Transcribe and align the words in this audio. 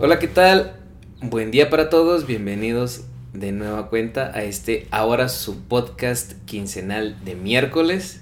Hola, 0.00 0.18
¿qué 0.18 0.26
tal? 0.26 0.74
Buen 1.22 1.52
día 1.52 1.70
para 1.70 1.88
todos, 1.88 2.26
bienvenidos 2.26 3.04
de 3.32 3.52
nueva 3.52 3.88
cuenta 3.88 4.32
a 4.34 4.42
este 4.42 4.88
ahora 4.90 5.28
su 5.28 5.62
podcast 5.68 6.32
quincenal 6.46 7.24
de 7.24 7.36
miércoles. 7.36 8.20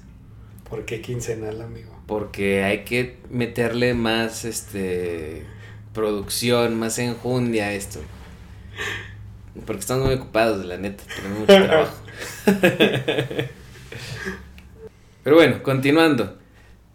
¿Por 0.69 0.85
qué 0.85 1.01
quincenal, 1.01 1.63
amigo? 1.63 1.99
Porque 2.07 2.63
hay 2.63 2.85
que 2.85 3.17
meterle 3.31 3.95
más 3.95 4.45
este 4.45 5.45
producción, 5.95 6.79
más 6.79 6.99
enjundia 6.99 7.69
a 7.69 7.73
esto. 7.73 8.01
Porque 9.65 9.81
estamos 9.81 10.05
muy 10.05 10.17
ocupados, 10.17 10.67
la 10.67 10.77
neta, 10.77 11.05
tenemos 11.17 11.39
mucho 11.39 11.55
trabajo. 11.65 11.97
Pero 15.25 15.37
bueno, 15.37 15.63
continuando. 15.63 16.37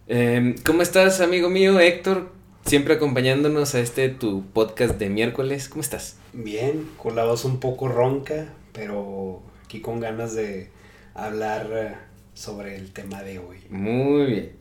Em, 0.07 0.53
¿Cómo 0.63 0.83
estás, 0.83 1.19
amigo 1.19 1.49
mío, 1.49 1.79
Héctor? 1.79 2.36
Siempre 2.67 2.95
acompañándonos 2.95 3.75
a 3.75 3.79
este 3.79 4.09
tu 4.09 4.43
podcast 4.51 4.99
de 4.99 5.07
miércoles. 5.07 5.69
¿Cómo 5.69 5.79
estás? 5.81 6.17
Bien, 6.33 6.85
con 6.97 7.15
la 7.15 7.23
voz 7.23 7.45
un 7.45 7.61
poco 7.61 7.87
ronca, 7.87 8.49
pero 8.73 9.41
aquí 9.63 9.79
con 9.79 10.01
ganas 10.01 10.35
de 10.35 10.69
hablar 11.13 11.69
eh, 11.71 11.95
sobre 12.33 12.75
el 12.75 12.91
tema 12.91 13.23
de 13.23 13.39
hoy. 13.39 13.59
Muy 13.69 14.25
bien. 14.25 14.51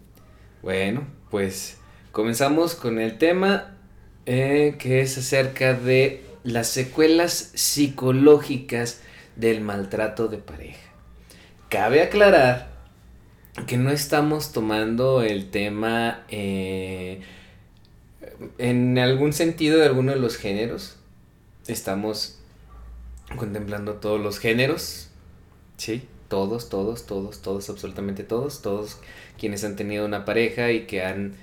Bueno, 0.63 1.05
pues 1.33 1.79
comenzamos 2.13 2.77
con 2.77 3.01
el 3.01 3.19
tema 3.19 3.77
eh, 4.25 4.77
que 4.79 5.01
es 5.01 5.19
acerca 5.19 5.75
de 5.75 6.23
las 6.45 6.69
secuelas 6.69 7.51
psicológicas 7.55 9.01
del 9.35 9.63
maltrato 9.63 10.29
de 10.29 10.39
pareja. 10.39 10.93
Cabe 11.71 12.03
aclarar 12.03 12.69
que 13.67 13.77
no 13.79 13.91
estamos 13.91 14.53
tomando 14.53 15.23
el 15.23 15.51
tema 15.51 16.25
eh, 16.29 17.21
en 18.59 18.99
algún 18.99 19.33
sentido 19.33 19.79
de 19.79 19.87
alguno 19.87 20.13
de 20.13 20.19
los 20.19 20.37
géneros. 20.37 20.97
Estamos 21.67 22.39
contemplando 23.37 23.95
todos 23.95 24.21
los 24.21 24.39
géneros, 24.39 25.09
¿sí? 25.77 26.03
Todos, 26.29 26.69
todos, 26.69 27.07
todos, 27.07 27.43
todos, 27.43 27.71
absolutamente 27.71 28.25
todos, 28.25 28.63
todos 28.63 28.99
quienes 29.39 29.65
han 29.65 29.77
tenido 29.77 30.05
una 30.05 30.25
pareja 30.25 30.73
y 30.73 30.87
que 30.87 31.03
han 31.03 31.35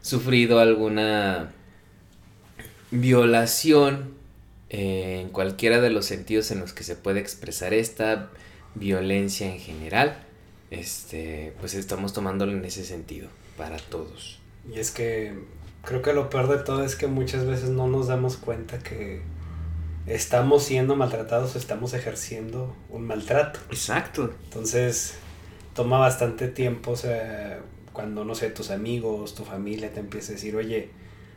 sufrido 0.00 0.58
alguna 0.58 1.52
violación 2.90 4.14
eh, 4.70 5.20
en 5.22 5.28
cualquiera 5.28 5.80
de 5.80 5.90
los 5.90 6.06
sentidos 6.06 6.50
en 6.50 6.60
los 6.60 6.72
que 6.72 6.84
se 6.84 6.96
puede 6.96 7.20
expresar 7.20 7.74
esta 7.74 8.30
violencia 8.74 9.52
en 9.52 9.60
general, 9.60 10.24
este, 10.70 11.52
pues 11.60 11.74
estamos 11.74 12.12
tomándolo 12.12 12.52
en 12.52 12.64
ese 12.64 12.84
sentido 12.84 13.28
para 13.56 13.76
todos. 13.76 14.40
Y 14.72 14.78
es 14.78 14.90
que 14.90 15.34
creo 15.82 16.02
que 16.02 16.12
lo 16.12 16.30
peor 16.30 16.48
de 16.48 16.58
todo 16.58 16.84
es 16.84 16.96
que 16.96 17.06
muchas 17.06 17.46
veces 17.46 17.70
no 17.70 17.88
nos 17.88 18.06
damos 18.06 18.36
cuenta 18.36 18.78
que 18.78 19.20
estamos 20.06 20.64
siendo 20.64 20.96
maltratados 20.96 21.54
o 21.54 21.58
estamos 21.58 21.94
ejerciendo 21.94 22.74
un 22.88 23.06
maltrato. 23.06 23.60
Exacto. 23.70 24.32
Entonces, 24.44 25.14
toma 25.74 25.98
bastante 25.98 26.48
tiempo, 26.48 26.92
o 26.92 26.96
sea, 26.96 27.60
cuando, 27.92 28.24
no 28.24 28.34
sé, 28.34 28.50
tus 28.50 28.70
amigos, 28.70 29.34
tu 29.34 29.44
familia 29.44 29.92
te 29.92 30.00
empieza 30.00 30.32
a 30.32 30.34
decir, 30.34 30.56
oye, 30.56 30.90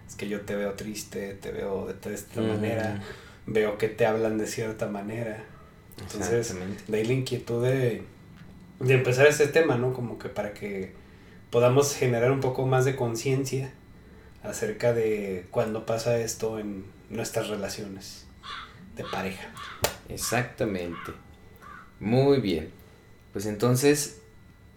es 0.08 0.16
que 0.16 0.28
yo 0.30 0.42
te 0.42 0.56
veo 0.56 0.74
triste, 0.74 1.34
te 1.34 1.52
veo 1.52 1.88
de 1.88 2.14
esta 2.14 2.42
manera, 2.42 3.02
veo 3.48 3.78
que 3.78 3.90
te 3.90 4.06
hablan 4.06 4.38
de 4.38 4.48
cierta 4.48 4.88
manera. 4.88 5.44
Entonces, 6.00 6.56
de 6.88 6.98
ahí 6.98 7.06
la 7.06 7.14
inquietud 7.14 7.64
de, 7.64 8.04
de 8.80 8.94
empezar 8.94 9.26
este 9.28 9.48
tema, 9.48 9.78
¿no? 9.78 9.94
Como 9.94 10.20
que 10.20 10.30
para 10.30 10.54
que 10.54 10.94
podamos 11.50 11.96
generar 11.96 12.32
un 12.32 12.42
poco 12.42 12.66
más 12.68 12.86
de 12.86 12.96
conciencia 12.96 13.72
acerca 14.48 14.94
de 14.94 15.48
cuando 15.52 15.86
pasa 15.86 16.18
esto 16.20 16.60
en 16.60 16.86
nuestras 17.10 17.50
relaciones 17.50 18.26
de 18.96 19.04
pareja. 19.04 19.48
Exactamente. 20.10 21.14
Muy 22.00 22.40
bien. 22.40 22.72
Pues 23.34 23.46
entonces 23.46 24.22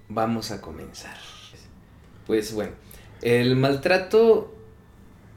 vamos 0.09 0.51
a 0.51 0.61
comenzar. 0.61 1.17
Pues 2.27 2.53
bueno, 2.53 2.73
el 3.23 3.57
maltrato 3.57 4.55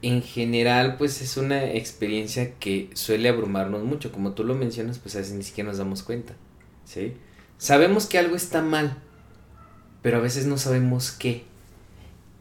en 0.02 0.22
general 0.22 0.96
pues 0.96 1.22
es 1.22 1.36
una 1.36 1.72
experiencia 1.72 2.54
que 2.58 2.90
suele 2.94 3.28
abrumarnos 3.28 3.84
mucho. 3.84 4.12
Como 4.12 4.32
tú 4.32 4.44
lo 4.44 4.54
mencionas, 4.54 4.98
pues 4.98 5.14
a 5.14 5.18
veces 5.18 5.34
ni 5.34 5.42
siquiera 5.42 5.68
nos 5.68 5.78
damos 5.78 6.02
cuenta. 6.02 6.34
¿Sí? 6.84 7.14
Sabemos 7.58 8.06
que 8.06 8.18
algo 8.18 8.34
está 8.34 8.60
mal, 8.60 8.96
pero 10.02 10.16
a 10.18 10.20
veces 10.20 10.46
no 10.46 10.58
sabemos 10.58 11.12
qué. 11.12 11.44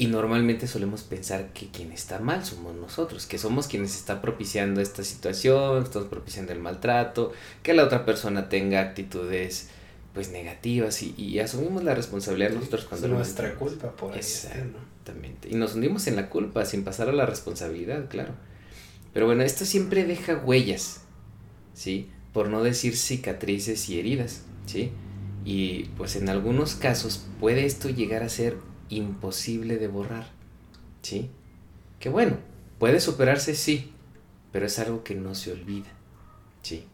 Y 0.01 0.07
normalmente 0.07 0.65
solemos 0.65 1.03
pensar 1.03 1.53
que 1.53 1.67
quien 1.67 1.91
está 1.91 2.17
mal 2.17 2.43
somos 2.43 2.73
nosotros, 2.75 3.27
que 3.27 3.37
somos 3.37 3.67
quienes 3.67 3.95
está 3.95 4.19
propiciando 4.19 4.81
esta 4.81 5.03
situación, 5.03 5.83
estamos 5.83 6.07
propiciando 6.07 6.51
el 6.53 6.57
maltrato, 6.57 7.33
que 7.61 7.75
la 7.75 7.83
otra 7.83 8.03
persona 8.03 8.49
tenga 8.49 8.81
actitudes 8.81 9.69
pues 10.15 10.31
negativas 10.31 11.03
y, 11.03 11.37
asumimos 11.37 11.83
la 11.83 11.93
responsabilidad 11.93 12.49
nosotros 12.49 12.85
cuando 12.85 13.05
es 13.05 13.13
nuestra 13.13 13.53
culpa 13.53 13.91
por 13.91 14.17
eso. 14.17 14.47
Exactamente. 14.47 15.49
Y 15.49 15.53
nos 15.53 15.75
hundimos 15.75 16.07
en 16.07 16.15
la 16.15 16.29
culpa 16.31 16.65
sin 16.65 16.83
pasar 16.83 17.07
a 17.07 17.13
la 17.13 17.27
responsabilidad, 17.27 18.09
claro. 18.09 18.33
Pero 19.13 19.27
bueno, 19.27 19.43
esto 19.43 19.65
siempre 19.65 20.05
deja 20.05 20.35
huellas, 20.35 21.01
¿sí? 21.75 22.09
Por 22.33 22.49
no 22.49 22.63
decir 22.63 22.97
cicatrices 22.97 23.87
y 23.87 23.99
heridas, 23.99 24.41
¿sí? 24.65 24.89
Y 25.45 25.89
pues 25.95 26.15
en 26.15 26.27
algunos 26.27 26.73
casos 26.73 27.23
puede 27.39 27.67
esto 27.67 27.87
llegar 27.87 28.23
a 28.23 28.29
ser 28.29 28.70
imposible 28.91 29.77
de 29.77 29.87
borrar. 29.87 30.27
¿Sí? 31.01 31.29
Que 31.99 32.09
bueno, 32.09 32.37
puede 32.77 32.99
superarse, 32.99 33.55
sí, 33.55 33.91
pero 34.51 34.67
es 34.67 34.77
algo 34.79 35.03
que 35.03 35.15
no 35.15 35.33
se 35.33 35.51
olvida. 35.51 35.89
¿Sí? 36.61 36.85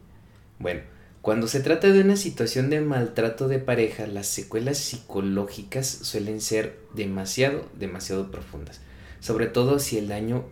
Bueno, 0.59 0.81
cuando 1.21 1.47
se 1.47 1.59
trata 1.59 1.91
de 1.91 2.01
una 2.01 2.15
situación 2.15 2.69
de 2.69 2.79
maltrato 2.79 3.47
de 3.47 3.59
pareja, 3.59 4.07
las 4.07 4.27
secuelas 4.27 4.77
psicológicas 4.77 5.87
suelen 5.87 6.39
ser 6.39 6.79
demasiado, 6.93 7.67
demasiado 7.77 8.31
profundas. 8.31 8.79
Sobre 9.19 9.47
todo 9.47 9.79
si 9.79 9.97
el 9.97 10.07
daño 10.07 10.45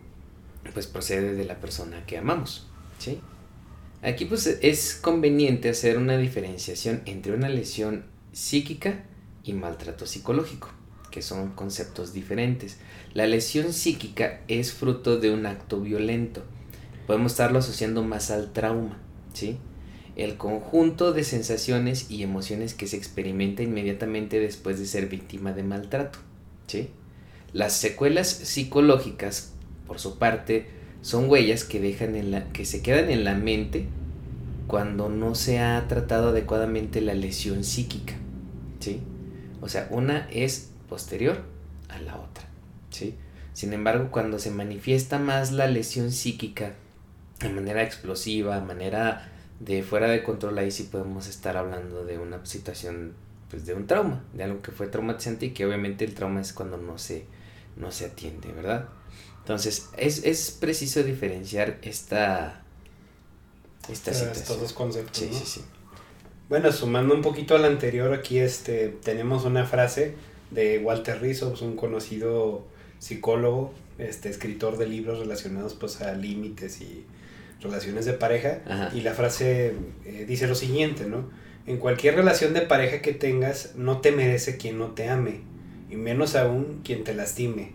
pues 0.74 0.88
procede 0.88 1.36
de 1.36 1.46
la 1.46 1.62
persona 1.62 2.06
que 2.06 2.18
amamos. 2.18 2.68
¿Sí? 2.98 3.20
Aquí 4.02 4.26
pues 4.26 4.48
es 4.48 4.96
conveniente 4.96 5.70
hacer 5.70 5.98
una 5.98 6.18
diferenciación 6.18 7.02
entre 7.06 7.34
una 7.34 7.50
lesión 7.50 8.06
psíquica 8.34 9.04
y 9.44 9.54
maltrato 9.54 10.06
psicológico 10.06 10.70
que 11.16 11.22
son 11.22 11.52
conceptos 11.52 12.12
diferentes. 12.12 12.76
La 13.14 13.26
lesión 13.26 13.72
psíquica 13.72 14.42
es 14.50 14.74
fruto 14.74 15.18
de 15.18 15.32
un 15.32 15.46
acto 15.46 15.80
violento. 15.80 16.44
Podemos 17.08 17.32
estarlo 17.32 17.60
asociando 17.60 18.04
más 18.04 18.32
al 18.32 18.52
trauma, 18.52 18.98
¿sí? 19.34 19.58
El 20.18 20.36
conjunto 20.36 21.14
de 21.14 21.24
sensaciones 21.24 22.12
y 22.12 22.22
emociones 22.22 22.74
que 22.74 22.88
se 22.88 22.98
experimenta 22.98 23.64
inmediatamente 23.64 24.42
después 24.42 24.78
de 24.78 24.88
ser 24.88 25.08
víctima 25.08 25.54
de 25.54 25.64
maltrato, 25.64 26.20
¿sí? 26.68 26.90
Las 27.54 27.72
secuelas 27.72 28.28
psicológicas, 28.28 29.54
por 29.88 30.00
su 30.00 30.20
parte, 30.20 30.68
son 31.02 31.30
huellas 31.30 31.64
que 31.64 31.80
dejan 31.80 32.18
en 32.18 32.32
la 32.32 32.52
que 32.52 32.66
se 32.66 32.82
quedan 32.82 33.10
en 33.10 33.24
la 33.24 33.36
mente 33.36 33.88
cuando 34.68 35.08
no 35.08 35.34
se 35.34 35.60
ha 35.60 35.88
tratado 35.88 36.30
adecuadamente 36.30 37.00
la 37.00 37.14
lesión 37.14 37.64
psíquica, 37.64 38.16
¿sí? 38.82 39.00
O 39.62 39.70
sea, 39.70 39.88
una 39.92 40.28
es 40.30 40.72
posterior 40.88 41.42
a 41.90 42.00
la 42.00 42.18
otra. 42.18 42.46
¿sí? 42.90 43.16
Sin 43.54 43.74
embargo, 43.74 44.10
cuando 44.12 44.40
se 44.40 44.52
manifiesta 44.52 45.20
más 45.20 45.52
la 45.52 45.68
lesión 45.68 46.12
psíquica 46.12 46.74
de 47.40 47.50
manera 47.50 47.84
explosiva, 47.84 48.60
de 48.60 48.66
manera 48.66 49.32
de 49.60 49.84
fuera 49.84 50.08
de 50.10 50.24
control, 50.24 50.58
ahí 50.58 50.72
sí 50.72 50.84
podemos 50.84 51.28
estar 51.28 51.58
hablando 51.58 52.06
de 52.06 52.18
una 52.18 52.46
situación, 52.46 53.14
pues 53.50 53.66
de 53.66 53.74
un 53.74 53.88
trauma, 53.88 54.24
de 54.34 54.44
algo 54.44 54.62
que 54.62 54.72
fue 54.72 54.88
traumatizante 54.88 55.48
y 55.48 55.52
que 55.52 55.66
obviamente 55.66 56.06
el 56.06 56.14
trauma 56.14 56.42
es 56.42 56.54
cuando 56.54 56.78
no 56.78 56.98
se, 56.98 57.26
no 57.78 57.92
se 57.92 58.06
atiende, 58.06 58.52
¿verdad? 58.52 58.90
Entonces, 59.40 59.90
es, 59.98 60.24
es 60.24 60.52
preciso 60.52 61.04
diferenciar 61.04 61.78
esta, 61.82 62.64
esta 63.88 64.14
situación. 64.14 64.32
Estos 64.32 64.60
dos 64.60 64.74
conceptos. 64.74 65.18
Sí, 65.18 65.30
sí, 65.32 65.46
sí. 65.46 65.62
Bueno, 66.50 66.72
sumando 66.72 67.14
un 67.14 67.22
poquito 67.22 67.56
al 67.56 67.66
anterior, 67.66 68.14
aquí 68.14 68.40
este, 68.40 68.90
tenemos 68.90 69.46
una 69.46 69.66
frase 69.66 70.16
de 70.52 70.80
Walter 70.80 71.22
Rizzo, 71.22 71.50
pues, 71.50 71.62
un 71.62 71.76
conocido 71.76 72.66
psicólogo, 73.00 73.74
este, 73.98 74.30
escritor 74.30 74.78
de 74.78 74.88
libros 74.88 75.20
relacionados 75.20 75.74
pues 75.74 76.02
a 76.02 76.14
límites 76.14 76.82
y 76.82 77.06
relaciones 77.62 78.06
de 78.06 78.14
pareja. 78.14 78.92
Y 78.94 79.02
la 79.02 79.14
frase 79.14 79.74
eh, 80.06 80.26
dice 80.28 80.48
lo 80.48 80.56
siguiente, 80.56 81.06
¿no? 81.06 81.30
En 81.68 81.78
cualquier 81.78 82.16
relación 82.16 82.54
de 82.54 82.62
pareja 82.62 83.02
que 83.02 83.14
tengas, 83.14 83.76
no 83.76 84.00
te 84.02 84.12
merece 84.12 84.58
quien 84.58 84.78
no 84.78 84.92
te 84.92 85.10
ame, 85.10 85.42
y 85.90 85.96
menos 85.96 86.36
aún 86.36 86.82
quien 86.84 87.04
te 87.04 87.16
lastime. 87.16 87.72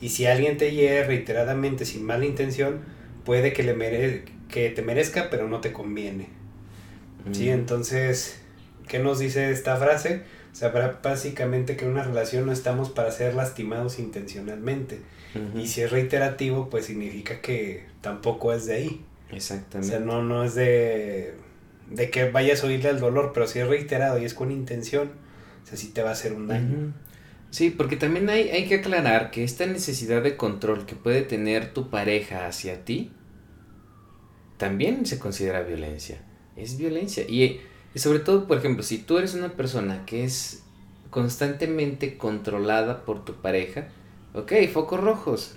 Y 0.00 0.10
si 0.10 0.26
alguien 0.26 0.58
te 0.58 0.72
hiere 0.72 1.04
reiteradamente 1.04 1.86
sin 1.86 2.04
mala 2.04 2.26
intención, 2.26 2.80
puede 3.24 3.52
que, 3.52 3.62
le 3.62 3.74
mere 3.74 4.24
que 4.50 4.68
te 4.70 4.82
merezca, 4.82 5.30
pero 5.30 5.48
no 5.48 5.60
te 5.60 5.72
conviene. 5.72 6.28
Sí, 7.30 7.46
mm. 7.46 7.52
entonces, 7.52 8.40
¿qué 8.88 8.98
nos 8.98 9.18
dice 9.18 9.50
esta 9.50 9.76
frase? 9.76 10.24
O 10.52 10.54
sea, 10.54 10.98
básicamente 11.02 11.76
que 11.76 11.86
en 11.86 11.92
una 11.92 12.04
relación 12.04 12.44
no 12.44 12.52
estamos 12.52 12.90
para 12.90 13.10
ser 13.10 13.34
lastimados 13.34 13.98
intencionalmente. 13.98 15.00
Y 15.56 15.66
si 15.66 15.80
es 15.80 15.90
reiterativo, 15.90 16.68
pues 16.68 16.84
significa 16.84 17.40
que 17.40 17.86
tampoco 18.02 18.52
es 18.52 18.66
de 18.66 18.74
ahí. 18.74 19.04
Exactamente. 19.30 19.96
O 19.96 19.98
sea, 19.98 20.06
no, 20.06 20.22
no 20.22 20.44
es 20.44 20.54
de, 20.54 21.34
de 21.90 22.10
que 22.10 22.30
vayas 22.30 22.62
a 22.62 22.66
oírle 22.66 22.90
al 22.90 23.00
dolor, 23.00 23.32
pero 23.32 23.46
si 23.46 23.60
es 23.60 23.66
reiterado 23.66 24.18
y 24.18 24.26
es 24.26 24.34
con 24.34 24.50
intención, 24.50 25.12
o 25.62 25.66
sea, 25.66 25.78
sí 25.78 25.88
te 25.88 26.02
va 26.02 26.10
a 26.10 26.12
hacer 26.12 26.34
un 26.34 26.48
daño. 26.48 26.92
Sí, 27.48 27.70
porque 27.70 27.96
también 27.96 28.28
hay, 28.28 28.50
hay 28.50 28.66
que 28.66 28.76
aclarar 28.76 29.30
que 29.30 29.44
esta 29.44 29.64
necesidad 29.66 30.22
de 30.22 30.36
control 30.36 30.84
que 30.84 30.96
puede 30.96 31.22
tener 31.22 31.72
tu 31.72 31.88
pareja 31.88 32.46
hacia 32.46 32.84
ti, 32.84 33.12
también 34.58 35.06
se 35.06 35.18
considera 35.18 35.62
violencia. 35.62 36.22
Es 36.56 36.76
violencia. 36.76 37.24
Y, 37.28 37.60
y 37.94 37.98
sobre 37.98 38.20
todo, 38.20 38.46
por 38.46 38.58
ejemplo, 38.58 38.82
si 38.82 38.98
tú 38.98 39.18
eres 39.18 39.34
una 39.34 39.50
persona 39.50 40.04
que 40.06 40.24
es 40.24 40.62
constantemente 41.10 42.16
controlada 42.16 43.04
por 43.04 43.24
tu 43.24 43.34
pareja, 43.34 43.88
ok, 44.34 44.52
focos 44.72 45.00
rojos, 45.00 45.56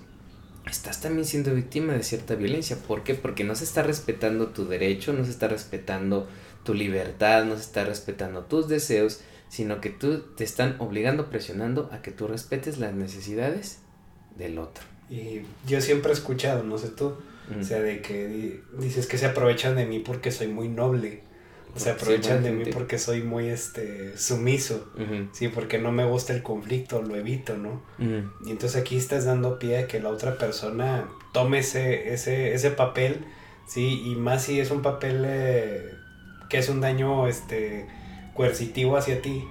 estás 0.69 1.01
también 1.01 1.25
siendo 1.25 1.53
víctima 1.53 1.93
de 1.93 2.03
cierta 2.03 2.35
violencia. 2.35 2.77
¿Por 2.87 3.03
qué? 3.03 3.13
Porque 3.13 3.43
no 3.43 3.55
se 3.55 3.63
está 3.63 3.83
respetando 3.83 4.47
tu 4.47 4.67
derecho, 4.67 5.13
no 5.13 5.23
se 5.23 5.31
está 5.31 5.47
respetando 5.47 6.27
tu 6.63 6.73
libertad, 6.73 7.45
no 7.45 7.55
se 7.55 7.61
está 7.61 7.85
respetando 7.85 8.43
tus 8.43 8.67
deseos, 8.67 9.21
sino 9.47 9.79
que 9.79 9.89
tú 9.89 10.21
te 10.35 10.43
están 10.43 10.75
obligando, 10.79 11.29
presionando 11.29 11.89
a 11.93 12.01
que 12.01 12.11
tú 12.11 12.27
respetes 12.27 12.77
las 12.77 12.93
necesidades 12.93 13.79
del 14.37 14.57
otro. 14.57 14.83
Y 15.09 15.41
yo 15.67 15.79
siempre 15.81 16.11
he 16.11 16.13
escuchado, 16.13 16.63
no 16.63 16.77
sé 16.77 16.89
tú, 16.89 17.15
o 17.59 17.63
sea, 17.63 17.79
de 17.79 18.01
que 18.01 18.59
dices 18.79 19.05
que 19.05 19.19
se 19.19 19.27
aprovechan 19.27 19.75
de 19.75 19.85
mí 19.85 19.99
porque 19.99 20.31
soy 20.31 20.47
muy 20.47 20.67
noble. 20.67 21.21
Se 21.75 21.91
aprovechan 21.91 22.41
de 22.41 22.51
mí 22.51 22.65
porque 22.71 22.97
soy 22.97 23.21
muy 23.21 23.49
este 23.49 24.17
sumiso, 24.17 24.87
sí, 25.33 25.49
porque 25.49 25.77
no 25.77 25.91
me 25.91 26.05
gusta 26.05 26.33
el 26.33 26.41
conflicto, 26.41 27.01
lo 27.01 27.15
evito, 27.15 27.57
¿no? 27.57 27.81
Y 28.45 28.51
entonces 28.51 28.79
aquí 28.79 28.95
estás 28.97 29.25
dando 29.25 29.59
pie 29.59 29.79
a 29.79 29.87
que 29.87 29.99
la 29.99 30.09
otra 30.09 30.37
persona 30.37 31.07
tome 31.33 31.59
ese, 31.59 32.13
ese, 32.13 32.53
ese 32.53 32.71
papel, 32.71 33.25
sí, 33.67 34.03
y 34.05 34.15
más 34.15 34.43
si 34.43 34.59
es 34.59 34.71
un 34.71 34.81
papel 34.81 35.23
eh, 35.27 35.91
que 36.49 36.59
es 36.59 36.69
un 36.69 36.79
daño 36.79 37.27
este 37.27 37.87
coercitivo 38.33 38.97
hacia 38.97 39.21
ti, 39.21 39.45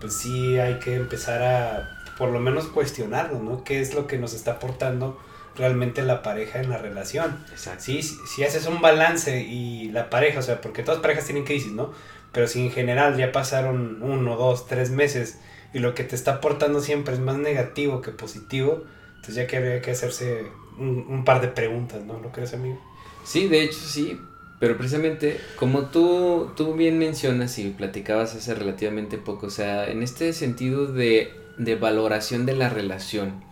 pues 0.00 0.14
sí 0.14 0.58
hay 0.58 0.78
que 0.78 0.94
empezar 0.94 1.42
a 1.42 1.88
por 2.16 2.30
lo 2.30 2.38
menos 2.38 2.66
cuestionarlo, 2.66 3.40
¿no? 3.40 3.64
¿Qué 3.64 3.80
es 3.80 3.94
lo 3.94 4.06
que 4.06 4.18
nos 4.18 4.34
está 4.34 4.52
aportando 4.52 5.18
realmente 5.56 6.02
la 6.02 6.22
pareja 6.22 6.60
en 6.60 6.70
la 6.70 6.78
relación. 6.78 7.38
Exacto. 7.50 7.82
Si, 7.82 8.02
si 8.02 8.44
haces 8.44 8.66
un 8.66 8.80
balance 8.80 9.42
y 9.42 9.90
la 9.90 10.10
pareja, 10.10 10.40
o 10.40 10.42
sea, 10.42 10.60
porque 10.60 10.82
todas 10.82 11.00
parejas 11.00 11.24
tienen 11.24 11.44
crisis, 11.44 11.72
¿no? 11.72 11.92
Pero 12.32 12.46
si 12.48 12.60
en 12.66 12.70
general 12.70 13.16
ya 13.16 13.32
pasaron 13.32 14.02
uno, 14.02 14.36
dos, 14.36 14.66
tres 14.66 14.90
meses 14.90 15.38
y 15.72 15.78
lo 15.78 15.94
que 15.94 16.04
te 16.04 16.14
está 16.14 16.34
aportando 16.34 16.80
siempre 16.80 17.14
es 17.14 17.20
más 17.20 17.38
negativo 17.38 18.02
que 18.02 18.10
positivo, 18.10 18.84
entonces 19.16 19.34
ya 19.36 19.46
que 19.46 19.56
habría 19.56 19.80
que 19.80 19.90
hacerse 19.90 20.46
un, 20.78 21.24
par 21.24 21.40
de 21.40 21.48
preguntas, 21.48 22.04
¿no? 22.04 22.20
¿Lo 22.20 22.32
crees, 22.32 22.54
amigo? 22.54 22.78
Sí, 23.24 23.48
de 23.48 23.62
hecho 23.62 23.78
sí, 23.78 24.20
pero 24.60 24.76
precisamente 24.76 25.40
como 25.56 25.86
tú, 25.86 26.50
tú 26.56 26.74
bien 26.74 26.98
mencionas 26.98 27.58
y 27.58 27.70
platicabas 27.70 28.34
hace 28.34 28.54
relativamente 28.54 29.18
poco, 29.18 29.46
o 29.46 29.50
sea, 29.50 29.90
en 29.90 30.02
este 30.02 30.32
sentido 30.32 30.86
de, 30.86 31.32
de 31.58 31.74
valoración 31.74 32.46
de 32.46 32.54
la 32.54 32.68
relación, 32.68 33.42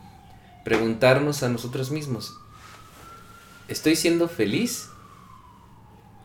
preguntarnos 0.65 1.43
a 1.43 1.49
nosotros 1.51 1.91
mismos, 1.91 2.37
¿estoy 3.69 3.97
siendo 3.97 4.29
feliz 4.29 4.89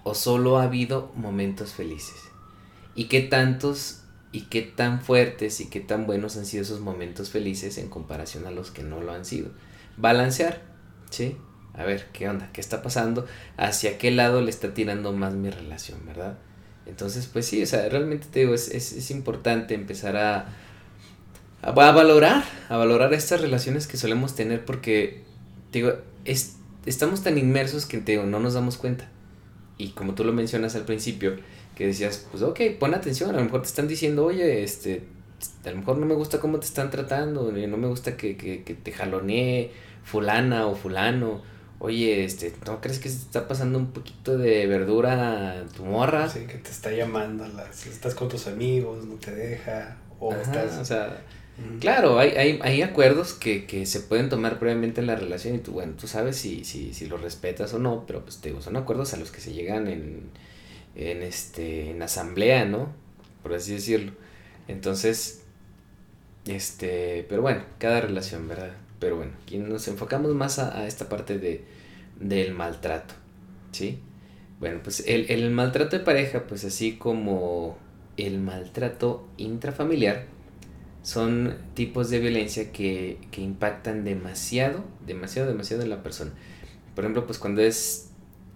o 0.04 0.16
solo 0.16 0.58
ha 0.58 0.64
habido 0.64 1.12
momentos 1.16 1.74
felices? 1.74 2.16
¿Y 2.96 3.06
qué 3.06 3.22
tantos 3.22 4.02
y 4.32 4.44
qué 4.44 4.62
tan 4.62 5.02
fuertes 5.02 5.60
y 5.60 5.70
qué 5.70 5.80
tan 5.80 6.06
buenos 6.06 6.38
han 6.38 6.46
sido 6.46 6.64
esos 6.64 6.80
momentos 6.80 7.30
felices 7.30 7.78
en 7.78 7.90
comparación 7.90 8.48
a 8.48 8.52
los 8.52 8.72
que 8.72 8.84
no 8.84 9.02
lo 9.02 9.12
han 9.12 9.26
sido? 9.26 9.52
Balancear, 9.98 10.62
¿sí? 11.10 11.38
A 11.74 11.84
ver, 11.84 12.08
¿qué 12.14 12.28
onda? 12.30 12.50
¿Qué 12.54 12.62
está 12.62 12.82
pasando? 12.82 13.26
¿Hacia 13.58 13.98
qué 13.98 14.12
lado 14.12 14.42
le 14.42 14.50
está 14.50 14.74
tirando 14.74 15.12
más 15.12 15.34
mi 15.34 15.50
relación, 15.50 16.06
verdad? 16.06 16.38
Entonces, 16.86 17.28
pues 17.32 17.46
sí, 17.46 17.62
o 17.62 17.66
sea, 17.66 17.88
realmente 17.90 18.28
te 18.32 18.40
digo, 18.40 18.54
es, 18.54 18.70
es 18.70 19.12
importante 19.12 19.76
empezar 19.76 20.18
a, 20.18 20.48
a, 21.62 21.72
valorar, 21.72 22.44
a 22.70 22.78
valorar 22.78 23.14
estas 23.14 23.42
relaciones 23.42 23.88
que 23.88 23.98
solemos 23.98 24.36
tener 24.36 24.66
porque, 24.66 25.24
digo, 25.72 25.94
es, 26.26 26.58
estamos 26.86 27.24
tan 27.24 27.38
inmersos 27.38 27.86
que, 27.86 27.98
te 27.98 28.14
digo, 28.14 28.24
no 28.24 28.40
nos 28.40 28.54
damos 28.54 28.78
cuenta. 28.78 29.10
Y 29.78 29.90
como 29.90 30.14
tú 30.14 30.24
lo 30.24 30.34
mencionas 30.34 30.76
al 30.76 30.84
principio, 30.84 31.38
que 31.76 31.88
decías, 31.88 32.28
pues 32.32 32.44
ok, 32.44 32.60
pon 32.80 32.94
atención, 32.94 33.30
a 33.32 33.34
lo 33.34 33.44
mejor 33.44 33.62
te 33.62 33.68
están 33.68 33.88
diciendo, 33.88 34.26
oye, 34.26 34.64
este, 34.64 35.04
a 35.66 35.70
lo 35.70 35.78
mejor 35.78 35.98
no 35.98 36.06
me 36.06 36.16
gusta 36.16 36.40
cómo 36.40 36.60
te 36.60 36.66
están 36.66 36.90
tratando, 36.92 37.52
no 37.52 37.78
me 37.78 37.88
gusta 37.88 38.18
que, 38.18 38.36
que, 38.36 38.64
que 38.64 38.74
te 38.74 38.92
jalonee 38.92 39.72
fulana 40.04 40.68
o 40.68 40.76
fulano. 40.76 41.42
Oye, 41.82 42.26
este, 42.26 42.54
¿no 42.66 42.82
crees 42.82 43.00
que 43.00 43.08
se 43.08 43.18
está 43.18 43.48
pasando 43.48 43.80
un 43.80 43.92
poquito 43.92 44.38
de 44.38 44.68
verdura 44.68 45.62
a 45.62 45.66
tu 45.68 45.86
morra? 45.86 46.28
Sí, 46.28 46.42
que 46.42 46.58
te 46.58 46.72
está 46.72 46.92
llamando, 46.92 47.46
estás 47.70 48.16
con 48.16 48.28
tus 48.28 48.48
amigos, 48.48 49.06
no 49.06 49.16
te 49.16 49.34
deja, 49.34 49.98
o 50.20 50.34
estás... 50.34 50.78
O 50.78 50.84
sea, 50.84 51.22
Claro, 51.80 52.20
hay, 52.20 52.32
hay, 52.32 52.60
hay 52.62 52.82
acuerdos 52.82 53.34
que, 53.34 53.66
que, 53.66 53.86
se 53.86 54.02
pueden 54.02 54.30
tomar 54.30 54.60
previamente 54.60 55.02
en 55.02 55.08
la 55.08 55.16
relación 55.16 55.56
y 55.56 55.60
tú, 55.60 55.72
bueno, 55.72 55.94
tú 56.00 56.08
sabes 56.08 56.36
si, 56.36 56.64
si, 56.66 56.94
si 56.94 57.08
los 57.08 57.22
respetas 57.22 57.74
o 57.74 57.80
no, 57.80 58.06
pero 58.06 58.24
pues 58.24 58.40
te 58.40 58.50
digo, 58.50 58.62
son 58.62 58.76
acuerdos 58.76 59.14
a 59.14 59.18
los 59.18 59.32
que 59.32 59.40
se 59.40 59.54
llegan 59.54 59.88
en, 59.88 60.30
en, 60.96 61.24
este, 61.24 61.92
en 61.92 62.02
asamblea, 62.02 62.66
¿no? 62.66 62.90
Por 63.44 63.54
así 63.54 63.74
decirlo. 63.74 64.12
Entonces, 64.68 65.44
este, 66.46 67.26
pero 67.30 67.42
bueno, 67.42 67.64
cada 67.78 68.02
relación, 68.02 68.48
¿verdad? 68.48 68.72
Pero 69.00 69.16
bueno, 69.16 69.32
aquí 69.44 69.58
nos 69.58 69.88
enfocamos 69.88 70.34
más 70.36 70.60
a, 70.60 70.80
a 70.80 70.88
esta 70.88 71.08
parte 71.08 71.40
de, 71.40 71.64
del 72.20 72.54
maltrato, 72.54 73.14
¿sí? 73.72 74.00
Bueno, 74.60 74.82
pues 74.84 75.04
el, 75.08 75.32
el 75.32 75.50
maltrato 75.52 75.98
de 75.98 76.04
pareja, 76.04 76.44
pues 76.48 76.66
así 76.66 76.98
como 76.98 77.78
el 78.18 78.40
maltrato 78.40 79.28
intrafamiliar, 79.38 80.26
son 81.10 81.58
tipos 81.74 82.12
de 82.12 82.20
violencia 82.20 82.72
que, 82.72 83.18
impactan 83.36 84.04
demasiado, 84.04 84.84
demasiado, 85.08 85.50
demasiado 85.50 85.82
en 85.82 85.90
la 85.90 86.04
persona. 86.04 86.32
Por 86.94 87.04
ejemplo, 87.04 87.26
pues 87.26 87.40
cuando 87.40 87.62
es 87.62 88.12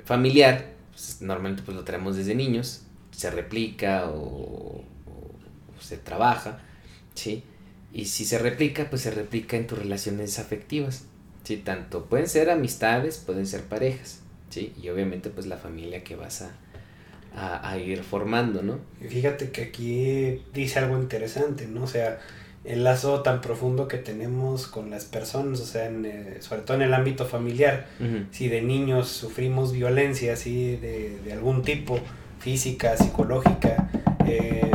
familiar, 0.05 0.67
pues, 0.91 1.17
normalmente 1.21 1.63
pues 1.63 1.75
lo 1.75 1.83
traemos 1.83 2.15
desde 2.15 2.35
niños, 2.35 2.83
se 3.09 3.31
replica 3.31 4.07
o, 4.07 4.83
se 5.79 5.97
trabaja, 5.97 6.59
¿sí? 7.15 7.43
Y 7.91 8.05
si 8.05 8.23
se 8.23 8.37
replica, 8.37 8.87
pues 8.87 9.01
se 9.01 9.09
replica 9.09 9.57
en 9.57 9.65
tus 9.65 9.79
relaciones 9.79 10.37
afectivas, 10.37 11.05
¿sí? 11.43 11.57
Tanto 11.57 12.05
pueden 12.05 12.27
ser 12.27 12.51
amistades, 12.51 13.17
pueden 13.17 13.47
ser 13.47 13.63
parejas, 13.63 14.21
¿sí? 14.51 14.75
Y 14.79 14.89
obviamente 14.89 15.31
pues 15.31 15.47
la 15.47 15.57
familia 15.57 16.03
que 16.03 16.15
vas 16.15 16.43
a, 16.43 16.51
a, 17.67 17.77
ir 17.79 18.03
formando, 18.03 18.61
¿no? 18.61 18.79
Fíjate 19.01 19.49
que 19.49 19.63
aquí 19.63 20.43
dice 20.53 20.77
algo 20.77 20.99
interesante, 20.99 21.65
¿no? 21.65 21.85
O 21.85 21.87
sea, 21.87 22.19
el 22.65 22.83
lazo 22.83 23.21
tan 23.21 23.41
profundo 23.41 23.87
que 23.87 23.97
tenemos 23.97 24.67
con 24.67 24.89
las 24.89 25.05
personas, 25.05 25.59
o 25.59 25.65
sea, 25.65 25.89
eh, 25.89 26.37
sobre 26.39 26.61
todo 26.61 26.77
en 26.77 26.83
el 26.83 26.93
ámbito 26.93 27.25
familiar, 27.25 27.87
si 28.31 28.47
de 28.47 28.61
niños 28.61 29.09
sufrimos 29.09 29.73
violencia, 29.73 30.33
así 30.33 30.77
de, 30.77 31.17
de 31.23 31.33
algún 31.33 31.61
tipo, 31.61 31.99
física, 32.39 32.95
psicológica, 32.97 33.89
eh, 34.25 34.71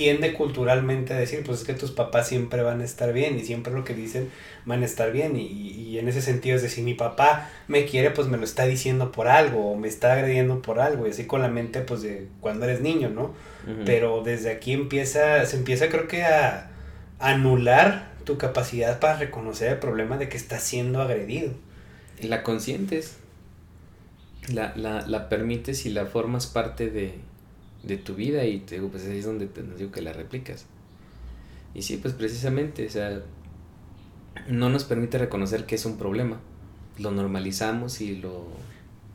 tiende 0.00 0.32
culturalmente 0.32 1.12
a 1.12 1.18
decir, 1.18 1.42
pues 1.44 1.60
es 1.60 1.66
que 1.66 1.74
tus 1.74 1.90
papás 1.90 2.26
siempre 2.26 2.62
van 2.62 2.80
a 2.80 2.84
estar 2.84 3.12
bien 3.12 3.38
y 3.38 3.44
siempre 3.44 3.70
lo 3.70 3.84
que 3.84 3.92
dicen 3.92 4.30
van 4.64 4.80
a 4.80 4.86
estar 4.86 5.12
bien 5.12 5.36
y, 5.36 5.42
y, 5.42 5.98
en 5.98 6.08
ese 6.08 6.22
sentido 6.22 6.56
es 6.56 6.62
decir, 6.62 6.84
mi 6.84 6.94
papá 6.94 7.50
me 7.68 7.84
quiere, 7.84 8.10
pues 8.10 8.26
me 8.26 8.38
lo 8.38 8.44
está 8.44 8.64
diciendo 8.64 9.12
por 9.12 9.28
algo 9.28 9.70
o 9.70 9.76
me 9.76 9.88
está 9.88 10.14
agrediendo 10.14 10.62
por 10.62 10.80
algo 10.80 11.06
y 11.06 11.10
así 11.10 11.26
con 11.26 11.42
la 11.42 11.48
mente 11.48 11.82
pues 11.82 12.00
de 12.00 12.28
cuando 12.40 12.64
eres 12.64 12.80
niño, 12.80 13.10
¿no? 13.10 13.34
Pero 13.84 14.22
desde 14.24 14.50
aquí 14.50 14.72
empieza, 14.72 15.44
se 15.44 15.58
empieza 15.58 15.90
creo 15.90 16.08
que 16.08 16.22
a 16.22 16.70
anular 17.18 18.12
tu 18.24 18.38
capacidad 18.38 19.00
para 19.00 19.18
reconocer 19.18 19.72
el 19.72 19.78
problema 19.80 20.16
de 20.16 20.30
que 20.30 20.38
estás 20.38 20.62
siendo 20.62 21.02
agredido. 21.02 21.52
Y 22.22 22.28
la 22.28 22.42
consientes, 22.42 23.18
la, 24.48 24.72
la, 24.76 25.06
la 25.06 25.28
permites 25.28 25.84
y 25.84 25.90
la 25.90 26.06
formas 26.06 26.46
parte 26.46 26.88
de, 26.88 27.16
de 27.82 27.96
tu 27.96 28.14
vida 28.14 28.44
y 28.44 28.60
te 28.60 28.76
digo, 28.76 28.88
pues 28.88 29.06
ahí 29.06 29.18
es 29.18 29.24
donde 29.24 29.46
te 29.46 29.62
digo 29.62 29.90
que 29.90 30.02
la 30.02 30.12
replicas. 30.12 30.66
Y 31.74 31.82
sí, 31.82 31.96
pues 31.96 32.14
precisamente, 32.14 32.86
o 32.86 32.90
sea, 32.90 33.22
no 34.48 34.68
nos 34.68 34.84
permite 34.84 35.18
reconocer 35.18 35.66
que 35.66 35.76
es 35.76 35.84
un 35.84 35.96
problema. 35.96 36.40
Lo 36.98 37.10
normalizamos 37.10 38.00
y 38.00 38.16
lo, 38.16 38.48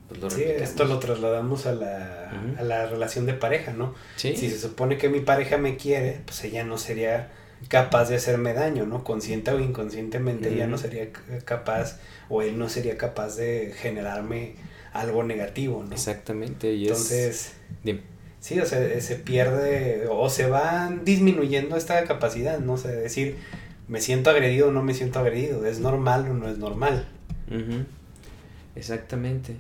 pues 0.08 0.22
lo 0.22 0.30
sí, 0.30 0.44
esto 0.44 0.86
lo 0.86 1.00
trasladamos 1.00 1.66
a 1.66 1.74
la, 1.74 2.32
a 2.58 2.64
la 2.64 2.88
relación 2.88 3.26
de 3.26 3.34
pareja, 3.34 3.74
¿no? 3.74 3.94
Si 4.16 4.36
se 4.36 4.58
supone 4.58 4.98
que 4.98 5.10
mi 5.10 5.20
pareja 5.20 5.58
me 5.58 5.78
quiere, 5.78 6.22
pues 6.26 6.44
ella 6.44 6.64
no 6.64 6.78
sería 6.78 7.32
capaz 7.68 8.10
de 8.10 8.16
hacerme 8.16 8.54
daño, 8.54 8.86
¿no? 8.86 9.04
Consciente 9.04 9.52
o 9.52 9.60
inconscientemente 9.60 10.54
ella 10.54 10.68
no 10.68 10.78
sería 10.78 11.12
capaz 11.46 12.00
o 12.30 12.42
él 12.42 12.58
no 12.58 12.70
sería 12.70 12.98
capaz 12.98 13.36
de 13.36 13.74
generarme 13.78 14.56
algo 14.94 15.24
negativo, 15.24 15.84
¿no? 15.84 15.94
Exactamente. 15.94 16.74
Y 16.74 16.88
Entonces, 16.88 17.54
dime 17.84 18.15
Sí, 18.46 18.60
o 18.60 18.66
sea, 18.68 19.02
se 19.02 19.16
pierde 19.16 20.06
o 20.08 20.30
se 20.30 20.46
va 20.46 20.96
disminuyendo 21.04 21.76
esta 21.78 22.04
capacidad, 22.04 22.60
¿no? 22.60 22.74
O 22.74 22.78
sea, 22.78 22.92
decir, 22.92 23.38
me 23.88 24.02
siento 24.02 24.30
agredido 24.30 24.68
o 24.68 24.72
no 24.72 24.84
me 24.84 24.94
siento 24.94 25.18
agredido, 25.18 25.66
es 25.66 25.80
normal 25.80 26.28
o 26.30 26.36
no 26.36 26.48
es 26.48 26.60
normal. 26.60 27.08
Exactamente. 28.76 29.58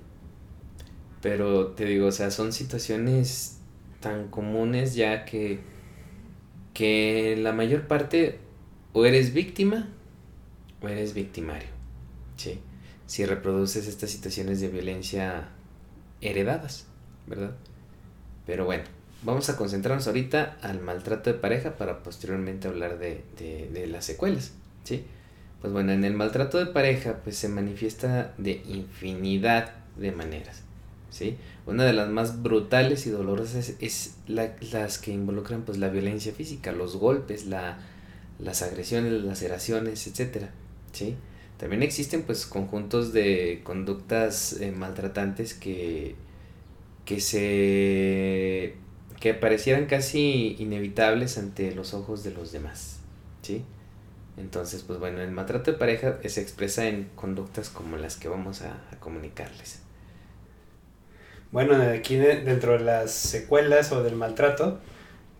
Pero 1.19 1.69
te 1.69 1.85
digo, 1.85 2.05
o 2.05 2.11
sea, 2.11 2.29
son 2.29 2.53
situaciones 2.53 3.57
tan 4.01 4.27
comunes 4.27 4.93
ya 4.93 5.25
que, 5.25 5.61
que 6.75 7.35
la 7.39 7.53
mayor 7.53 7.87
parte 7.87 8.37
o 8.93 9.03
eres 9.07 9.33
víctima 9.33 9.89
o 10.83 10.89
eres 10.89 11.15
victimario. 11.15 11.69
¿sí? 12.37 12.59
Si 13.07 13.25
reproduces 13.25 13.87
estas 13.87 14.11
situaciones 14.11 14.61
de 14.61 14.67
violencia 14.67 15.49
heredadas, 16.21 16.85
¿verdad? 17.25 17.55
Pero 18.45 18.65
bueno, 18.65 18.83
vamos 19.23 19.49
a 19.49 19.57
concentrarnos 19.57 20.07
ahorita 20.07 20.57
al 20.61 20.81
maltrato 20.81 21.31
de 21.31 21.39
pareja 21.39 21.77
para 21.77 22.03
posteriormente 22.03 22.67
hablar 22.67 22.99
de, 22.99 23.23
de 23.37 23.87
las 23.87 24.05
secuelas, 24.05 24.51
¿sí? 24.83 25.03
Pues 25.61 25.73
bueno, 25.73 25.93
en 25.93 26.03
el 26.03 26.13
maltrato 26.13 26.57
de 26.59 26.67
pareja 26.67 27.21
pues 27.23 27.37
se 27.37 27.49
manifiesta 27.49 28.33
de 28.37 28.61
infinidad 28.67 29.73
de 29.97 30.11
maneras. 30.11 30.65
¿sí? 31.15 31.37
Una 31.65 31.85
de 31.85 31.93
las 31.93 32.09
más 32.09 32.43
brutales 32.43 33.07
y 33.07 33.09
dolorosas 33.09 33.73
es, 33.79 34.15
las 34.27 34.97
que 34.97 35.11
involucran 35.11 35.61
pues 35.61 35.77
la 35.77 35.87
violencia 35.87 36.33
física, 36.33 36.73
los 36.73 36.97
golpes, 36.97 37.45
la, 37.45 37.77
las 38.37 38.61
agresiones, 38.61 39.13
las 39.13 39.23
laceraciones, 39.23 40.05
etcétera, 40.07 40.49
¿sí? 40.91 41.15
También 41.57 41.83
existen 41.83 42.23
pues 42.23 42.45
conjuntos 42.45 43.13
de 43.13 43.61
conductas 43.63 44.59
eh, 44.59 44.73
maltratantes 44.73 45.53
que, 45.53 46.15
que 47.05 47.19
se 47.19 48.75
que 49.19 49.33
parecieran 49.33 49.85
casi 49.85 50.55
inevitables 50.59 51.38
ante 51.38 51.74
los 51.74 51.93
ojos 51.93 52.24
de 52.24 52.31
los 52.31 52.51
demás, 52.51 53.00
¿sí? 53.41 53.63
Entonces, 54.38 54.83
pues 54.83 55.00
bueno, 55.00 55.21
el 55.21 55.31
maltrato 55.31 55.71
de 55.71 55.77
pareja 55.77 56.19
se 56.25 56.41
expresa 56.41 56.88
en 56.88 57.05
conductas 57.15 57.69
como 57.69 57.97
las 57.97 58.17
que 58.17 58.27
vamos 58.27 58.62
a 58.62 58.75
comunicarles. 59.00 59.79
Bueno, 61.51 61.75
aquí 61.75 62.17
dentro 62.17 62.74
de 62.74 62.79
las 62.79 63.12
secuelas 63.12 63.91
o 63.93 64.03
del 64.03 64.15
maltrato, 64.15 64.79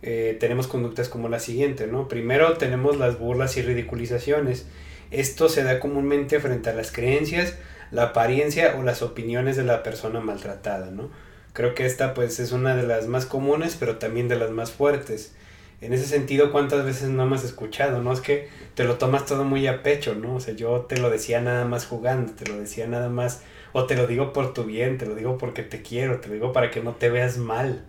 eh, 0.02 0.36
tenemos 0.40 0.66
conductas 0.66 1.08
como 1.08 1.28
la 1.28 1.40
siguiente, 1.40 1.86
¿no? 1.86 2.08
Primero 2.08 2.56
tenemos 2.56 2.96
las 2.96 3.18
burlas 3.18 3.56
y 3.58 3.62
ridiculizaciones. 3.62 4.66
Esto 5.10 5.48
se 5.48 5.62
da 5.62 5.78
comúnmente 5.78 6.40
frente 6.40 6.70
a 6.70 6.74
las 6.74 6.90
creencias, 6.90 7.54
la 7.90 8.04
apariencia 8.04 8.76
o 8.78 8.82
las 8.82 9.02
opiniones 9.02 9.56
de 9.56 9.64
la 9.64 9.82
persona 9.82 10.20
maltratada, 10.20 10.90
¿no? 10.90 11.10
Creo 11.56 11.74
que 11.74 11.86
esta 11.86 12.12
pues 12.12 12.38
es 12.38 12.52
una 12.52 12.76
de 12.76 12.86
las 12.86 13.06
más 13.06 13.24
comunes, 13.24 13.78
pero 13.80 13.96
también 13.96 14.28
de 14.28 14.36
las 14.36 14.50
más 14.50 14.72
fuertes. 14.72 15.34
En 15.80 15.94
ese 15.94 16.04
sentido, 16.04 16.52
¿cuántas 16.52 16.84
veces 16.84 17.08
no 17.08 17.24
me 17.24 17.34
has 17.36 17.44
escuchado? 17.44 18.02
¿No? 18.02 18.12
Es 18.12 18.20
que 18.20 18.50
te 18.74 18.84
lo 18.84 18.96
tomas 18.96 19.24
todo 19.24 19.42
muy 19.42 19.66
a 19.66 19.82
pecho, 19.82 20.14
¿no? 20.14 20.34
O 20.34 20.40
sea, 20.40 20.52
yo 20.52 20.82
te 20.82 20.98
lo 20.98 21.08
decía 21.08 21.40
nada 21.40 21.64
más 21.64 21.86
jugando, 21.86 22.32
te 22.32 22.44
lo 22.44 22.58
decía 22.58 22.86
nada 22.86 23.08
más 23.08 23.40
o 23.72 23.86
te 23.86 23.96
lo 23.96 24.06
digo 24.06 24.34
por 24.34 24.52
tu 24.52 24.64
bien, 24.64 24.98
te 24.98 25.06
lo 25.06 25.14
digo 25.14 25.38
porque 25.38 25.62
te 25.62 25.80
quiero, 25.80 26.20
te 26.20 26.28
lo 26.28 26.34
digo 26.34 26.52
para 26.52 26.70
que 26.70 26.82
no 26.82 26.92
te 26.92 27.08
veas 27.08 27.38
mal. 27.38 27.86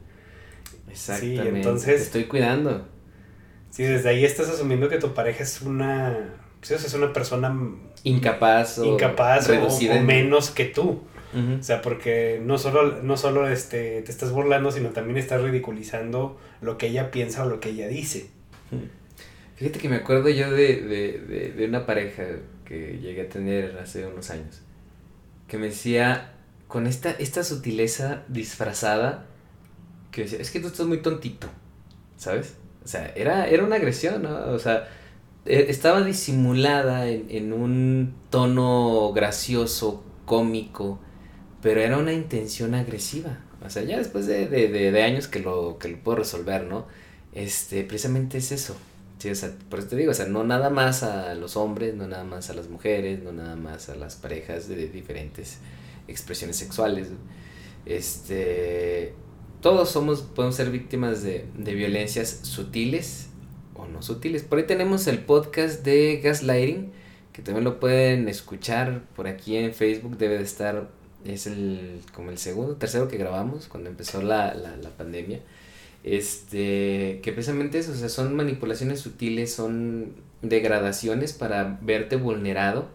Exactamente. 0.89 1.43
Sí, 1.43 1.55
entonces. 1.57 1.95
Te 1.97 2.03
estoy 2.03 2.23
cuidando. 2.23 2.87
Sí, 3.69 3.83
desde 3.83 4.07
ahí 4.07 4.23
estás 4.23 4.47
asumiendo 4.47 4.87
que 4.87 4.97
tu 4.97 5.13
pareja 5.13 5.43
es 5.43 5.61
una. 5.61 6.35
Sí, 6.61 6.73
o 6.73 6.77
sea, 6.77 6.87
es 6.87 6.93
una 6.93 7.11
persona. 7.11 7.53
Incapaz 8.03 8.79
o. 8.79 8.85
Incapaz 8.85 9.49
o, 9.49 10.01
menos 10.01 10.51
que 10.51 10.63
tú. 10.63 11.01
O 11.33 11.61
sea, 11.61 11.81
porque 11.81 12.41
no 12.41 12.57
solo, 12.57 13.01
no 13.03 13.17
solo 13.17 13.47
este, 13.47 14.01
te 14.01 14.11
estás 14.11 14.31
burlando, 14.31 14.71
sino 14.71 14.89
también 14.89 15.17
estás 15.17 15.41
ridiculizando 15.41 16.39
lo 16.61 16.77
que 16.77 16.87
ella 16.87 17.11
piensa 17.11 17.45
o 17.45 17.49
lo 17.49 17.59
que 17.59 17.69
ella 17.69 17.87
dice. 17.87 18.29
Fíjate 19.55 19.79
que 19.79 19.89
me 19.89 19.97
acuerdo 19.97 20.29
yo 20.29 20.51
de, 20.51 20.81
de, 20.81 21.53
de 21.55 21.65
una 21.65 21.85
pareja 21.85 22.23
que 22.65 22.99
llegué 23.01 23.23
a 23.23 23.29
tener 23.29 23.77
hace 23.77 24.05
unos 24.05 24.29
años 24.29 24.61
que 25.47 25.57
me 25.57 25.67
decía, 25.67 26.33
con 26.67 26.87
esta, 26.87 27.11
esta 27.11 27.43
sutileza 27.43 28.23
disfrazada, 28.27 29.25
que 30.11 30.23
decía, 30.23 30.39
es 30.39 30.51
que 30.51 30.59
tú 30.59 30.67
estás 30.67 30.85
muy 30.85 31.01
tontito, 31.01 31.47
¿sabes? 32.17 32.55
O 32.83 32.87
sea, 32.87 33.11
era, 33.15 33.47
era 33.47 33.63
una 33.63 33.77
agresión, 33.77 34.23
¿no? 34.23 34.51
O 34.51 34.59
sea, 34.59 34.87
e, 35.45 35.67
estaba 35.69 36.01
disimulada 36.03 37.07
en, 37.07 37.27
en 37.29 37.53
un 37.53 38.15
tono 38.29 39.11
gracioso, 39.13 40.03
cómico, 40.25 40.99
pero 41.61 41.81
era 41.81 41.97
una 41.97 42.13
intención 42.13 42.73
agresiva. 42.75 43.39
O 43.65 43.69
sea, 43.69 43.83
ya 43.83 43.97
después 43.97 44.27
de, 44.27 44.47
de, 44.47 44.69
de, 44.69 45.03
años 45.03 45.27
que 45.27 45.39
lo, 45.39 45.77
que 45.79 45.89
lo 45.89 45.97
puedo 45.97 46.17
resolver, 46.19 46.63
¿no? 46.63 46.85
Este, 47.33 47.83
precisamente 47.83 48.37
es 48.37 48.51
eso. 48.51 48.75
Sí, 49.19 49.29
o 49.29 49.35
sea, 49.35 49.51
por 49.69 49.79
eso 49.79 49.87
te 49.87 49.95
digo, 49.95 50.11
o 50.11 50.13
sea, 50.13 50.27
no 50.27 50.43
nada 50.43 50.69
más 50.69 51.01
a 51.01 51.33
los 51.33 51.57
hombres, 51.57 51.95
no 51.95 52.07
nada 52.07 52.23
más 52.23 52.49
a 52.51 52.53
las 52.53 52.69
mujeres, 52.69 53.23
no 53.23 53.31
nada 53.31 53.55
más 53.55 53.89
a 53.89 53.95
las 53.95 54.15
parejas 54.15 54.67
de 54.67 54.87
diferentes 54.89 55.57
expresiones 56.07 56.55
sexuales. 56.57 57.07
Este, 57.85 59.13
todos 59.61 59.89
somos, 59.89 60.21
podemos 60.21 60.55
ser 60.55 60.69
víctimas 60.69 61.23
de, 61.23 61.45
de 61.57 61.73
violencias 61.73 62.41
sutiles 62.43 63.29
o 63.73 63.87
no 63.87 64.01
sutiles. 64.01 64.43
Por 64.43 64.59
ahí 64.59 64.65
tenemos 64.65 65.07
el 65.07 65.19
podcast 65.19 65.83
de 65.83 66.21
Gaslighting, 66.23 66.91
que 67.33 67.41
también 67.41 67.63
lo 67.63 67.79
pueden 67.79 68.27
escuchar 68.29 69.03
por 69.15 69.27
aquí 69.27 69.57
en 69.57 69.73
Facebook, 69.73 70.17
debe 70.17 70.37
de 70.37 70.43
estar, 70.43 70.89
es 71.25 71.47
el, 71.47 72.01
como 72.13 72.31
el 72.31 72.37
segundo, 72.37 72.75
tercero 72.75 73.07
que 73.07 73.17
grabamos 73.17 73.67
cuando 73.67 73.89
empezó 73.89 74.21
la, 74.21 74.53
la, 74.53 74.77
la 74.77 74.89
pandemia 74.89 75.41
este, 76.03 77.19
que 77.21 77.33
precisamente 77.33 77.79
eso, 77.79 77.91
o 77.91 77.95
sea, 77.95 78.09
son 78.09 78.35
manipulaciones 78.35 79.01
sutiles, 79.01 79.53
son 79.53 80.13
degradaciones 80.41 81.33
para 81.33 81.79
verte 81.81 82.15
vulnerado, 82.15 82.87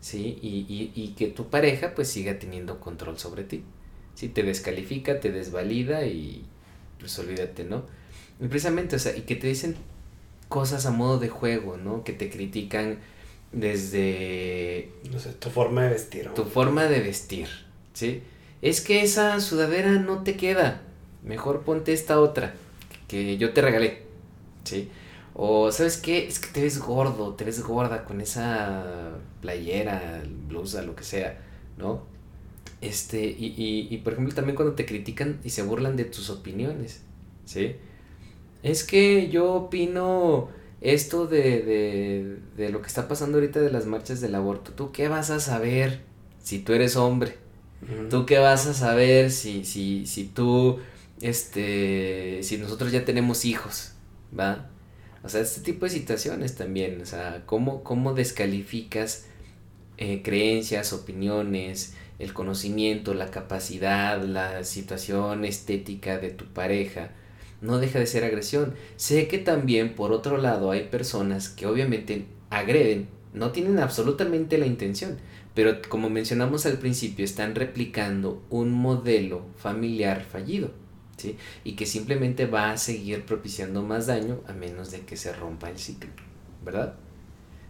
¿sí? 0.00 0.38
Y, 0.40 0.64
y, 0.68 0.92
y 0.94 1.08
que 1.08 1.26
tu 1.26 1.50
pareja 1.50 1.94
pues 1.94 2.08
siga 2.08 2.38
teniendo 2.38 2.80
control 2.80 3.18
sobre 3.18 3.44
ti, 3.44 3.62
¿sí? 4.14 4.28
Te 4.28 4.42
descalifica, 4.42 5.20
te 5.20 5.32
desvalida 5.32 6.06
y 6.06 6.44
pues 6.98 7.18
olvídate, 7.18 7.64
¿no? 7.64 7.84
Y 8.40 8.48
precisamente, 8.48 8.96
o 8.96 8.98
sea, 8.98 9.14
y 9.14 9.22
que 9.22 9.36
te 9.36 9.48
dicen 9.48 9.76
cosas 10.48 10.86
a 10.86 10.90
modo 10.90 11.18
de 11.18 11.28
juego, 11.28 11.76
¿no? 11.76 12.04
Que 12.04 12.14
te 12.14 12.30
critican 12.30 13.00
desde... 13.52 14.92
No 15.10 15.18
sé, 15.18 15.32
tu 15.32 15.50
forma 15.50 15.84
de 15.84 15.90
vestir. 15.90 16.28
Tu 16.34 16.44
forma 16.44 16.84
de 16.84 17.00
vestir, 17.00 17.48
¿sí? 17.94 18.22
Es 18.62 18.80
que 18.80 19.02
esa 19.02 19.40
sudadera 19.40 19.92
no 19.92 20.22
te 20.22 20.36
queda 20.36 20.82
mejor 21.26 21.62
ponte 21.62 21.92
esta 21.92 22.20
otra 22.20 22.54
que 23.08 23.36
yo 23.36 23.52
te 23.52 23.60
regalé, 23.60 24.02
¿sí? 24.64 24.88
O, 25.34 25.70
¿sabes 25.70 25.98
qué? 25.98 26.26
Es 26.26 26.38
que 26.38 26.48
te 26.48 26.62
ves 26.62 26.78
gordo, 26.78 27.34
te 27.34 27.44
ves 27.44 27.62
gorda 27.62 28.04
con 28.04 28.20
esa 28.20 29.18
playera, 29.42 30.22
blusa, 30.48 30.82
lo 30.82 30.96
que 30.96 31.04
sea, 31.04 31.38
¿no? 31.76 32.04
Este, 32.80 33.24
y, 33.24 33.54
y, 33.56 33.88
y 33.90 33.98
por 33.98 34.14
ejemplo 34.14 34.34
también 34.34 34.56
cuando 34.56 34.74
te 34.74 34.86
critican 34.86 35.40
y 35.44 35.50
se 35.50 35.62
burlan 35.62 35.96
de 35.96 36.04
tus 36.04 36.30
opiniones, 36.30 37.02
¿sí? 37.44 37.76
Es 38.62 38.84
que 38.84 39.28
yo 39.28 39.52
opino 39.52 40.48
esto 40.92 41.26
de, 41.26 41.62
de, 41.62 42.38
de 42.56 42.70
lo 42.70 42.80
que 42.82 42.88
está 42.88 43.08
pasando 43.08 43.38
ahorita 43.38 43.60
de 43.60 43.70
las 43.70 43.86
marchas 43.86 44.20
del 44.20 44.34
aborto. 44.34 44.72
¿Tú 44.72 44.92
qué 44.92 45.08
vas 45.08 45.30
a 45.30 45.40
saber 45.40 46.02
si 46.42 46.58
tú 46.60 46.72
eres 46.72 46.96
hombre? 46.96 47.36
¿Tú 48.10 48.26
qué 48.26 48.38
vas 48.38 48.66
a 48.66 48.74
saber 48.74 49.30
si, 49.30 49.64
si, 49.64 50.06
si 50.06 50.24
tú 50.24 50.78
este, 51.20 52.42
si 52.42 52.58
nosotros 52.58 52.92
ya 52.92 53.04
tenemos 53.04 53.44
hijos, 53.44 53.92
¿va? 54.38 54.70
O 55.22 55.28
sea, 55.28 55.40
este 55.40 55.60
tipo 55.60 55.86
de 55.86 55.90
situaciones 55.90 56.56
también, 56.56 57.00
o 57.00 57.06
sea, 57.06 57.42
cómo, 57.46 57.82
cómo 57.84 58.14
descalificas 58.14 59.26
eh, 59.98 60.22
creencias, 60.22 60.92
opiniones, 60.92 61.94
el 62.18 62.32
conocimiento, 62.32 63.14
la 63.14 63.30
capacidad, 63.30 64.22
la 64.22 64.64
situación 64.64 65.44
estética 65.44 66.18
de 66.18 66.30
tu 66.30 66.46
pareja, 66.46 67.10
no 67.60 67.78
deja 67.78 67.98
de 67.98 68.06
ser 68.06 68.24
agresión. 68.24 68.74
Sé 68.96 69.28
que 69.28 69.38
también, 69.38 69.94
por 69.94 70.12
otro 70.12 70.38
lado, 70.38 70.70
hay 70.70 70.84
personas 70.84 71.48
que 71.48 71.66
obviamente 71.66 72.26
agreden, 72.50 73.08
no 73.32 73.52
tienen 73.52 73.78
absolutamente 73.78 74.58
la 74.58 74.66
intención, 74.66 75.18
pero 75.54 75.80
como 75.88 76.10
mencionamos 76.10 76.66
al 76.66 76.78
principio, 76.78 77.24
están 77.24 77.54
replicando 77.54 78.42
un 78.50 78.72
modelo 78.72 79.42
familiar 79.56 80.24
fallido. 80.24 80.70
¿sí? 81.16 81.36
Y 81.64 81.76
que 81.76 81.86
simplemente 81.86 82.46
va 82.46 82.72
a 82.72 82.76
seguir 82.76 83.24
propiciando 83.24 83.82
más 83.82 84.06
daño 84.06 84.40
a 84.46 84.52
menos 84.52 84.90
de 84.90 85.00
que 85.00 85.16
se 85.16 85.32
rompa 85.32 85.70
el 85.70 85.78
ciclo, 85.78 86.10
¿verdad? 86.64 86.94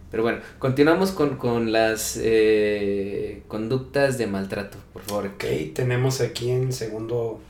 Pero 0.09 0.23
bueno, 0.23 0.39
continuamos 0.57 1.11
con, 1.11 1.71
las 1.71 2.17
eh, 2.21 3.43
conductas 3.47 4.17
de 4.17 4.27
maltrato, 4.27 4.77
por 4.93 5.01
favor. 5.01 5.27
Ok, 5.27 5.45
tenemos 5.73 6.21
aquí 6.21 6.49
en 6.49 6.71
segundo 6.71 7.41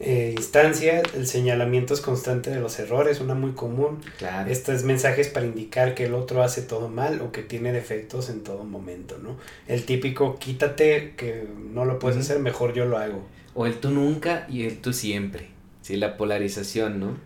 eh, 0.00 0.32
instancia 0.36 1.02
el 1.14 1.26
señalamiento 1.26 1.92
es 1.92 2.00
constante 2.00 2.50
de 2.50 2.60
los 2.60 2.78
errores, 2.78 3.20
una 3.20 3.34
muy 3.34 3.52
común. 3.52 4.00
Claro. 4.18 4.48
Estos 4.50 4.84
mensajes 4.84 5.28
para 5.28 5.46
indicar 5.46 5.94
que 5.94 6.04
el 6.04 6.14
otro 6.14 6.42
hace 6.42 6.62
todo 6.62 6.88
mal 6.88 7.20
o 7.20 7.32
que 7.32 7.42
tiene 7.42 7.72
defectos 7.72 8.30
en 8.30 8.44
todo 8.44 8.64
momento, 8.64 9.18
¿no? 9.18 9.36
El 9.66 9.84
típico 9.84 10.38
quítate 10.38 11.14
que 11.16 11.48
no 11.72 11.84
lo 11.84 11.98
puedes 11.98 12.18
hacer, 12.18 12.38
mejor 12.38 12.74
yo 12.74 12.84
lo 12.84 12.98
hago. 12.98 13.26
O 13.54 13.66
el 13.66 13.80
tú 13.80 13.90
nunca 13.90 14.46
y 14.48 14.64
el 14.64 14.78
tú 14.80 14.92
siempre. 14.92 15.48
Sí, 15.82 15.96
la 15.96 16.16
polarización, 16.16 17.00
¿no? 17.00 17.16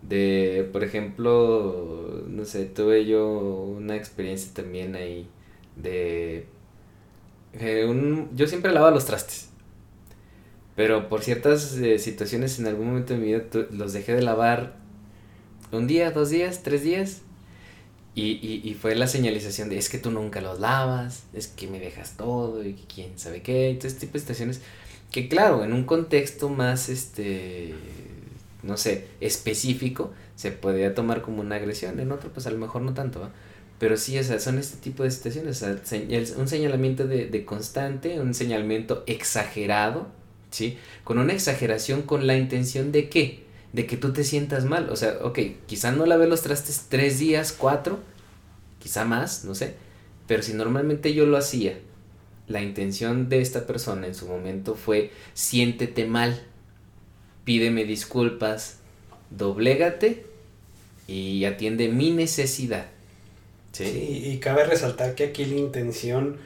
De, 0.00 0.68
por 0.72 0.82
ejemplo, 0.82 2.24
no 2.26 2.44
sé, 2.44 2.64
tuve 2.64 3.04
yo 3.04 3.28
una 3.28 3.96
experiencia 3.96 4.52
también 4.54 4.96
ahí 4.96 5.28
de... 5.76 6.46
un, 7.86 8.30
yo 8.34 8.46
siempre 8.46 8.72
lavaba 8.72 8.92
los 8.92 9.04
trastes. 9.04 9.50
Pero 10.76 11.08
por 11.08 11.22
ciertas 11.22 11.76
eh, 11.76 11.98
situaciones 11.98 12.58
en 12.58 12.66
algún 12.66 12.88
momento 12.88 13.14
de 13.14 13.20
mi 13.20 13.26
vida 13.26 13.44
los 13.70 13.92
dejé 13.92 14.14
de 14.14 14.22
lavar 14.22 14.76
un 15.70 15.86
día, 15.86 16.10
dos 16.10 16.30
días, 16.30 16.62
tres 16.62 16.82
días. 16.82 17.20
Y, 18.16 18.38
y, 18.42 18.60
y, 18.62 18.74
fue 18.74 18.94
la 18.94 19.08
señalización 19.08 19.68
de 19.68 19.76
es 19.76 19.88
que 19.88 19.98
tú 19.98 20.12
nunca 20.12 20.40
los 20.40 20.60
lavas, 20.60 21.24
es 21.32 21.48
que 21.48 21.66
me 21.66 21.80
dejas 21.80 22.16
todo 22.16 22.64
y 22.64 22.74
quién 22.74 23.18
sabe 23.18 23.42
qué. 23.42 23.70
Entonces, 23.70 23.98
tipo 23.98 24.12
de 24.12 24.20
situaciones 24.20 24.60
que 25.10 25.28
claro, 25.28 25.64
en 25.64 25.72
un 25.72 25.84
contexto 25.84 26.48
más, 26.48 26.88
este, 26.88 27.74
no 28.62 28.76
sé, 28.76 29.06
específico, 29.20 30.12
se 30.36 30.52
podría 30.52 30.94
tomar 30.94 31.22
como 31.22 31.40
una 31.40 31.56
agresión. 31.56 32.00
En 32.00 32.12
otro, 32.12 32.32
pues 32.32 32.46
a 32.46 32.50
lo 32.50 32.58
mejor 32.58 32.82
no 32.82 32.94
tanto, 32.94 33.30
Pero 33.78 33.96
sí, 33.96 34.18
o 34.18 34.24
sea, 34.24 34.40
son 34.40 34.58
este 34.58 34.78
tipo 34.78 35.02
de 35.02 35.10
situaciones. 35.10 35.62
O 35.62 35.78
sea, 35.84 36.36
un 36.36 36.48
señalamiento 36.48 37.06
de, 37.06 37.26
de 37.26 37.44
constante, 37.44 38.20
un 38.20 38.34
señalamiento 38.34 39.04
exagerado, 39.06 40.08
¿sí? 40.54 40.78
Con 41.02 41.18
una 41.18 41.32
exageración 41.32 42.02
con 42.02 42.26
la 42.26 42.36
intención 42.36 42.92
de 42.92 43.08
qué? 43.08 43.42
De 43.72 43.86
que 43.86 43.96
tú 43.96 44.12
te 44.12 44.22
sientas 44.22 44.64
mal. 44.64 44.88
O 44.88 44.96
sea, 44.96 45.18
ok, 45.22 45.38
quizá 45.66 45.90
no 45.90 46.06
lavé 46.06 46.28
los 46.28 46.42
trastes 46.42 46.86
tres 46.88 47.18
días, 47.18 47.52
cuatro, 47.52 47.98
quizá 48.78 49.04
más, 49.04 49.44
no 49.44 49.54
sé. 49.56 49.74
Pero 50.28 50.42
si 50.42 50.54
normalmente 50.54 51.12
yo 51.12 51.26
lo 51.26 51.36
hacía, 51.36 51.76
la 52.46 52.62
intención 52.62 53.28
de 53.28 53.40
esta 53.40 53.66
persona 53.66 54.06
en 54.06 54.14
su 54.14 54.28
momento 54.28 54.76
fue 54.76 55.10
siéntete 55.34 56.06
mal, 56.06 56.40
pídeme 57.44 57.84
disculpas, 57.84 58.78
doblégate 59.30 60.24
y 61.08 61.44
atiende 61.44 61.88
mi 61.88 62.12
necesidad. 62.12 62.86
¿sí? 63.72 64.22
y 64.24 64.38
cabe 64.38 64.62
resaltar 64.62 65.16
que 65.16 65.24
aquí 65.24 65.44
la 65.46 65.56
intención 65.56 66.36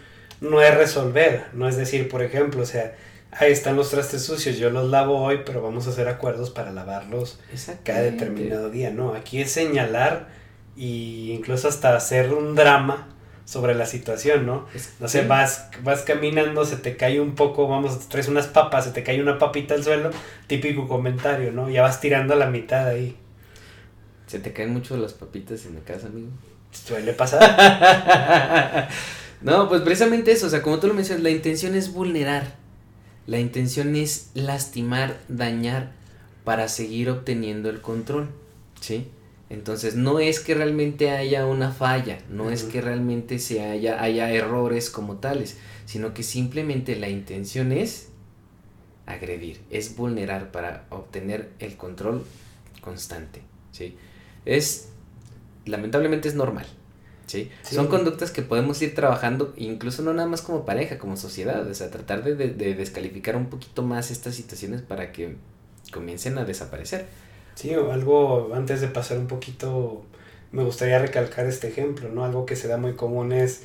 no 0.41 0.63
es 0.63 0.75
resolver, 0.75 1.45
no 1.53 1.69
es 1.69 1.77
decir, 1.77 2.09
por 2.09 2.23
ejemplo, 2.23 2.63
o 2.63 2.67
sea, 2.67 2.97
ahí 3.33 3.53
están 3.53 3.77
los 3.77 3.91
trastes 3.91 4.25
sucios, 4.25 4.57
yo 4.57 4.71
los 4.71 4.89
lavo 4.91 5.21
hoy, 5.21 5.41
pero 5.45 5.63
vamos 5.63 5.87
a 5.87 5.91
hacer 5.91 6.09
acuerdos 6.09 6.51
para 6.51 6.73
lavarlos 6.73 7.39
cada 7.85 8.01
determinado 8.01 8.71
día, 8.71 8.91
¿no? 8.91 9.15
Aquí 9.15 9.41
es 9.41 9.51
señalar 9.51 10.29
e 10.77 11.35
incluso 11.35 11.69
hasta 11.69 11.97
hacer 11.97 12.33
un 12.33 12.55
drama 12.55 13.09
sobre 13.45 13.75
la 13.75 13.87
situación, 13.87 14.45
¿no? 14.45 14.67
No 15.01 15.09
sé, 15.09 15.27
vas, 15.27 15.71
vas 15.83 16.03
caminando, 16.03 16.65
se 16.67 16.77
te 16.77 16.97
cae 16.97 17.19
un 17.19 17.35
poco, 17.35 17.67
vamos, 17.67 18.09
traes 18.09 18.29
unas 18.29 18.47
papas, 18.47 18.85
se 18.85 18.91
te 18.91 19.03
cae 19.03 19.23
una 19.23 19.39
papita 19.39 19.75
al 19.75 19.83
suelo, 19.83 20.11
típico 20.47 20.87
comentario, 20.87 21.51
¿no? 21.51 21.71
Ya 21.71 21.83
vas 21.83 21.99
tirando 22.01 22.35
a 22.35 22.37
la 22.37 22.47
mitad 22.47 22.87
ahí. 22.87 23.17
¿Se 24.27 24.39
te 24.39 24.53
caen 24.53 24.75
mucho 24.75 24.99
las 24.99 25.15
papitas 25.15 25.65
en 25.65 25.77
la 25.77 25.81
casa, 25.81 26.09
amigo? 26.09 26.29
Suele 26.71 27.15
pasar. 27.15 28.89
no, 29.41 29.67
pues 29.71 29.81
precisamente 29.81 30.33
eso, 30.33 30.49
o 30.49 30.51
sea, 30.51 30.61
como 30.61 30.79
tú 30.79 30.87
lo 30.87 30.93
mencionas, 30.93 31.23
la 31.23 31.31
intención 31.31 31.75
es 31.75 31.91
vulnerar. 31.91 32.68
La 33.29 33.39
intención 33.39 33.95
es 33.95 34.31
lastimar, 34.33 35.21
dañar 35.29 35.93
para 36.45 36.67
seguir 36.67 37.11
obteniendo 37.11 37.69
el 37.69 37.83
control, 37.83 38.31
¿sí? 38.81 39.09
Entonces, 39.51 39.97
no 39.97 40.19
es 40.19 40.41
que 40.41 40.55
realmente 40.55 41.11
haya 41.11 41.45
una 41.45 41.71
falla, 41.71 42.21
no 42.31 42.51
es 42.51 42.65
que 42.65 42.81
realmente 42.81 43.39
se 43.39 43.63
haya, 43.63 44.03
haya 44.03 44.31
errores 44.31 44.89
como 44.89 45.19
tales, 45.19 45.59
sino 45.85 46.15
que 46.15 46.23
simplemente 46.23 46.97
la 46.97 47.11
intención 47.11 47.71
es 47.71 48.09
agredir, 49.05 49.61
es 49.69 49.95
vulnerar 49.95 50.51
para 50.51 50.87
obtener 50.89 51.51
el 51.59 51.77
control 51.77 52.25
constante, 52.81 53.43
¿sí? 53.73 53.95
Es, 54.47 54.89
lamentablemente 55.67 56.31
es 56.31 56.35
normal, 56.35 56.67
¿sí? 57.29 57.51
Son 57.63 57.87
conductas 57.87 58.33
que 58.33 58.43
podemos 58.43 58.83
ir 58.83 58.95
trabajando, 58.95 59.55
incluso 59.57 60.03
no 60.03 60.13
nada 60.13 60.29
más 60.29 60.43
como 60.43 60.65
pareja, 60.65 60.99
como 60.99 61.17
sociedad, 61.17 61.67
o 61.67 61.75
sea, 61.75 61.91
tratar 61.91 62.25
de, 62.25 62.35
de, 62.35 62.75
descalificar 62.75 63.37
un 63.37 63.47
poquito 63.47 63.83
más 63.83 64.11
estas 64.11 64.35
situaciones 64.35 64.83
para 64.83 65.13
que 65.13 65.37
comiencen 65.93 66.39
a 66.39 66.45
desaparecer. 66.45 67.07
Sí, 67.55 67.73
algo 67.73 68.53
antes 68.55 68.81
de 68.81 68.89
pasar 68.89 69.19
un 69.19 69.27
poquito, 69.27 70.05
me 70.53 70.65
gustaría 70.65 70.99
recalcar 70.99 71.47
este 71.47 71.69
ejemplo, 71.69 72.09
¿no? 72.09 72.25
Algo 72.25 72.47
que 72.47 72.57
se 72.57 72.69
da 72.69 72.77
muy 72.77 72.95
común 72.95 73.33
es 73.33 73.63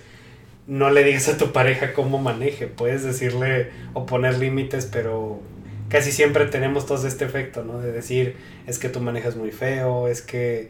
no 0.68 0.90
le 0.90 1.04
digas 1.04 1.28
a 1.30 1.38
tu 1.38 1.52
pareja 1.52 1.94
cómo 1.94 2.20
maneje, 2.20 2.68
puedes 2.68 3.04
decirle 3.04 3.70
o 3.94 4.06
poner 4.06 4.38
límites, 4.38 4.86
pero 4.86 5.42
casi 5.90 6.12
siempre 6.12 6.46
tenemos 6.46 6.86
todos 6.86 7.04
este 7.04 7.26
efecto, 7.26 7.64
¿no? 7.64 7.80
De 7.80 7.92
decir, 7.92 8.36
es 8.66 8.80
que 8.80 8.90
tú 8.90 9.00
manejas 9.00 9.36
muy 9.36 9.52
feo, 9.52 10.08
es 10.08 10.22
que 10.22 10.70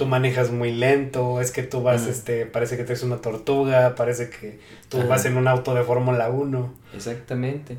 tú 0.00 0.06
manejas 0.06 0.50
muy 0.50 0.72
lento, 0.72 1.42
es 1.42 1.50
que 1.50 1.62
tú 1.62 1.82
vas, 1.82 2.06
este, 2.06 2.46
parece 2.46 2.76
que 2.76 2.84
eres 2.84 3.02
una 3.02 3.18
tortuga, 3.18 3.94
parece 3.96 4.30
que 4.30 4.58
tú 4.88 5.06
vas 5.06 5.26
en 5.26 5.36
un 5.36 5.46
auto 5.46 5.74
de 5.74 5.82
Fórmula 5.82 6.30
1. 6.30 6.74
Exactamente. 6.94 7.76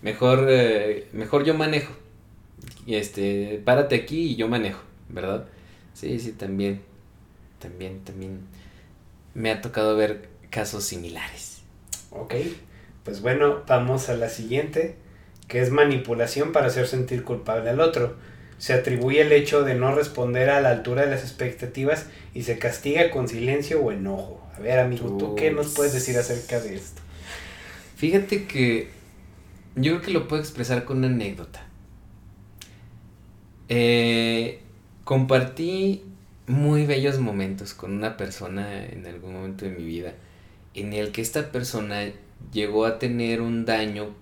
Mejor, 0.00 0.46
eh, 0.48 1.08
mejor 1.12 1.42
yo 1.42 1.54
manejo. 1.54 1.92
Y 2.86 2.94
este, 2.94 3.60
párate 3.64 3.96
aquí 3.96 4.20
y 4.20 4.36
yo 4.36 4.46
manejo, 4.46 4.84
¿verdad? 5.08 5.46
Sí, 5.94 6.20
sí, 6.20 6.30
también. 6.30 6.80
También, 7.58 8.04
también 8.04 8.42
me 9.34 9.50
ha 9.50 9.60
tocado 9.60 9.96
ver 9.96 10.28
casos 10.50 10.84
similares. 10.84 11.62
Ok, 12.12 12.34
pues 13.02 13.20
bueno, 13.20 13.64
vamos 13.66 14.08
a 14.10 14.16
la 14.16 14.28
siguiente, 14.28 14.94
que 15.48 15.60
es 15.60 15.72
manipulación 15.72 16.52
para 16.52 16.68
hacer 16.68 16.86
sentir 16.86 17.24
culpable 17.24 17.68
al 17.70 17.80
otro 17.80 18.14
se 18.58 18.72
atribuye 18.72 19.20
el 19.22 19.32
hecho 19.32 19.62
de 19.62 19.74
no 19.74 19.94
responder 19.94 20.50
a 20.50 20.60
la 20.60 20.70
altura 20.70 21.02
de 21.02 21.10
las 21.10 21.22
expectativas 21.22 22.06
y 22.34 22.42
se 22.42 22.58
castiga 22.58 23.10
con 23.10 23.28
silencio 23.28 23.80
o 23.80 23.92
enojo. 23.92 24.40
A 24.56 24.60
ver, 24.60 24.78
amigo, 24.78 25.16
¿tú 25.16 25.34
qué 25.34 25.50
nos 25.50 25.74
puedes 25.74 25.92
decir 25.92 26.16
acerca 26.16 26.60
de 26.60 26.76
esto? 26.76 27.02
Fíjate 27.96 28.46
que 28.46 28.88
yo 29.76 29.92
creo 29.92 30.02
que 30.02 30.10
lo 30.12 30.28
puedo 30.28 30.40
expresar 30.40 30.84
con 30.84 30.98
una 30.98 31.08
anécdota. 31.08 31.66
Eh, 33.68 34.60
compartí 35.04 36.04
muy 36.46 36.86
bellos 36.86 37.18
momentos 37.18 37.74
con 37.74 37.92
una 37.92 38.16
persona 38.16 38.84
en 38.84 39.06
algún 39.06 39.32
momento 39.32 39.64
de 39.64 39.72
mi 39.72 39.84
vida 39.84 40.12
en 40.74 40.92
el 40.92 41.12
que 41.12 41.22
esta 41.22 41.50
persona 41.50 42.12
llegó 42.52 42.84
a 42.84 42.98
tener 42.98 43.40
un 43.40 43.64
daño, 43.64 44.14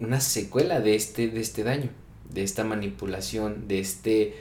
una 0.00 0.20
secuela 0.20 0.80
de 0.80 0.96
este, 0.96 1.28
de 1.28 1.40
este 1.40 1.62
daño 1.62 1.90
de 2.32 2.42
esta 2.42 2.64
manipulación, 2.64 3.68
de 3.68 3.80
este 3.80 4.34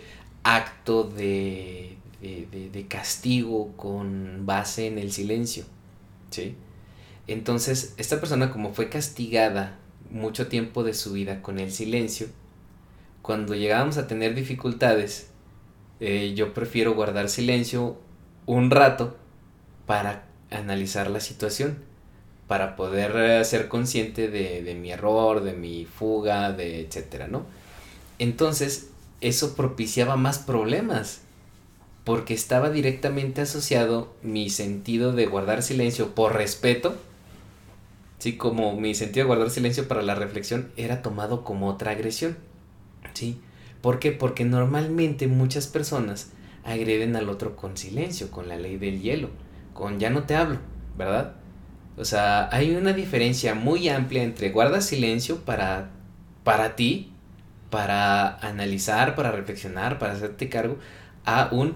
acto 0.43 1.03
de, 1.03 1.97
de, 2.21 2.85
castigo 2.87 3.73
con 3.75 4.45
base 4.45 4.87
en 4.87 4.97
el 4.97 5.11
silencio. 5.11 5.65
¿sí? 6.29 6.55
Entonces, 7.27 7.93
esta 7.97 8.19
persona 8.19 8.51
como 8.51 8.73
fue 8.73 8.89
castigada 8.89 9.77
mucho 10.11 10.47
tiempo 10.47 10.83
de 10.83 10.93
su 10.93 11.13
vida 11.13 11.41
con 11.41 11.59
el 11.59 11.71
silencio, 11.71 12.27
cuando 13.21 13.53
llegábamos 13.53 13.97
a 13.97 14.07
tener 14.07 14.33
dificultades, 14.33 15.29
eh, 15.99 16.33
yo 16.35 16.53
prefiero 16.53 16.95
guardar 16.95 17.29
silencio 17.29 17.97
un 18.45 18.71
rato 18.71 19.17
para 19.85 20.23
analizar 20.49 21.11
la 21.11 21.19
situación, 21.19 21.77
para 22.47 22.75
poder 22.75 23.11
eh, 23.15 23.45
ser 23.45 23.67
consciente 23.67 24.29
de, 24.29 24.63
de 24.63 24.73
mi 24.73 24.91
error, 24.91 25.43
de 25.43 25.53
mi 25.53 25.85
fuga, 25.85 26.51
de 26.51 26.81
etcétera, 26.81 27.27
¿no? 27.27 27.45
Entonces, 28.19 28.89
eso 29.21 29.55
propiciaba 29.55 30.15
más 30.17 30.39
problemas, 30.39 31.21
porque 32.03 32.33
estaba 32.33 32.69
directamente 32.69 33.41
asociado 33.41 34.13
mi 34.23 34.49
sentido 34.49 35.13
de 35.13 35.25
guardar 35.25 35.63
silencio 35.63 36.15
por 36.15 36.33
respeto, 36.33 36.95
¿sí? 38.19 38.37
Como 38.37 38.75
mi 38.79 38.95
sentido 38.95 39.25
de 39.25 39.27
guardar 39.27 39.49
silencio 39.49 39.87
para 39.87 40.01
la 40.01 40.15
reflexión 40.15 40.71
era 40.77 41.01
tomado 41.01 41.43
como 41.43 41.67
otra 41.67 41.91
agresión, 41.91 42.37
¿sí? 43.13 43.39
¿Por 43.81 43.99
qué? 43.99 44.11
Porque 44.11 44.45
normalmente 44.45 45.27
muchas 45.27 45.67
personas 45.67 46.31
agreden 46.63 47.15
al 47.15 47.29
otro 47.29 47.55
con 47.55 47.77
silencio, 47.77 48.31
con 48.31 48.47
la 48.49 48.57
ley 48.57 48.77
del 48.77 49.01
hielo, 49.01 49.29
con 49.73 49.99
ya 49.99 50.09
no 50.09 50.23
te 50.23 50.35
hablo, 50.35 50.59
¿verdad? 50.97 51.35
O 51.97 52.05
sea, 52.05 52.49
hay 52.53 52.75
una 52.75 52.93
diferencia 52.93 53.55
muy 53.55 53.89
amplia 53.89 54.23
entre 54.23 54.49
guarda 54.49 54.81
silencio 54.81 55.37
para, 55.45 55.91
para 56.43 56.75
ti, 56.75 57.11
para 57.69 58.37
analizar, 58.37 59.15
para 59.15 59.31
reflexionar, 59.31 59.99
para 59.99 60.13
hacerte 60.13 60.49
cargo, 60.49 60.77
a 61.25 61.49
un 61.51 61.75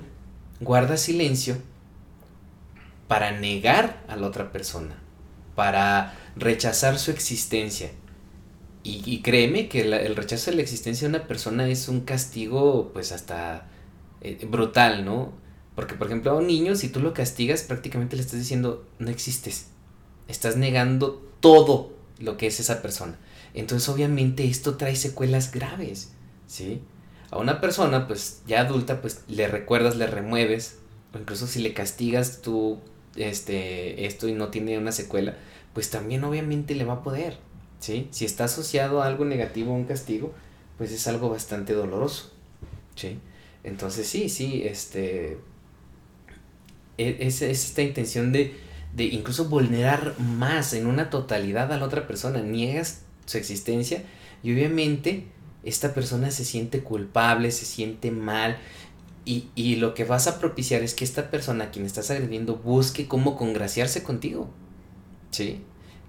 guarda 0.60 0.98
silencio 0.98 1.58
para 3.08 3.32
negar 3.32 4.04
a 4.08 4.16
la 4.16 4.28
otra 4.28 4.52
persona, 4.52 4.96
para 5.56 6.16
rechazar 6.36 6.98
su 6.98 7.12
existencia. 7.12 7.92
Y, 8.86 9.22
créeme 9.22 9.70
que 9.70 9.82
el 9.82 10.16
rechazo 10.18 10.52
de 10.52 10.58
la 10.58 10.62
existencia 10.62 11.08
de 11.08 11.16
una 11.16 11.26
persona 11.26 11.70
es 11.70 11.88
un 11.88 12.02
castigo 12.02 12.92
pues 12.92 13.14
hasta 13.14 13.68
eh, 14.20 14.46
brutal, 14.46 15.06
¿no? 15.06 15.32
Porque 15.74 15.96
por 15.96 16.08
ejemplo 16.08 16.32
a 16.32 16.36
un 16.36 16.48
niño 16.48 16.76
si 16.76 16.90
tú 16.90 17.00
lo 17.00 17.14
castigas 17.14 17.64
prácticamente 17.64 18.18
le 18.18 18.24
estás 18.24 18.40
diciendo 18.40 18.86
no 19.00 19.10
existes, 19.10 19.68
estás 20.28 20.58
negando 20.58 21.14
todo 21.40 21.94
lo 22.20 22.36
que 22.36 22.48
es 22.48 22.60
esa 22.60 22.82
persona. 22.82 23.18
Entonces 23.54 23.88
obviamente 23.90 24.46
esto 24.48 24.78
trae 24.78 24.96
secuelas 24.96 25.52
graves, 25.52 26.12
¿sí? 26.48 26.82
A 27.30 27.38
una 27.38 27.62
persona, 27.62 28.08
pues 28.08 28.42
ya 28.48 28.62
adulta, 28.62 29.02
pues 29.02 29.24
le 29.28 29.48
recuerdas, 29.48 29.96
le 29.96 30.08
remueves, 30.08 30.78
o 31.14 31.18
incluso 31.18 31.48
si 31.48 31.60
le 31.60 31.74
castigas 31.74 32.42
tú 32.42 32.80
este, 33.16 34.06
esto 34.06 34.28
y 34.28 34.34
no 34.34 34.50
tiene 34.50 34.78
una 34.78 34.92
secuela, 34.92 35.36
pues 35.74 35.90
también 35.90 36.24
obviamente 36.24 36.76
le 36.76 36.86
va 36.86 36.94
a 36.94 37.04
poder, 37.04 37.38
¿sí? 37.80 38.08
Si 38.12 38.26
está 38.26 38.46
asociado 38.46 39.02
a 39.02 39.08
algo 39.08 39.26
negativo, 39.26 39.72
a 39.72 39.76
un 39.76 39.86
castigo, 39.86 40.34
pues 40.78 40.92
es 40.92 41.08
algo 41.08 41.30
bastante 41.30 41.74
doloroso, 41.74 42.32
¿sí? 42.96 43.20
Entonces 43.64 44.08
sí, 44.08 44.30
sí, 44.30 44.64
este, 44.66 45.38
e, 46.98 47.18
es, 47.20 47.42
es 47.42 47.66
esta 47.66 47.84
intención 47.84 48.32
de, 48.32 48.56
de 48.96 49.06
incluso 49.06 49.46
vulnerar 49.46 50.20
más 50.20 50.74
en 50.74 50.88
una 50.88 51.10
totalidad 51.10 51.72
a 51.72 51.78
la 51.78 51.86
otra 51.86 52.08
persona, 52.08 52.42
niegas 52.42 53.04
su 53.26 53.38
existencia 53.38 54.04
y 54.44 54.54
obviamente 54.54 55.26
esta 55.64 55.94
persona 55.94 56.32
se 56.32 56.46
siente 56.46 56.82
culpable, 56.82 57.52
se 57.52 57.66
siente 57.66 58.12
mal 58.12 58.58
y, 59.26 59.46
y, 59.56 59.78
lo 59.78 59.94
que 59.94 60.04
vas 60.04 60.28
a 60.28 60.38
propiciar 60.38 60.84
es 60.84 60.94
que 60.94 61.06
esta 61.06 61.32
persona 61.32 61.66
a 61.66 61.72
quien 61.72 61.86
estás 61.86 62.12
agrediendo 62.12 62.58
busque 62.58 63.08
cómo 63.08 63.38
congraciarse 63.38 64.04
contigo, 64.04 64.50
¿sí? 65.32 65.62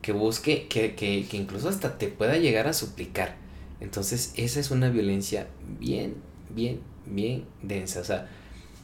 Que 0.02 0.10
busque, 0.10 0.66
que, 0.66 0.96
que, 0.96 1.24
que 1.30 1.36
incluso 1.36 1.68
hasta 1.68 1.96
te 1.96 2.08
pueda 2.08 2.36
llegar 2.38 2.66
a 2.66 2.72
suplicar. 2.72 3.36
Entonces 3.80 4.32
esa 4.36 4.58
es 4.58 4.72
una 4.72 4.90
violencia 4.90 5.46
bien, 5.78 6.16
bien, 6.50 6.80
bien 7.06 7.44
densa, 7.62 8.00
o 8.00 8.04
sea, 8.04 8.28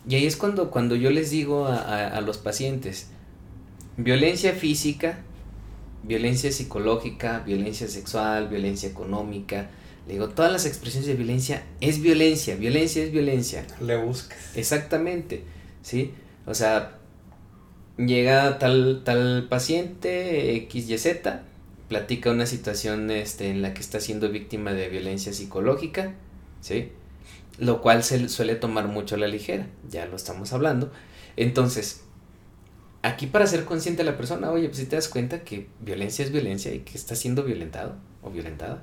y 0.09 0.15
ahí 0.15 0.27
es 0.27 0.37
cuando, 0.37 0.71
cuando 0.71 0.95
yo 0.95 1.11
les 1.11 1.31
digo 1.31 1.67
a, 1.67 1.77
a, 1.77 2.09
a 2.17 2.21
los 2.21 2.39
pacientes, 2.39 3.09
violencia 3.97 4.53
física, 4.53 5.19
violencia 6.03 6.51
psicológica, 6.53 7.41
violencia 7.41 7.89
sexual, 7.89 8.49
violencia 8.49 8.89
económica, 8.89 9.71
le 10.07 10.15
digo, 10.15 10.31
todas 10.31 10.51
las 10.51 10.67
expresiones 10.67 11.07
de 11.07 11.15
violencia 11.15 11.65
es 11.81 12.01
violencia, 12.01 12.57
violencia 12.57 13.05
es 13.05 13.13
violencia. 13.13 13.67
Le 13.81 13.97
buscas. 13.97 14.57
Exactamente, 14.57 15.45
¿sí? 15.83 16.13
O 16.47 16.55
sea, 16.55 16.99
llega 17.97 18.59
tal, 18.59 19.03
tal 19.05 19.47
paciente, 19.49 20.57
X, 20.57 20.89
Y, 20.89 20.99
Z, 20.99 21.43
platica 21.89 22.31
una 22.31 22.47
situación 22.47 23.11
este, 23.11 23.51
en 23.51 23.63
la 23.63 23.75
que 23.75 23.81
está 23.81 24.01
siendo 24.01 24.31
víctima 24.31 24.73
de 24.73 24.89
violencia 24.89 25.33
psicológica, 25.33 26.15
¿sí? 26.61 26.91
Lo 27.59 27.83
cual 27.83 28.03
se 28.03 28.29
suele 28.29 28.57
tomar 28.57 28.89
mucho 28.89 29.17
a 29.17 29.19
la 29.19 29.29
ligera, 29.29 29.69
ya 29.89 30.07
lo 30.07 30.17
estamos 30.17 30.53
hablando. 30.53 30.91
Entonces, 31.37 32.03
aquí 33.03 33.27
para 33.27 33.47
ser 33.47 33.65
consciente 33.65 34.03
de 34.05 34.11
la 34.11 34.17
persona, 34.17 34.51
oye, 34.51 34.67
pues 34.69 34.79
si 34.79 34.87
te 34.87 34.97
das 34.97 35.09
cuenta 35.09 35.41
que 35.43 35.69
violencia 35.81 36.25
es 36.25 36.33
violencia 36.33 36.73
y 36.75 36.81
que 36.81 36.97
está 36.97 37.15
siendo 37.17 37.43
violentado 37.45 37.95
o 38.23 38.31
violentada. 38.31 38.81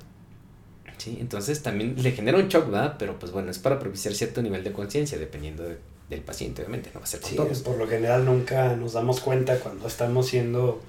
¿sí? 0.96 1.18
Entonces 1.20 1.62
también 1.62 1.94
le 2.02 2.10
genera 2.12 2.38
un 2.38 2.48
shock, 2.48 2.66
¿verdad? 2.70 2.96
Pero 2.98 3.18
pues 3.18 3.30
bueno, 3.32 3.50
es 3.50 3.58
para 3.58 3.78
propiciar 3.78 4.14
cierto 4.14 4.42
nivel 4.42 4.64
de 4.64 4.72
conciencia, 4.72 5.16
dependiendo 5.18 5.62
de, 5.62 5.78
del 6.10 6.20
paciente, 6.22 6.62
obviamente, 6.62 6.90
no 6.92 7.00
va 7.00 7.04
a 7.04 7.06
ser 7.08 7.20
con 7.20 7.30
Sí, 7.30 7.36
todos. 7.36 7.60
por 7.60 7.76
lo 7.78 7.86
general 7.86 8.24
nunca 8.24 8.74
nos 8.74 8.94
damos 8.94 9.20
cuenta 9.20 9.58
cuando 9.60 9.86
estamos 9.86 10.26
siendo 10.26 10.82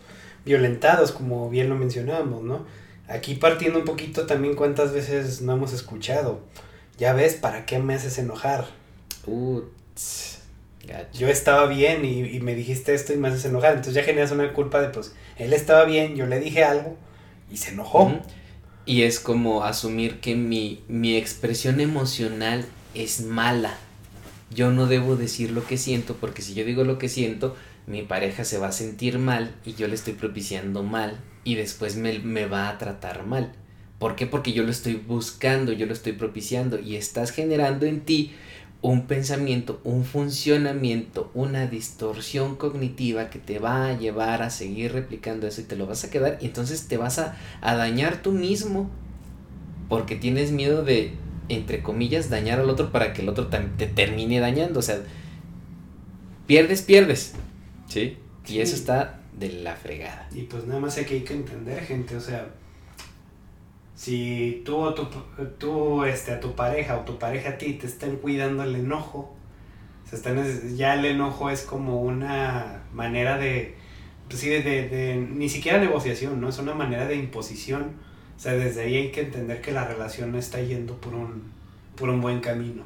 violentados, 0.45 1.11
como 1.11 1.49
bien 1.49 1.69
lo 1.69 1.75
mencionábamos, 1.75 2.41
¿no? 2.43 2.65
Aquí 3.07 3.35
partiendo 3.35 3.79
un 3.79 3.85
poquito 3.85 4.25
también 4.25 4.55
cuántas 4.55 4.93
veces 4.93 5.41
no 5.41 5.53
hemos 5.53 5.73
escuchado. 5.73 6.39
Ya 6.97 7.13
ves, 7.13 7.35
¿para 7.35 7.65
qué 7.65 7.79
me 7.79 7.93
haces 7.95 8.17
enojar? 8.17 8.67
Uh, 9.27 9.61
tss. 9.95 10.38
Yo 11.13 11.27
estaba 11.27 11.67
bien 11.67 12.05
y, 12.05 12.21
y 12.21 12.39
me 12.39 12.55
dijiste 12.55 12.93
esto 12.93 13.13
y 13.13 13.17
me 13.17 13.27
haces 13.27 13.45
enojar. 13.45 13.71
Entonces 13.71 13.93
ya 13.93 14.03
generas 14.03 14.31
una 14.31 14.51
culpa 14.53 14.81
de, 14.81 14.89
pues, 14.89 15.13
él 15.37 15.53
estaba 15.53 15.85
bien, 15.85 16.15
yo 16.15 16.25
le 16.25 16.39
dije 16.39 16.63
algo 16.63 16.97
y 17.51 17.57
se 17.57 17.71
enojó. 17.71 18.11
Y 18.85 19.03
es 19.03 19.19
como 19.19 19.63
asumir 19.63 20.19
que 20.19 20.35
mi, 20.35 20.83
mi 20.87 21.15
expresión 21.15 21.79
emocional 21.79 22.65
es 22.95 23.21
mala. 23.21 23.77
Yo 24.51 24.71
no 24.71 24.87
debo 24.87 25.15
decir 25.15 25.51
lo 25.51 25.65
que 25.65 25.77
siento 25.77 26.15
porque 26.15 26.41
si 26.41 26.55
yo 26.55 26.65
digo 26.65 26.83
lo 26.83 26.97
que 26.97 27.07
siento, 27.07 27.55
mi 27.85 28.01
pareja 28.01 28.43
se 28.45 28.57
va 28.57 28.67
a 28.69 28.71
sentir 28.71 29.19
mal 29.19 29.53
y 29.63 29.75
yo 29.75 29.87
le 29.87 29.95
estoy 29.95 30.13
propiciando 30.13 30.81
mal 30.81 31.19
y 31.43 31.55
después 31.55 31.97
me, 31.97 32.17
me 32.19 32.45
va 32.45 32.69
a 32.69 32.77
tratar 32.77 33.25
mal. 33.25 33.51
¿Por 33.99 34.15
qué? 34.15 34.25
Porque 34.25 34.53
yo 34.53 34.63
lo 34.63 34.71
estoy 34.71 34.95
buscando, 34.95 35.71
yo 35.71 35.85
lo 35.85 35.93
estoy 35.93 36.13
propiciando 36.13 36.79
y 36.79 36.95
estás 36.95 37.31
generando 37.31 37.85
en 37.85 38.01
ti 38.01 38.33
un 38.81 39.07
pensamiento, 39.07 39.81
un 39.83 40.05
funcionamiento, 40.05 41.29
una 41.33 41.67
distorsión 41.67 42.55
cognitiva 42.55 43.29
que 43.29 43.39
te 43.39 43.59
va 43.59 43.87
a 43.87 43.97
llevar 43.97 44.41
a 44.41 44.49
seguir 44.49 44.93
replicando 44.93 45.47
eso 45.47 45.61
y 45.61 45.65
te 45.65 45.75
lo 45.75 45.85
vas 45.85 46.05
a 46.05 46.09
quedar 46.09 46.37
y 46.39 46.45
entonces 46.45 46.87
te 46.87 46.95
vas 46.95 47.19
a, 47.19 47.37
a 47.61 47.75
dañar 47.75 48.21
tú 48.21 48.31
mismo 48.31 48.89
porque 49.89 50.15
tienes 50.15 50.51
miedo 50.51 50.83
de, 50.83 51.13
entre 51.49 51.81
comillas, 51.81 52.29
dañar 52.29 52.59
al 52.59 52.69
otro 52.69 52.91
para 52.91 53.11
que 53.11 53.23
el 53.23 53.29
otro 53.29 53.47
te 53.47 53.87
termine 53.87 54.39
dañando. 54.39 54.79
O 54.79 54.83
sea, 54.83 54.99
pierdes, 56.47 56.83
pierdes. 56.83 57.33
¿Sí? 57.87 58.17
Y 58.47 58.59
eso 58.59 58.75
está 58.75 59.19
de 59.37 59.51
la 59.51 59.75
fregada. 59.75 60.29
Y 60.33 60.43
pues 60.43 60.65
nada 60.65 60.79
más 60.79 60.97
aquí 60.97 61.15
hay 61.15 61.21
que 61.21 61.33
entender, 61.33 61.83
gente, 61.83 62.15
o 62.15 62.21
sea, 62.21 62.47
si 63.99 64.62
tú 64.65 64.77
o 64.77 64.93
tu, 64.93 65.07
tú, 65.57 66.05
este, 66.05 66.31
a 66.31 66.39
tu 66.39 66.55
pareja 66.55 66.97
o 66.97 67.01
tu 67.01 67.19
pareja 67.19 67.49
a 67.49 67.57
ti 67.57 67.73
te 67.73 67.85
están 67.85 68.15
cuidando 68.15 68.63
el 68.63 68.73
enojo, 68.75 69.35
se 70.09 70.15
están, 70.15 70.41
ya 70.77 70.93
el 70.93 71.03
enojo 71.03 71.49
es 71.49 71.63
como 71.63 72.01
una 72.01 72.83
manera 72.93 73.38
de, 73.38 73.75
pues 74.29 74.39
sí, 74.39 74.47
de, 74.47 74.62
de, 74.63 74.88
de- 74.88 75.15
ni 75.17 75.49
siquiera 75.49 75.79
negociación, 75.79 76.39
¿no? 76.39 76.47
Es 76.47 76.59
una 76.59 76.73
manera 76.73 77.07
de 77.07 77.15
imposición. 77.17 77.91
O 78.38 78.39
sea, 78.39 78.53
desde 78.53 78.83
ahí 78.83 78.95
hay 78.95 79.12
que 79.12 79.19
entender 79.23 79.59
que 79.62 79.73
la 79.73 79.85
relación 79.85 80.31
no 80.31 80.38
está 80.38 80.62
yendo 80.62 80.95
por 81.01 81.13
un, 81.13 81.51
por 81.97 82.07
un 82.07 82.21
buen 82.21 82.39
camino. 82.39 82.83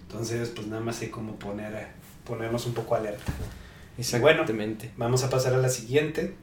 Entonces, 0.00 0.48
pues 0.48 0.66
nada 0.66 0.80
más 0.80 1.02
hay 1.02 1.08
como 1.08 1.36
poner, 1.36 1.88
ponernos 2.24 2.64
un 2.64 2.72
poco 2.72 2.94
alerta. 2.94 3.32
bueno, 4.20 4.40
Exactamente. 4.42 4.92
Vamos 4.96 5.24
a 5.24 5.28
pasar 5.28 5.52
a 5.52 5.58
la 5.58 5.68
siguiente 5.68 6.34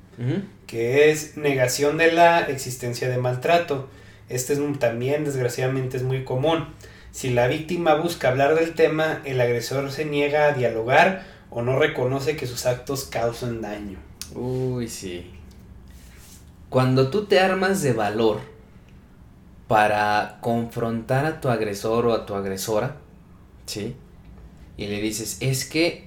Que 0.68 1.12
es 1.12 1.38
negación 1.38 1.98
de 1.98 2.12
la 2.12 2.42
existencia 2.42 3.10
de 3.10 3.18
maltrato. 3.18 3.88
Este 4.30 4.54
es 4.54 4.60
un- 4.60 4.80
también, 4.80 5.24
desgraciadamente, 5.26 5.98
es 5.98 6.04
muy 6.04 6.24
común. 6.24 6.68
Si 7.12 7.30
la 7.30 7.48
víctima 7.48 7.96
busca 7.96 8.30
hablar 8.30 8.56
del 8.56 8.74
tema, 8.74 9.22
el 9.26 9.40
agresor 9.40 9.92
se 9.92 10.06
niega 10.06 10.48
a 10.48 10.54
dialogar 10.54 11.24
o 11.50 11.62
no 11.62 11.78
reconoce 11.80 12.36
que 12.36 12.48
sus 12.48 12.66
actos 12.66 13.06
causan 13.06 13.62
daño. 13.62 13.98
Uy, 14.34 14.88
sí. 14.90 15.32
Cuando 16.70 17.10
tú 17.10 17.26
te 17.26 17.40
armas 17.40 17.82
de 17.82 17.94
valor 17.94 18.42
para 19.68 20.38
confrontar 20.42 21.26
a 21.26 21.42
tu 21.42 21.50
agresor 21.50 22.06
o 22.08 22.14
a 22.14 22.26
tu 22.26 22.36
agresora, 22.36 22.98
¿sí? 23.66 23.96
Y 24.78 24.88
le 24.88 25.02
dices, 25.02 25.38
es 25.40 25.66
que 25.66 26.05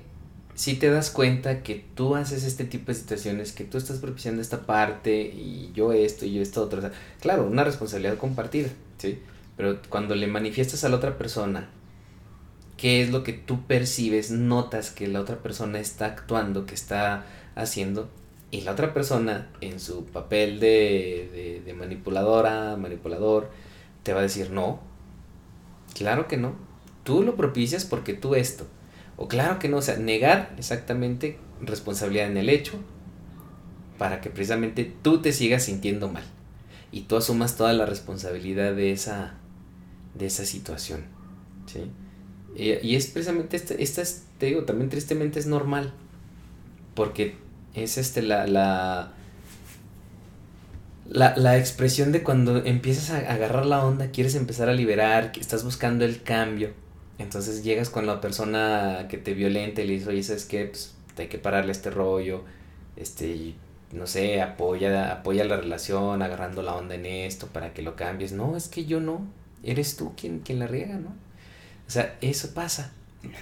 si 0.58 0.74
te 0.74 0.90
das 0.90 1.12
cuenta 1.12 1.62
que 1.62 1.84
tú 1.94 2.16
haces 2.16 2.42
este 2.42 2.64
tipo 2.64 2.86
de 2.86 2.94
situaciones, 2.94 3.52
que 3.52 3.62
tú 3.62 3.78
estás 3.78 3.98
propiciando 3.98 4.42
esta 4.42 4.66
parte 4.66 5.20
y 5.22 5.70
yo 5.72 5.92
esto 5.92 6.26
y 6.26 6.32
yo 6.32 6.42
esto 6.42 6.64
otro. 6.64 6.80
o 6.80 6.82
sea, 6.82 6.90
claro, 7.20 7.46
una 7.46 7.62
responsabilidad 7.62 8.16
compartida, 8.18 8.68
¿sí? 8.98 9.20
Pero 9.56 9.78
cuando 9.88 10.16
le 10.16 10.26
manifiestas 10.26 10.82
a 10.82 10.88
la 10.88 10.96
otra 10.96 11.16
persona 11.16 11.68
qué 12.76 13.02
es 13.02 13.10
lo 13.10 13.22
que 13.22 13.34
tú 13.34 13.68
percibes, 13.68 14.32
notas 14.32 14.90
que 14.90 15.06
la 15.06 15.20
otra 15.20 15.36
persona 15.36 15.78
está 15.78 16.06
actuando, 16.06 16.66
que 16.66 16.74
está 16.74 17.24
haciendo, 17.54 18.08
y 18.50 18.62
la 18.62 18.72
otra 18.72 18.92
persona 18.92 19.50
en 19.60 19.78
su 19.78 20.06
papel 20.06 20.58
de, 20.58 21.30
de, 21.32 21.62
de 21.64 21.72
manipuladora, 21.72 22.76
manipulador, 22.76 23.48
te 24.02 24.12
va 24.12 24.18
a 24.18 24.24
decir, 24.24 24.50
no, 24.50 24.80
claro 25.94 26.26
que 26.26 26.36
no, 26.36 26.56
tú 27.04 27.22
lo 27.22 27.36
propicias 27.36 27.84
porque 27.84 28.12
tú 28.12 28.34
esto, 28.34 28.66
o 29.18 29.26
claro 29.26 29.58
que 29.58 29.68
no, 29.68 29.78
o 29.78 29.82
sea, 29.82 29.96
negar 29.96 30.54
exactamente 30.56 31.38
responsabilidad 31.60 32.28
en 32.28 32.36
el 32.36 32.48
hecho 32.48 32.78
para 33.98 34.20
que 34.20 34.30
precisamente 34.30 34.90
tú 35.02 35.20
te 35.20 35.32
sigas 35.32 35.64
sintiendo 35.64 36.08
mal 36.08 36.22
y 36.92 37.02
tú 37.02 37.16
asumas 37.16 37.56
toda 37.56 37.72
la 37.72 37.84
responsabilidad 37.84 38.74
de 38.74 38.92
esa, 38.92 39.34
de 40.14 40.26
esa 40.26 40.46
situación, 40.46 41.02
¿sí? 41.66 41.80
Y, 42.56 42.86
y 42.86 42.94
es 42.94 43.08
precisamente 43.08 43.56
esta, 43.56 43.74
esta 43.74 44.02
es, 44.02 44.22
te 44.38 44.46
digo, 44.46 44.64
también 44.64 44.88
tristemente 44.88 45.40
es 45.40 45.46
normal, 45.46 45.92
porque 46.94 47.34
es 47.74 47.98
este 47.98 48.22
la, 48.22 48.46
la, 48.46 49.12
la, 51.08 51.36
la 51.36 51.58
expresión 51.58 52.12
de 52.12 52.22
cuando 52.22 52.64
empiezas 52.64 53.10
a 53.10 53.18
agarrar 53.32 53.66
la 53.66 53.84
onda, 53.84 54.12
quieres 54.12 54.36
empezar 54.36 54.68
a 54.68 54.74
liberar, 54.74 55.32
que 55.32 55.40
estás 55.40 55.64
buscando 55.64 56.04
el 56.04 56.22
cambio, 56.22 56.72
entonces 57.18 57.64
llegas 57.64 57.90
con 57.90 58.06
la 58.06 58.20
persona 58.20 59.06
que 59.08 59.18
te 59.18 59.34
violenta 59.34 59.82
y 59.82 59.86
le 59.86 59.94
dices, 59.94 60.08
oye, 60.08 60.22
¿sabes 60.22 60.44
qué? 60.44 60.66
Pues 60.66 60.94
hay 61.16 61.28
que 61.28 61.38
pararle 61.38 61.72
este 61.72 61.90
rollo, 61.90 62.44
este, 62.96 63.26
y, 63.26 63.56
no 63.92 64.06
sé, 64.06 64.40
apoya, 64.40 65.12
apoya 65.12 65.44
la 65.44 65.56
relación, 65.56 66.22
agarrando 66.22 66.62
la 66.62 66.74
onda 66.76 66.94
en 66.94 67.06
esto 67.06 67.48
para 67.48 67.74
que 67.74 67.82
lo 67.82 67.96
cambies. 67.96 68.32
No, 68.32 68.56
es 68.56 68.68
que 68.68 68.84
yo 68.84 69.00
no, 69.00 69.26
eres 69.62 69.96
tú 69.96 70.14
quien, 70.16 70.40
quien 70.40 70.60
la 70.60 70.66
riega, 70.66 70.94
¿no? 70.94 71.08
O 71.08 71.90
sea, 71.90 72.16
eso 72.20 72.54
pasa. 72.54 72.92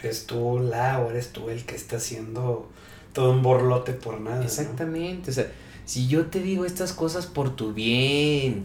Eres 0.02 0.26
tú 0.26 0.58
la 0.58 1.00
o 1.00 1.10
eres 1.10 1.32
tú 1.32 1.50
el 1.50 1.66
que 1.66 1.74
está 1.74 1.96
haciendo 1.96 2.70
todo 3.12 3.32
un 3.32 3.42
borlote 3.42 3.92
por 3.92 4.20
nada. 4.20 4.38
¿no? 4.38 4.42
Exactamente, 4.42 5.30
o 5.30 5.34
sea, 5.34 5.50
si 5.84 6.06
yo 6.06 6.26
te 6.26 6.40
digo 6.40 6.64
estas 6.64 6.92
cosas 6.92 7.26
por 7.26 7.54
tu 7.54 7.74
bien, 7.74 8.64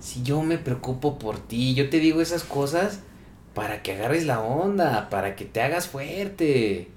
si 0.00 0.22
yo 0.22 0.42
me 0.42 0.58
preocupo 0.58 1.18
por 1.18 1.38
ti, 1.38 1.74
yo 1.74 1.88
te 1.88 2.00
digo 2.00 2.20
esas 2.20 2.44
cosas 2.44 3.00
para 3.54 3.82
que 3.82 3.92
agarres 3.92 4.24
la 4.24 4.40
onda, 4.40 5.08
para 5.10 5.36
que 5.36 5.44
te 5.44 5.60
hagas 5.60 5.86
fuerte. 5.86 6.88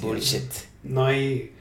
bullshit. 0.00 0.50
No 0.82 1.06
hay, 1.06 1.52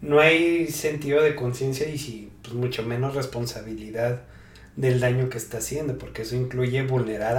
no 0.00 0.20
hay 0.20 0.66
sentido 0.68 1.22
de 1.22 1.34
conciencia 1.34 1.88
y 1.88 1.98
si, 1.98 2.30
pues 2.42 2.54
mucho 2.54 2.82
menos 2.82 3.14
responsabilidad 3.14 4.22
del 4.76 5.00
daño 5.00 5.28
que 5.28 5.38
está 5.38 5.58
haciendo, 5.58 5.98
porque 5.98 6.22
eso 6.22 6.36
incluye 6.36 6.82
vulnerar 6.82 7.36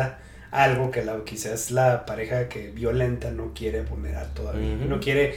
a 0.52 0.64
algo 0.64 0.90
que 0.92 1.04
la, 1.04 1.24
quizás 1.26 1.72
la 1.72 2.06
pareja 2.06 2.48
que 2.48 2.72
violenta 2.72 3.32
no 3.32 3.54
quiere 3.54 3.82
vulnerar 3.82 4.34
todavía, 4.34 4.76
no 4.76 5.00
quiere 5.02 5.36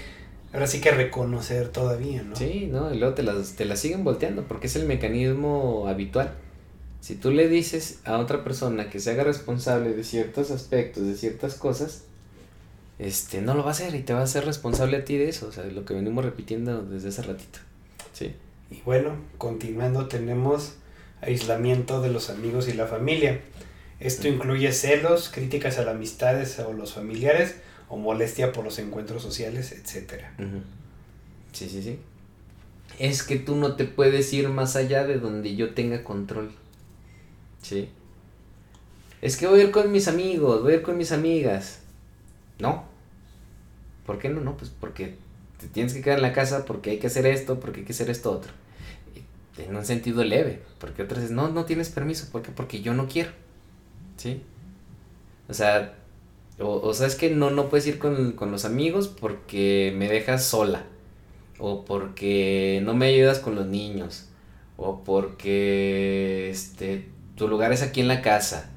ahora 0.53 0.67
sí 0.67 0.81
que 0.81 0.91
reconocer 0.91 1.69
todavía, 1.69 2.23
¿no? 2.23 2.37
Sí, 2.37 2.69
¿no? 2.71 2.95
Y 2.95 2.99
luego 2.99 3.15
te 3.15 3.23
las, 3.23 3.55
te 3.55 3.65
las 3.65 3.81
siguen 3.81 4.05
volteando 4.05 4.45
porque 4.45 4.69
es 4.69 4.77
el 4.77 4.87
mecanismo 4.87 5.87
habitual. 5.89 6.33
Si 7.01 7.15
tú 7.15 7.31
le 7.31 7.49
dices 7.49 8.01
a 8.05 8.19
otra 8.19 8.45
persona 8.45 8.91
que 8.91 9.01
se 9.01 9.11
haga 9.13 9.25
responsable 9.25 9.95
de 9.95 10.05
ciertos 10.05 10.51
aspectos, 10.51 11.07
de 11.07 11.15
ciertas 11.15 11.55
cosas, 11.55 12.03
este, 12.99 13.41
no 13.41 13.55
lo 13.55 13.63
va 13.63 13.69
a 13.69 13.73
hacer 13.73 13.95
y 13.95 14.03
te 14.03 14.13
va 14.13 14.21
a 14.21 14.25
hacer 14.25 14.45
responsable 14.45 14.97
a 14.97 15.05
ti 15.05 15.17
de 15.17 15.29
eso, 15.29 15.49
o 15.49 15.53
sea, 15.53 15.65
lo 15.65 15.85
que 15.85 15.95
venimos 15.95 16.25
repitiendo 16.25 16.83
desde 16.83 17.09
hace 17.09 17.23
ratito. 17.23 17.61
Sí. 18.13 18.35
Y 18.71 18.81
bueno, 18.85 19.17
continuando 19.39 20.09
tenemos 20.09 20.75
aislamiento 21.21 22.03
de 22.03 22.11
los 22.11 22.31
amigos 22.31 22.69
y 22.69 22.75
la 22.75 22.87
familia. 22.87 23.41
Esto 24.01 24.29
incluye 24.29 24.73
celos, 24.73 25.31
críticas 25.33 25.79
a 25.79 25.85
las 25.85 25.95
amistades 25.95 26.59
o 26.59 26.73
los 26.73 26.95
familiares 26.95 27.57
o 27.89 27.97
molestia 27.97 28.53
por 28.53 28.65
los 28.65 28.79
encuentros 28.79 29.23
sociales, 29.23 29.73
etc. 29.73 30.25
Sí, 31.53 31.69
sí, 31.69 31.83
sí. 31.83 31.99
Es 32.99 33.23
que 33.23 33.37
tú 33.37 33.57
no 33.57 33.77
te 33.77 33.85
puedes 33.85 34.33
ir 34.33 34.49
más 34.49 34.77
allá 34.77 35.05
de 35.05 35.19
donde 35.19 35.57
yo 35.57 35.75
tenga 35.75 36.05
control. 36.05 36.51
Sí. 37.63 37.91
Es 39.21 39.37
que 39.37 39.47
voy 39.47 39.61
a 39.61 39.65
ir 39.65 39.71
con 39.71 39.91
mis 39.91 40.09
amigos, 40.09 40.63
voy 40.63 40.73
a 40.73 40.77
ir 40.77 40.83
con 40.83 40.97
mis 40.97 41.13
amigas. 41.13 41.81
No. 42.59 42.85
¿Por 44.07 44.19
qué 44.19 44.29
no? 44.29 44.41
No, 44.41 44.57
pues 44.57 44.71
porque 44.71 45.17
te 45.61 45.67
tienes 45.69 45.93
que 45.93 46.03
quedar 46.03 46.19
en 46.19 46.23
la 46.23 46.33
casa 46.33 46.65
porque 46.65 46.91
hay 46.91 46.99
que 46.99 47.09
hacer 47.09 47.27
esto, 47.27 47.61
porque 47.61 47.81
hay 47.81 47.87
que 47.87 47.93
hacer 47.93 48.11
esto 48.11 48.31
otro. 48.33 48.53
En 49.59 49.75
un 49.75 49.85
sentido 49.85 50.23
leve, 50.23 50.63
porque 50.79 51.03
otras 51.03 51.21
veces, 51.23 51.35
no, 51.35 51.49
no 51.49 51.65
tienes 51.65 51.91
permiso, 51.91 52.29
¿por 52.31 52.43
qué? 52.43 52.53
Porque 52.53 52.81
yo 52.81 52.95
no 52.95 53.09
quiero. 53.09 53.31
¿Sí? 54.17 54.43
O 55.49 55.55
sea, 55.55 55.95
o, 56.61 56.81
o 56.81 56.95
sabes 56.95 57.17
que 57.17 57.31
no, 57.31 57.51
no 57.51 57.69
puedes 57.69 57.87
ir 57.87 57.99
con, 57.99 58.33
con 58.33 58.51
los 58.53 58.65
amigos 58.65 59.09
porque 59.09 59.93
me 59.97 60.09
dejas 60.09 60.45
sola. 60.45 60.85
O 61.59 61.85
porque 61.85 62.81
no 62.85 62.95
me 62.95 63.07
ayudas 63.07 63.41
con 63.41 63.55
los 63.57 63.67
niños. 63.67 64.29
O 64.77 65.03
porque 65.05 66.51
este, 66.51 67.09
tu 67.39 67.49
lugar 67.49 67.73
es 67.73 67.81
aquí 67.81 68.03
en 68.03 68.09
la 68.09 68.21
casa. 68.21 68.69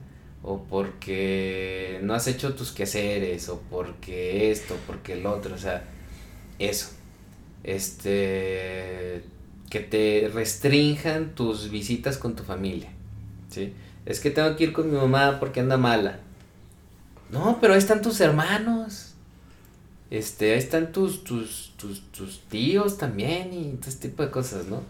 O 0.43 0.63
porque 0.63 1.99
no 2.01 2.13
has 2.13 2.27
hecho 2.27 2.55
tus 2.55 2.71
quehaceres. 2.71 3.49
O 3.49 3.61
porque 3.69 4.51
esto, 4.51 4.77
porque 4.87 5.13
el 5.13 5.25
otro. 5.25 5.55
O 5.55 5.57
sea, 5.57 5.83
eso. 6.59 6.91
Este. 7.63 9.23
Que 9.69 9.79
te 9.79 10.31
restrinjan 10.33 11.35
tus 11.35 11.69
visitas 11.69 12.17
con 12.17 12.35
tu 12.35 12.43
familia. 12.43 12.89
¿Sí? 13.49 13.73
Es 14.05 14.19
que 14.19 14.31
tengo 14.31 14.55
que 14.55 14.65
ir 14.65 14.73
con 14.73 14.89
mi 14.89 14.97
mamá 14.97 15.39
porque 15.39 15.59
anda 15.59 15.77
mala. 15.77 16.19
No, 17.31 17.59
pero 17.61 17.73
ahí 17.73 17.79
están 17.79 18.01
tus 18.01 18.19
hermanos. 18.21 19.13
Este, 20.09 20.53
ahí 20.53 20.59
están 20.59 20.91
tus, 20.91 21.23
tus, 21.23 21.73
tus, 21.77 22.01
tus 22.11 22.41
tíos 22.49 22.97
también 22.97 23.53
y 23.53 23.77
todo 23.77 23.89
este 23.89 24.09
tipo 24.09 24.23
de 24.23 24.31
cosas, 24.31 24.65
¿no? 24.67 24.81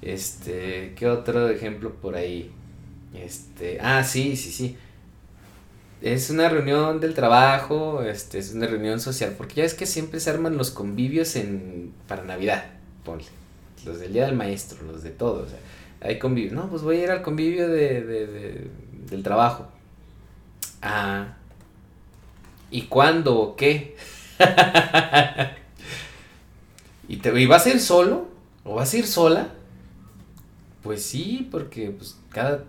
Este, 0.00 0.94
¿qué 0.96 1.06
otro 1.08 1.50
ejemplo 1.50 1.94
por 1.94 2.16
ahí? 2.16 2.50
Este, 3.22 3.78
ah, 3.80 4.04
sí, 4.04 4.36
sí, 4.36 4.52
sí. 4.52 4.76
Es 6.02 6.30
una 6.30 6.48
reunión 6.48 7.00
del 7.00 7.14
trabajo, 7.14 8.02
este, 8.02 8.38
es 8.38 8.52
una 8.52 8.66
reunión 8.66 9.00
social, 9.00 9.34
porque 9.36 9.56
ya 9.56 9.64
es 9.64 9.74
que 9.74 9.86
siempre 9.86 10.20
se 10.20 10.30
arman 10.30 10.56
los 10.56 10.70
convivios 10.70 11.36
en, 11.36 11.92
para 12.06 12.22
Navidad, 12.22 12.64
ponle. 13.04 13.24
Los 13.84 14.00
del 14.00 14.12
Día 14.12 14.26
del 14.26 14.34
Maestro, 14.34 14.78
los 14.90 15.02
de 15.02 15.10
todos. 15.10 15.46
O 15.46 15.50
sea, 15.50 15.58
hay 16.00 16.18
convivio. 16.18 16.52
No, 16.52 16.68
pues 16.68 16.82
voy 16.82 16.98
a 16.98 17.04
ir 17.04 17.10
al 17.10 17.22
convivio 17.22 17.68
de, 17.68 18.02
de, 18.02 18.70
del 19.08 19.22
trabajo. 19.22 19.68
Ah. 20.82 21.36
¿Y 22.70 22.82
cuándo 22.82 23.38
o 23.38 23.56
qué? 23.56 23.96
¿Y, 27.08 27.16
te, 27.18 27.40
¿Y 27.40 27.46
vas 27.46 27.66
a 27.66 27.70
ir 27.70 27.80
solo? 27.80 28.28
¿O 28.64 28.74
vas 28.74 28.92
a 28.92 28.96
ir 28.96 29.06
sola? 29.06 29.50
Pues 30.82 31.04
sí, 31.04 31.48
porque 31.50 31.90
pues 31.90 32.16
cada 32.30 32.64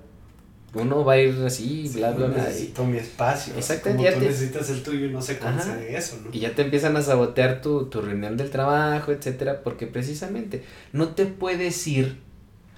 uno 0.74 1.04
va 1.04 1.14
a 1.14 1.18
ir 1.18 1.36
así, 1.46 1.90
bla, 1.94 2.12
bla, 2.12 2.28
bla. 2.28 2.44
Necesito 2.44 2.84
mi 2.86 2.98
espacio. 2.98 3.54
Exactamente. 3.56 4.12
Como 4.12 4.20
tú 4.20 4.26
necesitas 4.26 4.70
el 4.70 4.84
tuyo 4.84 5.06
y 5.06 5.10
no 5.10 5.22
se 5.22 5.40
concede 5.40 5.96
eso, 5.96 6.18
¿no? 6.24 6.30
Y 6.32 6.40
ya 6.40 6.54
te 6.54 6.64
empiezan 6.64 6.98
a 6.98 7.02
sabotear 7.02 7.62
tu, 7.62 7.86
tu 7.86 8.02
reunión 8.02 8.38
del 8.38 8.50
trabajo, 8.50 9.12
etcétera, 9.12 9.64
porque 9.64 9.88
precisamente 9.88 10.64
no 10.92 11.10
te 11.10 11.26
puedes 11.26 11.88
ir 11.88 12.18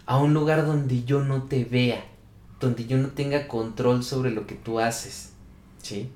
a 0.05 0.17
un 0.17 0.33
lugar 0.33 0.65
donde 0.65 1.03
yo 1.03 1.23
no 1.23 1.43
te 1.43 1.65
vea, 1.65 2.03
donde 2.59 2.85
yo 2.85 2.97
no 2.97 3.09
tenga 3.09 3.47
control 3.47 4.03
sobre 4.03 4.31
lo 4.31 4.47
que 4.47 4.55
tú 4.55 4.79
haces, 4.79 5.33
¿sí? 5.81 6.09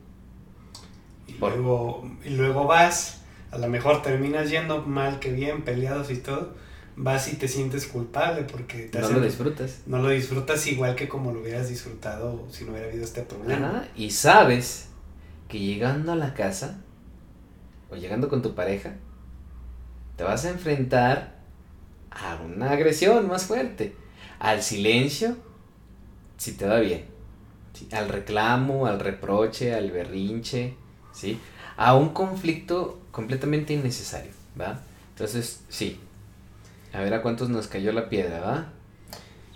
Y, 1.27 1.33
luego, 1.33 2.09
y 2.25 2.31
luego 2.31 2.65
vas, 2.65 3.21
a 3.51 3.57
lo 3.57 3.67
mejor 3.67 4.01
terminas 4.01 4.49
yendo 4.49 4.81
mal 4.81 5.19
que 5.19 5.31
bien, 5.31 5.63
peleados 5.63 6.11
y 6.11 6.17
todo, 6.17 6.53
vas 6.95 7.31
y 7.31 7.35
te 7.35 7.47
sientes 7.47 7.87
culpable 7.87 8.43
porque 8.43 8.89
no 8.93 9.09
lo 9.09 9.21
disfrutas. 9.21 9.81
No 9.85 9.99
lo 9.99 10.09
disfrutas 10.09 10.65
igual 10.67 10.95
que 10.95 11.07
como 11.07 11.31
lo 11.31 11.41
hubieras 11.41 11.69
disfrutado 11.69 12.47
si 12.51 12.65
no 12.65 12.71
hubiera 12.71 12.87
habido 12.87 13.03
este 13.03 13.21
problema. 13.23 13.87
y 13.95 14.11
sabes 14.11 14.87
que 15.47 15.59
llegando 15.59 16.11
a 16.11 16.15
la 16.15 16.33
casa 16.33 16.79
o 17.89 17.95
llegando 17.95 18.29
con 18.29 18.41
tu 18.41 18.55
pareja, 18.55 18.95
te 20.15 20.23
vas 20.23 20.45
a 20.45 20.49
enfrentar 20.49 21.39
a 22.11 22.39
una 22.43 22.71
agresión 22.71 23.27
más 23.27 23.45
fuerte, 23.45 23.95
al 24.39 24.61
silencio, 24.61 25.35
si 26.37 26.53
te 26.53 26.65
va 26.65 26.79
bien, 26.79 27.05
al 27.91 28.09
reclamo, 28.09 28.85
al 28.85 28.99
reproche, 28.99 29.73
al 29.73 29.91
berrinche, 29.91 30.75
¿sí? 31.11 31.39
a 31.77 31.95
un 31.95 32.09
conflicto 32.09 32.99
completamente 33.11 33.73
innecesario, 33.73 34.31
¿va? 34.59 34.81
Entonces, 35.09 35.61
sí. 35.69 35.99
A 36.93 37.01
ver 37.01 37.13
a 37.13 37.21
cuántos 37.21 37.49
nos 37.49 37.67
cayó 37.67 37.91
la 37.91 38.07
piedra, 38.07 38.39
¿va? 38.39 38.67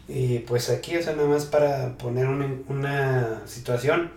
Y 0.07 0.39
pues 0.39 0.69
aquí, 0.69 0.97
o 0.97 1.03
sea, 1.03 1.13
nada 1.13 1.27
más 1.27 1.45
para 1.45 1.97
poner 1.97 2.27
una, 2.27 2.49
una 2.67 3.41
situación. 3.45 4.11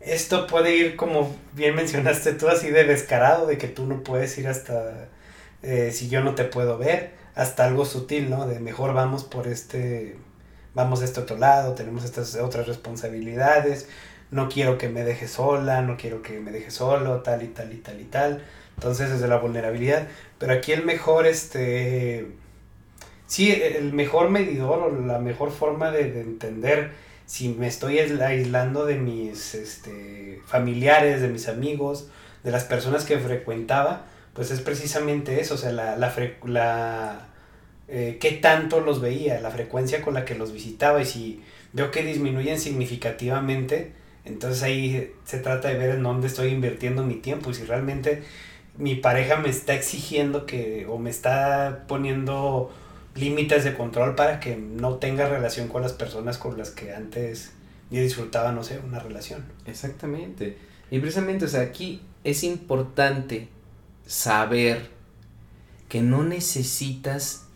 Esto 0.00 0.46
puede 0.46 0.76
ir 0.76 0.96
como 0.96 1.34
bien 1.54 1.74
mencionaste 1.74 2.32
tú, 2.34 2.48
así 2.48 2.70
de 2.70 2.84
descarado, 2.84 3.46
de 3.46 3.58
que 3.58 3.68
tú 3.68 3.86
no 3.86 4.02
puedes 4.02 4.36
ir 4.38 4.48
hasta 4.48 5.08
eh, 5.62 5.90
si 5.92 6.08
yo 6.08 6.22
no 6.22 6.34
te 6.34 6.44
puedo 6.44 6.78
ver 6.78 7.12
hasta 7.34 7.64
algo 7.64 7.84
sutil, 7.84 8.30
¿no? 8.30 8.46
De 8.46 8.60
mejor 8.60 8.94
vamos 8.94 9.24
por 9.24 9.46
este, 9.46 10.16
vamos 10.74 11.00
de 11.00 11.06
este 11.06 11.20
otro 11.20 11.36
lado, 11.38 11.74
tenemos 11.74 12.04
estas 12.04 12.34
otras 12.36 12.66
responsabilidades, 12.66 13.88
no 14.30 14.48
quiero 14.48 14.78
que 14.78 14.88
me 14.88 15.04
deje 15.04 15.28
sola, 15.28 15.82
no 15.82 15.96
quiero 15.96 16.22
que 16.22 16.40
me 16.40 16.50
deje 16.50 16.70
solo, 16.70 17.22
tal 17.22 17.42
y 17.42 17.48
tal 17.48 17.72
y 17.72 17.76
tal 17.78 18.00
y 18.00 18.04
tal. 18.04 18.42
Entonces 18.76 19.10
es 19.10 19.20
de 19.20 19.28
la 19.28 19.36
vulnerabilidad. 19.36 20.08
Pero 20.40 20.54
aquí 20.54 20.72
el 20.72 20.84
mejor, 20.84 21.28
este, 21.28 22.26
sí, 23.28 23.52
el 23.52 23.92
mejor 23.92 24.30
medidor 24.30 24.80
o 24.80 25.06
la 25.06 25.20
mejor 25.20 25.52
forma 25.52 25.92
de, 25.92 26.10
de 26.10 26.22
entender 26.22 26.90
si 27.26 27.50
me 27.50 27.68
estoy 27.68 28.00
aislando 28.00 28.86
de 28.86 28.96
mis 28.96 29.54
este, 29.54 30.42
familiares, 30.46 31.22
de 31.22 31.28
mis 31.28 31.46
amigos, 31.46 32.08
de 32.42 32.50
las 32.50 32.64
personas 32.64 33.04
que 33.04 33.18
frecuentaba, 33.20 34.06
pues 34.34 34.50
es 34.50 34.60
precisamente 34.60 35.40
eso, 35.40 35.54
o 35.54 35.56
sea, 35.56 35.70
la, 35.70 35.96
la, 35.96 36.12
la 36.46 37.28
eh, 37.86 38.18
qué 38.20 38.32
tanto 38.32 38.80
los 38.80 39.00
veía, 39.00 39.40
la 39.40 39.52
frecuencia 39.52 40.02
con 40.02 40.14
la 40.14 40.24
que 40.24 40.34
los 40.34 40.52
visitaba 40.52 41.02
y 41.02 41.04
si 41.04 41.42
veo 41.72 41.92
que 41.92 42.02
disminuyen 42.02 42.58
significativamente, 42.58 43.92
entonces 44.24 44.64
ahí 44.64 45.12
se 45.24 45.38
trata 45.38 45.68
de 45.68 45.78
ver 45.78 45.90
en 45.90 46.02
dónde 46.02 46.26
estoy 46.26 46.48
invirtiendo 46.48 47.04
mi 47.04 47.14
tiempo 47.14 47.50
y 47.50 47.54
si 47.54 47.64
realmente 47.64 48.24
mi 48.80 48.94
pareja 48.96 49.36
me 49.36 49.50
está 49.50 49.74
exigiendo 49.74 50.46
que 50.46 50.86
o 50.88 50.98
me 50.98 51.10
está 51.10 51.84
poniendo 51.86 52.72
límites 53.14 53.62
de 53.62 53.74
control 53.74 54.14
para 54.14 54.40
que 54.40 54.56
no 54.56 54.94
tenga 54.94 55.28
relación 55.28 55.68
con 55.68 55.82
las 55.82 55.92
personas 55.92 56.38
con 56.38 56.56
las 56.56 56.70
que 56.70 56.94
antes 56.94 57.52
yo 57.90 58.00
disfrutaba, 58.00 58.52
no 58.52 58.64
sé, 58.64 58.78
una 58.78 58.98
relación. 58.98 59.44
Exactamente. 59.66 60.56
Y 60.90 60.98
precisamente, 60.98 61.44
o 61.44 61.48
sea, 61.48 61.60
aquí 61.60 62.00
es 62.24 62.42
importante 62.42 63.48
saber 64.06 64.88
que 65.88 66.00
no 66.00 66.24
necesitas, 66.24 67.46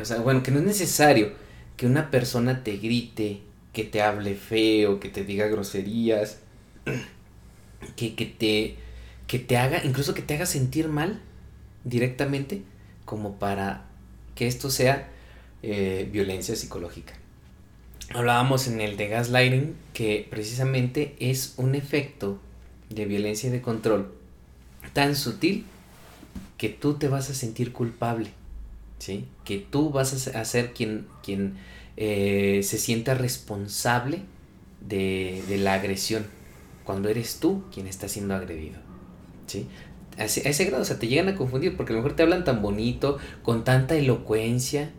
o 0.00 0.04
sea, 0.04 0.18
bueno, 0.18 0.42
que 0.42 0.52
no 0.52 0.60
es 0.60 0.66
necesario 0.66 1.32
que 1.76 1.86
una 1.86 2.10
persona 2.10 2.62
te 2.62 2.76
grite, 2.76 3.40
que 3.72 3.82
te 3.82 4.02
hable 4.02 4.36
feo, 4.36 5.00
que 5.00 5.08
te 5.08 5.24
diga 5.24 5.46
groserías, 5.48 6.38
que, 7.96 8.14
que, 8.14 8.26
te, 8.26 8.76
que 9.34 9.40
te 9.40 9.56
haga, 9.56 9.84
incluso 9.84 10.14
que 10.14 10.22
te 10.22 10.34
haga 10.34 10.46
sentir 10.46 10.86
mal 10.86 11.20
directamente, 11.82 12.62
como 13.04 13.34
para 13.40 13.84
que 14.36 14.46
esto 14.46 14.70
sea 14.70 15.08
eh, 15.64 16.08
violencia 16.12 16.54
psicológica. 16.54 17.14
hablábamos 18.10 18.68
en 18.68 18.80
el 18.80 18.96
de 18.96 19.08
gaslighting 19.08 19.74
que 19.92 20.24
precisamente 20.30 21.16
es 21.18 21.54
un 21.56 21.74
efecto 21.74 22.38
de 22.90 23.06
violencia 23.06 23.48
y 23.48 23.52
de 23.52 23.60
control 23.60 24.14
tan 24.92 25.16
sutil 25.16 25.64
que 26.56 26.68
tú 26.68 26.94
te 26.94 27.08
vas 27.08 27.28
a 27.28 27.34
sentir 27.34 27.72
culpable, 27.72 28.30
¿sí? 29.00 29.26
Que 29.44 29.58
tú 29.58 29.90
vas 29.90 30.28
a 30.28 30.44
ser 30.44 30.72
quien, 30.74 31.08
quien 31.24 31.56
eh, 31.96 32.60
se 32.62 32.78
sienta 32.78 33.14
responsable 33.14 34.20
de, 34.80 35.42
de, 35.48 35.58
la 35.58 35.74
agresión, 35.74 36.24
cuando 36.84 37.08
eres 37.08 37.40
tú 37.40 37.64
quien 37.72 37.88
está 37.88 38.06
siendo 38.06 38.36
agredido, 38.36 38.83
¿sí? 39.46 39.66
A 40.18 40.24
ese, 40.24 40.46
a 40.46 40.50
ese, 40.50 40.66
grado, 40.66 40.82
o 40.82 40.84
sea, 40.84 40.98
te 40.98 41.08
llegan 41.08 41.28
a 41.28 41.34
confundir 41.34 41.76
porque 41.76 41.92
a 41.92 41.96
lo 41.96 42.02
mejor 42.02 42.16
te 42.16 42.22
hablan 42.22 42.44
tan 42.44 42.62
bonito, 42.62 43.18
con 43.42 43.64
tanta 43.64 43.96
elocuencia, 43.96 44.90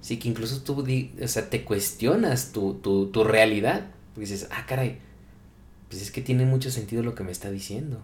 sí, 0.00 0.18
que 0.18 0.28
incluso 0.28 0.62
tú, 0.62 0.84
o 1.22 1.28
sea, 1.28 1.48
te 1.48 1.64
cuestionas 1.64 2.52
tu, 2.52 2.74
tu, 2.74 3.06
tu 3.06 3.24
realidad, 3.24 3.86
porque 4.12 4.28
dices, 4.28 4.48
ah, 4.50 4.64
caray, 4.66 4.98
pues 5.88 6.02
es 6.02 6.10
que 6.10 6.22
tiene 6.22 6.44
mucho 6.44 6.70
sentido 6.70 7.02
lo 7.02 7.14
que 7.14 7.24
me 7.24 7.32
está 7.32 7.50
diciendo. 7.50 8.02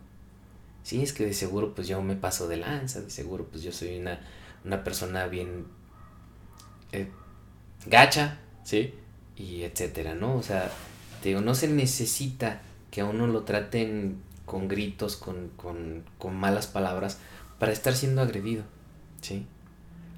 Sí, 0.82 1.02
es 1.02 1.12
que 1.12 1.26
de 1.26 1.34
seguro 1.34 1.74
pues 1.74 1.88
yo 1.88 2.00
me 2.02 2.16
paso 2.16 2.48
de 2.48 2.56
lanza, 2.56 3.00
de 3.00 3.10
seguro 3.10 3.46
pues 3.50 3.62
yo 3.62 3.72
soy 3.72 3.98
una, 3.98 4.20
una 4.64 4.82
persona 4.82 5.26
bien 5.26 5.66
eh, 6.92 7.08
gacha, 7.86 8.38
¿sí? 8.64 8.94
Y 9.36 9.62
etcétera, 9.62 10.14
¿no? 10.14 10.36
O 10.36 10.42
sea, 10.42 10.70
te 11.22 11.30
digo, 11.30 11.40
no 11.40 11.54
se 11.54 11.68
necesita 11.68 12.62
que 12.90 13.02
a 13.02 13.04
uno 13.04 13.26
lo 13.26 13.42
traten 13.42 14.16
con 14.50 14.66
gritos, 14.66 15.14
con, 15.14 15.50
con, 15.56 16.02
con 16.18 16.34
malas 16.34 16.66
palabras, 16.66 17.18
para 17.60 17.70
estar 17.70 17.94
siendo 17.94 18.20
agredido, 18.20 18.64
¿sí? 19.20 19.46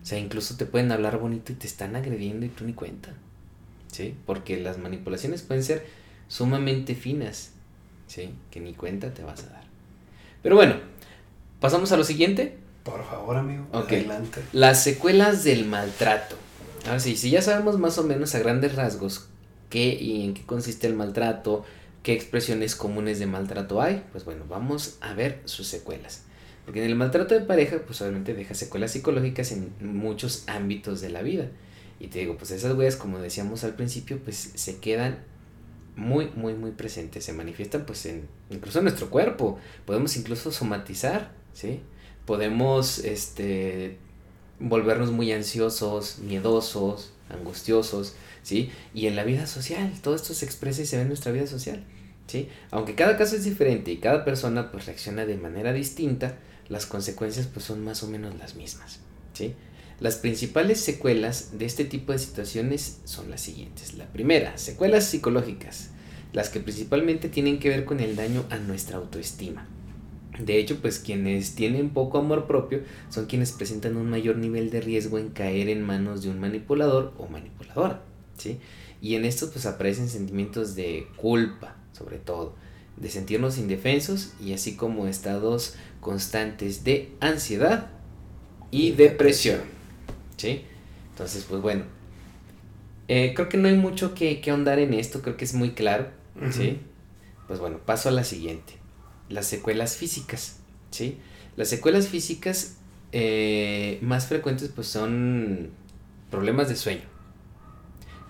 O 0.02 0.06
sea, 0.06 0.18
incluso 0.18 0.56
te 0.56 0.64
pueden 0.64 0.90
hablar 0.90 1.18
bonito 1.18 1.52
y 1.52 1.54
te 1.54 1.66
están 1.66 1.96
agrediendo 1.96 2.46
y 2.46 2.48
tú 2.48 2.64
ni 2.64 2.72
cuenta, 2.72 3.10
¿sí? 3.88 4.16
Porque 4.24 4.58
las 4.58 4.78
manipulaciones 4.78 5.42
pueden 5.42 5.62
ser 5.62 5.86
sumamente 6.28 6.94
finas, 6.94 7.50
¿sí? 8.06 8.32
Que 8.50 8.60
ni 8.60 8.72
cuenta 8.72 9.12
te 9.12 9.22
vas 9.22 9.44
a 9.44 9.48
dar. 9.48 9.64
Pero 10.42 10.56
bueno, 10.56 10.76
pasamos 11.60 11.92
a 11.92 11.98
lo 11.98 12.04
siguiente. 12.04 12.56
Por 12.84 13.04
favor, 13.04 13.36
amigo. 13.36 13.66
Adelante. 13.70 14.40
Las 14.54 14.82
secuelas 14.82 15.44
del 15.44 15.66
maltrato. 15.66 16.36
Ahora 16.86 17.00
sí, 17.00 17.16
si 17.18 17.28
ya 17.28 17.42
sabemos 17.42 17.78
más 17.78 17.98
o 17.98 18.02
menos 18.02 18.34
a 18.34 18.38
grandes 18.38 18.76
rasgos 18.76 19.26
qué 19.68 19.92
y 19.92 20.24
en 20.24 20.32
qué 20.32 20.46
consiste 20.46 20.86
el 20.86 20.94
maltrato, 20.94 21.66
qué 22.02 22.12
expresiones 22.12 22.74
comunes 22.76 23.18
de 23.18 23.26
maltrato 23.26 23.80
hay, 23.80 24.04
pues 24.12 24.24
bueno, 24.24 24.44
vamos 24.48 24.98
a 25.00 25.14
ver 25.14 25.40
sus 25.44 25.66
secuelas. 25.66 26.24
Porque 26.64 26.82
en 26.82 26.88
el 26.88 26.96
maltrato 26.96 27.34
de 27.34 27.40
pareja, 27.40 27.78
pues 27.84 28.00
obviamente 28.02 28.34
deja 28.34 28.54
secuelas 28.54 28.92
psicológicas 28.92 29.52
en 29.52 29.72
muchos 29.80 30.44
ámbitos 30.46 31.00
de 31.00 31.10
la 31.10 31.22
vida. 31.22 31.48
Y 31.98 32.08
te 32.08 32.20
digo, 32.20 32.36
pues 32.36 32.50
esas 32.50 32.76
huellas, 32.76 32.96
como 32.96 33.18
decíamos 33.18 33.64
al 33.64 33.74
principio, 33.74 34.18
pues 34.22 34.52
se 34.54 34.78
quedan 34.78 35.24
muy, 35.96 36.30
muy, 36.34 36.54
muy 36.54 36.70
presentes. 36.72 37.24
Se 37.24 37.32
manifiestan 37.32 37.84
pues 37.84 38.06
en 38.06 38.28
incluso 38.50 38.78
en 38.78 38.84
nuestro 38.84 39.10
cuerpo. 39.10 39.58
Podemos 39.84 40.16
incluso 40.16 40.52
somatizar, 40.52 41.32
¿sí? 41.52 41.80
Podemos 42.26 42.98
este, 43.00 43.98
volvernos 44.60 45.10
muy 45.10 45.32
ansiosos, 45.32 46.18
miedosos, 46.18 47.12
angustiosos, 47.28 48.14
¿sí? 48.42 48.70
Y 48.94 49.06
en 49.06 49.16
la 49.16 49.24
vida 49.24 49.46
social, 49.46 49.92
todo 50.02 50.14
esto 50.14 50.34
se 50.34 50.44
expresa 50.44 50.82
y 50.82 50.86
se 50.86 50.96
ve 50.96 51.02
en 51.02 51.08
nuestra 51.08 51.32
vida 51.32 51.46
social, 51.46 51.84
¿sí? 52.26 52.48
Aunque 52.70 52.94
cada 52.94 53.16
caso 53.16 53.36
es 53.36 53.44
diferente 53.44 53.92
y 53.92 53.98
cada 53.98 54.24
persona 54.24 54.70
pues 54.70 54.86
reacciona 54.86 55.26
de 55.26 55.36
manera 55.36 55.72
distinta, 55.72 56.36
las 56.68 56.86
consecuencias 56.86 57.46
pues 57.46 57.64
son 57.64 57.84
más 57.84 58.02
o 58.02 58.08
menos 58.08 58.36
las 58.38 58.54
mismas, 58.54 59.00
¿sí? 59.34 59.54
Las 60.00 60.16
principales 60.16 60.80
secuelas 60.80 61.58
de 61.58 61.64
este 61.64 61.84
tipo 61.84 62.12
de 62.12 62.18
situaciones 62.18 63.00
son 63.04 63.30
las 63.30 63.40
siguientes. 63.40 63.94
La 63.94 64.06
primera, 64.06 64.58
secuelas 64.58 65.04
psicológicas, 65.04 65.90
las 66.32 66.48
que 66.48 66.58
principalmente 66.58 67.28
tienen 67.28 67.60
que 67.60 67.68
ver 67.68 67.84
con 67.84 68.00
el 68.00 68.16
daño 68.16 68.44
a 68.50 68.56
nuestra 68.56 68.96
autoestima. 68.96 69.68
De 70.40 70.58
hecho, 70.58 70.80
pues 70.80 70.98
quienes 70.98 71.54
tienen 71.54 71.90
poco 71.90 72.18
amor 72.18 72.46
propio 72.46 72.80
son 73.10 73.26
quienes 73.26 73.52
presentan 73.52 73.96
un 73.96 74.08
mayor 74.08 74.38
nivel 74.38 74.70
de 74.70 74.80
riesgo 74.80 75.18
en 75.18 75.28
caer 75.28 75.68
en 75.68 75.82
manos 75.82 76.22
de 76.22 76.30
un 76.30 76.40
manipulador 76.40 77.12
o 77.18 77.28
manipuladora, 77.28 78.02
¿sí? 78.38 78.58
Y 79.00 79.16
en 79.16 79.24
estos 79.24 79.50
pues 79.50 79.66
aparecen 79.66 80.08
sentimientos 80.08 80.74
de 80.74 81.08
culpa, 81.16 81.76
sobre 81.92 82.18
todo, 82.18 82.54
de 82.96 83.10
sentirnos 83.10 83.58
indefensos 83.58 84.32
y 84.40 84.52
así 84.52 84.76
como 84.76 85.06
estados 85.06 85.74
constantes 86.00 86.84
de 86.84 87.12
ansiedad 87.20 87.90
y 88.70 88.92
depresión. 88.92 89.60
¿sí? 90.36 90.64
Entonces, 91.10 91.44
pues 91.48 91.62
bueno, 91.62 91.84
eh, 93.08 93.32
creo 93.34 93.48
que 93.48 93.56
no 93.56 93.68
hay 93.68 93.76
mucho 93.76 94.14
que, 94.14 94.40
que, 94.40 94.50
ahondar 94.50 94.78
en 94.78 94.94
esto, 94.94 95.22
creo 95.22 95.36
que 95.36 95.44
es 95.44 95.54
muy 95.54 95.72
claro, 95.72 96.08
¿sí? 96.50 96.80
Pues 97.46 97.60
bueno, 97.60 97.78
paso 97.78 98.08
a 98.08 98.12
la 98.12 98.24
siguiente, 98.24 98.74
las 99.28 99.46
secuelas 99.46 99.96
físicas, 99.96 100.58
¿sí? 100.90 101.18
Las 101.56 101.68
secuelas 101.68 102.08
físicas 102.08 102.76
eh, 103.12 103.98
más 104.00 104.26
frecuentes 104.26 104.70
pues 104.74 104.86
son 104.86 105.70
problemas 106.30 106.68
de 106.68 106.76
sueño, 106.76 107.02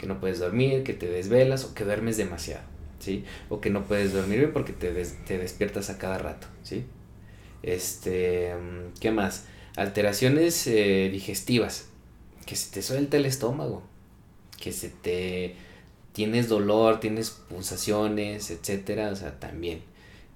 que 0.02 0.08
no 0.08 0.18
puedes 0.18 0.40
dormir, 0.40 0.82
que 0.82 0.94
te 0.94 1.06
desvelas 1.06 1.64
o 1.64 1.74
que 1.74 1.84
duermes 1.84 2.16
demasiado, 2.16 2.64
¿sí? 2.98 3.24
O 3.48 3.60
que 3.60 3.70
no 3.70 3.84
puedes 3.84 4.12
dormir 4.12 4.52
porque 4.52 4.72
te, 4.72 4.92
te 4.92 5.38
despiertas 5.38 5.90
a 5.90 5.98
cada 5.98 6.18
rato, 6.18 6.48
¿sí? 6.64 6.86
Este, 7.62 8.52
mm, 8.52 8.98
¿qué 8.98 9.12
más? 9.12 9.44
Alteraciones 9.76 10.66
eh, 10.66 11.08
digestivas, 11.12 11.86
que 12.46 12.56
se 12.56 12.72
te 12.72 12.82
suelta 12.82 13.16
el 13.16 13.26
estómago, 13.26 13.84
que 14.60 14.72
se 14.72 14.88
te 14.88 15.54
tienes 16.12 16.48
dolor, 16.48 16.98
tienes 16.98 17.30
pulsaciones, 17.30 18.50
etcétera, 18.50 19.10
o 19.12 19.14
sea, 19.14 19.38
también. 19.38 19.82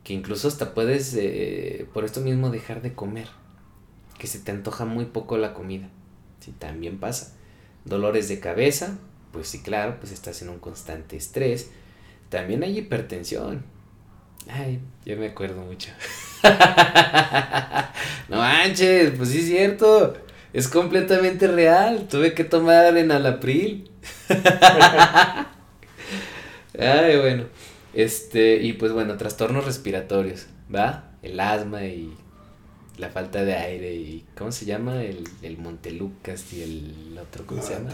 Que 0.04 0.12
incluso 0.12 0.46
hasta 0.46 0.74
puedes 0.74 1.12
eh, 1.18 1.88
por 1.92 2.04
esto 2.04 2.20
mismo 2.20 2.50
dejar 2.50 2.82
de 2.82 2.94
comer, 2.94 3.26
que 4.16 4.28
se 4.28 4.38
te 4.38 4.52
antoja 4.52 4.84
muy 4.84 5.06
poco 5.06 5.36
la 5.38 5.54
comida. 5.54 5.88
Sí, 6.38 6.54
también 6.56 7.00
pasa. 7.00 7.34
Dolores 7.84 8.28
de 8.28 8.38
cabeza, 8.38 8.96
pues 9.36 9.48
sí, 9.48 9.60
claro, 9.60 9.96
pues 10.00 10.12
estás 10.12 10.40
en 10.40 10.48
un 10.48 10.58
constante 10.58 11.14
estrés. 11.14 11.70
También 12.30 12.62
hay 12.62 12.78
hipertensión. 12.78 13.66
Ay, 14.48 14.80
yo 15.04 15.18
me 15.18 15.26
acuerdo 15.26 15.60
mucho. 15.60 15.90
no 18.30 18.38
manches, 18.38 19.10
pues 19.14 19.28
sí 19.28 19.40
es 19.40 19.44
cierto. 19.44 20.16
Es 20.54 20.68
completamente 20.68 21.48
real. 21.48 22.08
Tuve 22.08 22.32
que 22.32 22.44
tomar 22.44 22.96
en 22.96 23.12
Alapril. 23.12 23.90
Ay, 26.78 27.18
bueno. 27.18 27.44
Este, 27.92 28.62
y 28.62 28.72
pues 28.72 28.92
bueno, 28.92 29.18
trastornos 29.18 29.66
respiratorios, 29.66 30.46
¿va? 30.74 31.10
El 31.20 31.38
asma 31.40 31.84
y 31.84 32.16
la 32.98 33.10
falta 33.10 33.44
de 33.44 33.54
aire 33.54 33.94
y 33.94 34.24
¿cómo 34.36 34.52
se 34.52 34.64
llama? 34.64 35.02
El, 35.02 35.24
el 35.42 35.58
Montelucas 35.58 36.52
y 36.52 36.62
el 36.62 37.18
otro, 37.18 37.46
¿cómo 37.46 37.60
la 37.60 37.66
se 37.66 37.74
llama? 37.74 37.90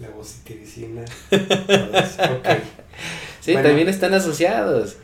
La 0.00 0.10
vocitiricina. 0.10 1.04
okay. 1.30 2.62
Sí, 3.40 3.52
bueno. 3.52 3.68
también 3.68 3.88
están 3.88 4.14
asociados. 4.14 4.96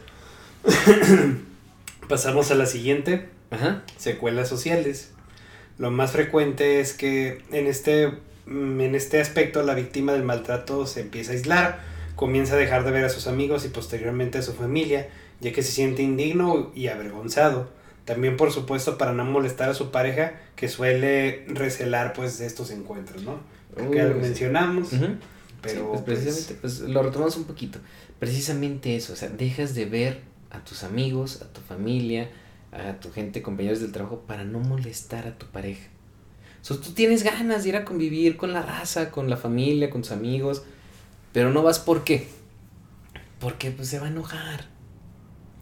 Pasamos 2.08 2.50
a 2.50 2.54
la 2.54 2.66
siguiente. 2.66 3.28
Ajá. 3.50 3.82
Secuelas 3.96 4.48
sociales. 4.48 5.10
Lo 5.78 5.90
más 5.90 6.12
frecuente 6.12 6.80
es 6.80 6.92
que 6.92 7.42
en 7.50 7.66
este, 7.66 8.12
mm, 8.46 8.80
en 8.80 8.94
este 8.94 9.20
aspecto 9.20 9.62
la 9.62 9.74
víctima 9.74 10.12
del 10.12 10.22
maltrato 10.22 10.86
se 10.86 11.00
empieza 11.00 11.32
a 11.32 11.34
aislar, 11.34 11.80
comienza 12.14 12.54
a 12.54 12.58
dejar 12.58 12.84
de 12.84 12.90
ver 12.90 13.04
a 13.04 13.08
sus 13.08 13.26
amigos 13.26 13.64
y 13.64 13.68
posteriormente 13.68 14.38
a 14.38 14.42
su 14.42 14.52
familia, 14.52 15.08
ya 15.40 15.52
que 15.52 15.62
se 15.62 15.72
siente 15.72 16.02
indigno 16.02 16.70
y 16.74 16.88
avergonzado. 16.88 17.68
También, 18.04 18.36
por 18.36 18.50
supuesto, 18.50 18.98
para 18.98 19.12
no 19.12 19.24
molestar 19.24 19.70
a 19.70 19.74
su 19.74 19.90
pareja, 19.90 20.34
que 20.56 20.68
suele 20.68 21.44
recelar 21.48 22.12
pues 22.12 22.38
de 22.38 22.46
estos 22.46 22.70
encuentros, 22.70 23.22
¿no? 23.22 23.40
Que 23.90 24.02
lo 24.02 24.16
mencionamos. 24.16 24.92
Uh 24.92 24.96
-huh. 24.96 25.16
Pero 25.62 25.80
sí, 25.80 25.86
pues, 25.90 26.00
precisamente, 26.02 26.54
pues, 26.60 26.78
pues, 26.78 26.90
lo 26.90 27.02
retomamos 27.02 27.36
un 27.36 27.44
poquito. 27.44 27.78
Precisamente 28.18 28.96
eso, 28.96 29.12
o 29.12 29.16
sea, 29.16 29.28
dejas 29.28 29.74
de 29.74 29.84
ver 29.86 30.20
a 30.50 30.64
tus 30.64 30.82
amigos, 30.82 31.40
a 31.42 31.52
tu 31.52 31.60
familia, 31.60 32.30
a 32.72 32.94
tu 32.94 33.12
gente, 33.12 33.42
compañeros 33.42 33.80
del 33.80 33.92
trabajo, 33.92 34.20
para 34.26 34.44
no 34.44 34.58
molestar 34.58 35.26
a 35.26 35.38
tu 35.38 35.46
pareja. 35.46 35.88
O 36.60 36.64
sea, 36.64 36.76
tú 36.78 36.92
tienes 36.92 37.22
ganas 37.22 37.62
de 37.62 37.70
ir 37.70 37.76
a 37.76 37.84
convivir 37.84 38.36
con 38.36 38.52
la 38.52 38.62
raza, 38.62 39.10
con 39.10 39.30
la 39.30 39.36
familia, 39.36 39.90
con 39.90 40.02
tus 40.02 40.12
amigos, 40.12 40.62
pero 41.32 41.50
no 41.50 41.62
vas 41.62 41.78
¿por 41.78 42.04
qué? 42.04 42.28
Porque 43.40 43.70
pues 43.70 43.88
se 43.88 43.98
va 43.98 44.06
a 44.06 44.10
enojar. 44.10 44.71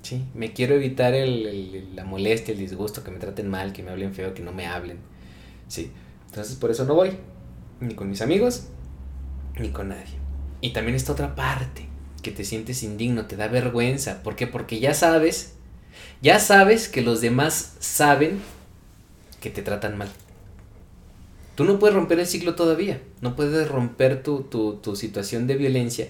Sí, 0.03 0.25
me 0.35 0.53
quiero 0.53 0.75
evitar 0.75 1.15
el, 1.15 1.95
la 1.95 2.05
molestia, 2.05 2.53
el 2.53 2.59
disgusto, 2.59 3.05
que 3.05 3.11
me 3.11 3.19
traten 3.19 3.49
mal, 3.49 3.73
que 3.73 3.83
me 3.83 3.91
hablen 3.91 4.15
feo, 4.15 4.35
que 4.35 4.43
no 4.43 4.53
me 4.53 4.67
hablen. 4.67 4.99
Sí, 5.69 5.91
entonces 6.27 6.57
por 6.57 6.71
eso 6.71 6.85
no 6.85 6.95
voy, 6.95 7.13
ni 7.81 7.95
con 7.95 8.09
mis 8.09 8.23
amigos, 8.23 8.69
ni 9.59 9.71
con 9.71 9.89
nadie. 9.89 10.19
Y 10.61 10.73
también 10.73 10.97
esta 10.97 11.13
otra 11.13 11.35
parte, 11.35 11.87
que 12.23 12.31
te 12.31 12.45
sientes 12.45 12.83
indigno, 12.83 13.27
te 13.27 13.37
da 13.37 13.49
vergüenza. 13.49 14.23
¿Por 14.23 14.37
qué? 14.37 14.47
Porque 14.47 14.81
ya 14.81 14.95
sabes 14.95 15.55
ya 16.23 16.39
sabes 16.39 16.89
que 16.89 17.01
los 17.03 17.21
demás 17.21 17.77
saben 17.81 18.41
que 19.41 19.51
te 19.51 19.63
tratan 19.63 19.97
mal. 19.97 20.09
Tú 21.55 21.65
no 21.65 21.79
puedes 21.79 21.95
romper 21.95 22.21
el 22.21 22.27
ciclo 22.27 22.55
todavía, 22.55 23.01
no 23.21 23.37
puedes 23.37 23.69
romper 23.69 24.23
tu, 24.23 24.43
tu, 24.43 24.77
tu 24.77 24.97
situación 24.97 25.47
de 25.47 25.57
violencia, 25.57 26.09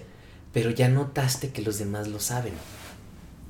pero 0.53 0.69
ya 0.69 0.89
notaste 0.89 1.51
que 1.51 1.61
los 1.61 1.77
demás 1.77 2.07
lo 2.07 2.19
saben, 2.19 2.53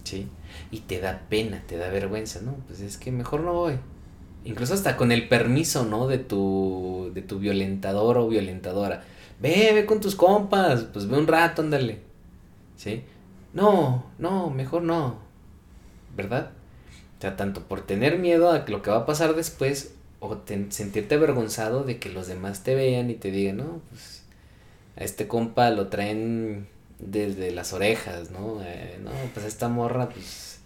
¿sí? 0.03 0.27
Y 0.71 0.81
te 0.81 0.99
da 0.99 1.21
pena, 1.29 1.63
te 1.67 1.77
da 1.77 1.89
vergüenza, 1.89 2.41
¿no? 2.41 2.55
Pues 2.67 2.81
es 2.81 2.97
que 2.97 3.11
mejor 3.11 3.41
no 3.41 3.53
voy. 3.53 3.75
Incluso 4.43 4.73
hasta 4.73 4.97
con 4.97 5.11
el 5.11 5.27
permiso, 5.27 5.85
¿no? 5.85 6.07
De 6.07 6.17
tu, 6.17 7.11
de 7.13 7.21
tu 7.21 7.39
violentador 7.39 8.17
o 8.17 8.27
violentadora. 8.27 9.03
Ve, 9.39 9.71
ve 9.73 9.85
con 9.85 10.01
tus 10.01 10.15
compas, 10.15 10.83
pues 10.93 11.07
ve 11.07 11.17
un 11.17 11.27
rato, 11.27 11.61
ándale. 11.61 11.99
¿Sí? 12.77 13.03
No, 13.53 14.05
no, 14.17 14.49
mejor 14.49 14.83
no. 14.83 15.19
¿Verdad? 16.15 16.51
O 17.17 17.21
sea, 17.21 17.35
tanto 17.35 17.63
por 17.63 17.81
tener 17.81 18.17
miedo 18.17 18.49
a 18.51 18.65
lo 18.67 18.81
que 18.81 18.89
va 18.89 18.97
a 18.97 19.05
pasar 19.05 19.35
después 19.35 19.93
o 20.19 20.39
sentirte 20.69 21.15
avergonzado 21.15 21.83
de 21.83 21.99
que 21.99 22.09
los 22.09 22.27
demás 22.27 22.63
te 22.63 22.75
vean 22.75 23.09
y 23.09 23.15
te 23.15 23.31
digan, 23.31 23.57
no, 23.57 23.81
pues 23.89 24.23
a 24.95 25.03
este 25.03 25.27
compa 25.27 25.69
lo 25.71 25.87
traen 25.87 26.67
desde 27.01 27.51
las 27.51 27.73
orejas, 27.73 28.31
¿no? 28.31 28.61
Eh, 28.63 28.99
no, 29.03 29.11
pues 29.33 29.45
esta 29.45 29.67
morra, 29.67 30.09
pues, 30.09 30.59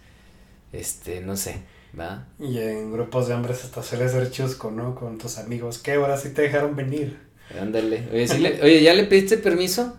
este, 0.72 1.20
no 1.20 1.36
sé, 1.36 1.56
¿va? 1.98 2.26
Y 2.38 2.58
en 2.58 2.92
grupos 2.92 3.28
de 3.28 3.34
hombres 3.34 3.64
hasta 3.64 3.82
suele 3.82 4.08
ser 4.08 4.30
chusco, 4.30 4.70
¿no? 4.70 4.94
Con 4.94 5.18
tus 5.18 5.38
amigos, 5.38 5.78
¿qué? 5.78 5.94
Ahora 5.94 6.16
sí 6.16 6.30
te 6.30 6.42
dejaron 6.42 6.76
venir. 6.76 7.18
Ándale, 7.60 8.08
oye, 8.12 8.60
oye, 8.62 8.82
¿ya 8.82 8.92
le 8.92 9.04
pediste 9.04 9.38
permiso? 9.38 9.96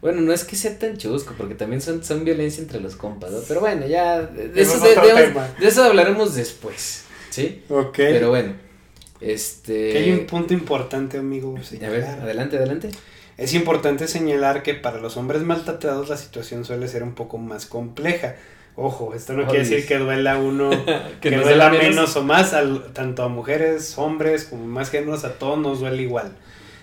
Bueno, 0.00 0.22
no 0.22 0.32
es 0.32 0.44
que 0.44 0.56
sea 0.56 0.78
tan 0.78 0.96
chusco, 0.96 1.34
porque 1.36 1.54
también 1.54 1.82
son, 1.82 2.02
son 2.02 2.24
violencia 2.24 2.62
entre 2.62 2.80
los 2.80 2.96
compas, 2.96 3.30
¿no? 3.30 3.40
Pero 3.46 3.60
bueno, 3.60 3.86
ya, 3.86 4.22
de, 4.22 4.50
eso, 4.60 4.80
de, 4.80 5.34
eso 5.60 5.84
hablaremos 5.84 6.34
después, 6.34 7.04
¿sí? 7.28 7.62
Ok. 7.68 7.96
Pero 7.96 8.30
bueno, 8.30 8.54
este... 9.20 9.92
Que 9.92 9.98
hay 9.98 10.12
un 10.12 10.26
punto 10.26 10.54
importante, 10.54 11.18
amigo. 11.18 11.54
A 11.56 11.88
ver, 11.88 12.04
adelante, 12.04 12.56
adelante. 12.56 12.90
Es 13.40 13.54
importante 13.54 14.06
señalar 14.06 14.62
que 14.62 14.74
para 14.74 14.98
los 14.98 15.16
hombres 15.16 15.40
maltratados 15.40 16.10
la 16.10 16.18
situación 16.18 16.66
suele 16.66 16.88
ser 16.88 17.02
un 17.02 17.14
poco 17.14 17.38
más 17.38 17.64
compleja. 17.64 18.36
Ojo, 18.76 19.14
esto 19.14 19.32
no 19.32 19.46
quiere 19.46 19.60
decir 19.60 19.86
que 19.86 19.96
duela 19.96 20.36
uno, 20.36 20.68
que, 21.22 21.30
duela 21.30 21.70
menos. 21.70 22.14
o 22.16 22.22
más, 22.22 22.54
tanto 22.92 23.22
a 23.22 23.28
mujeres, 23.28 23.96
hombres, 23.96 24.44
como 24.44 24.66
más 24.66 24.90
géneros, 24.90 25.24
a 25.24 25.38
todos 25.38 25.58
nos 25.58 25.80
duele 25.80 26.02
igual. 26.02 26.36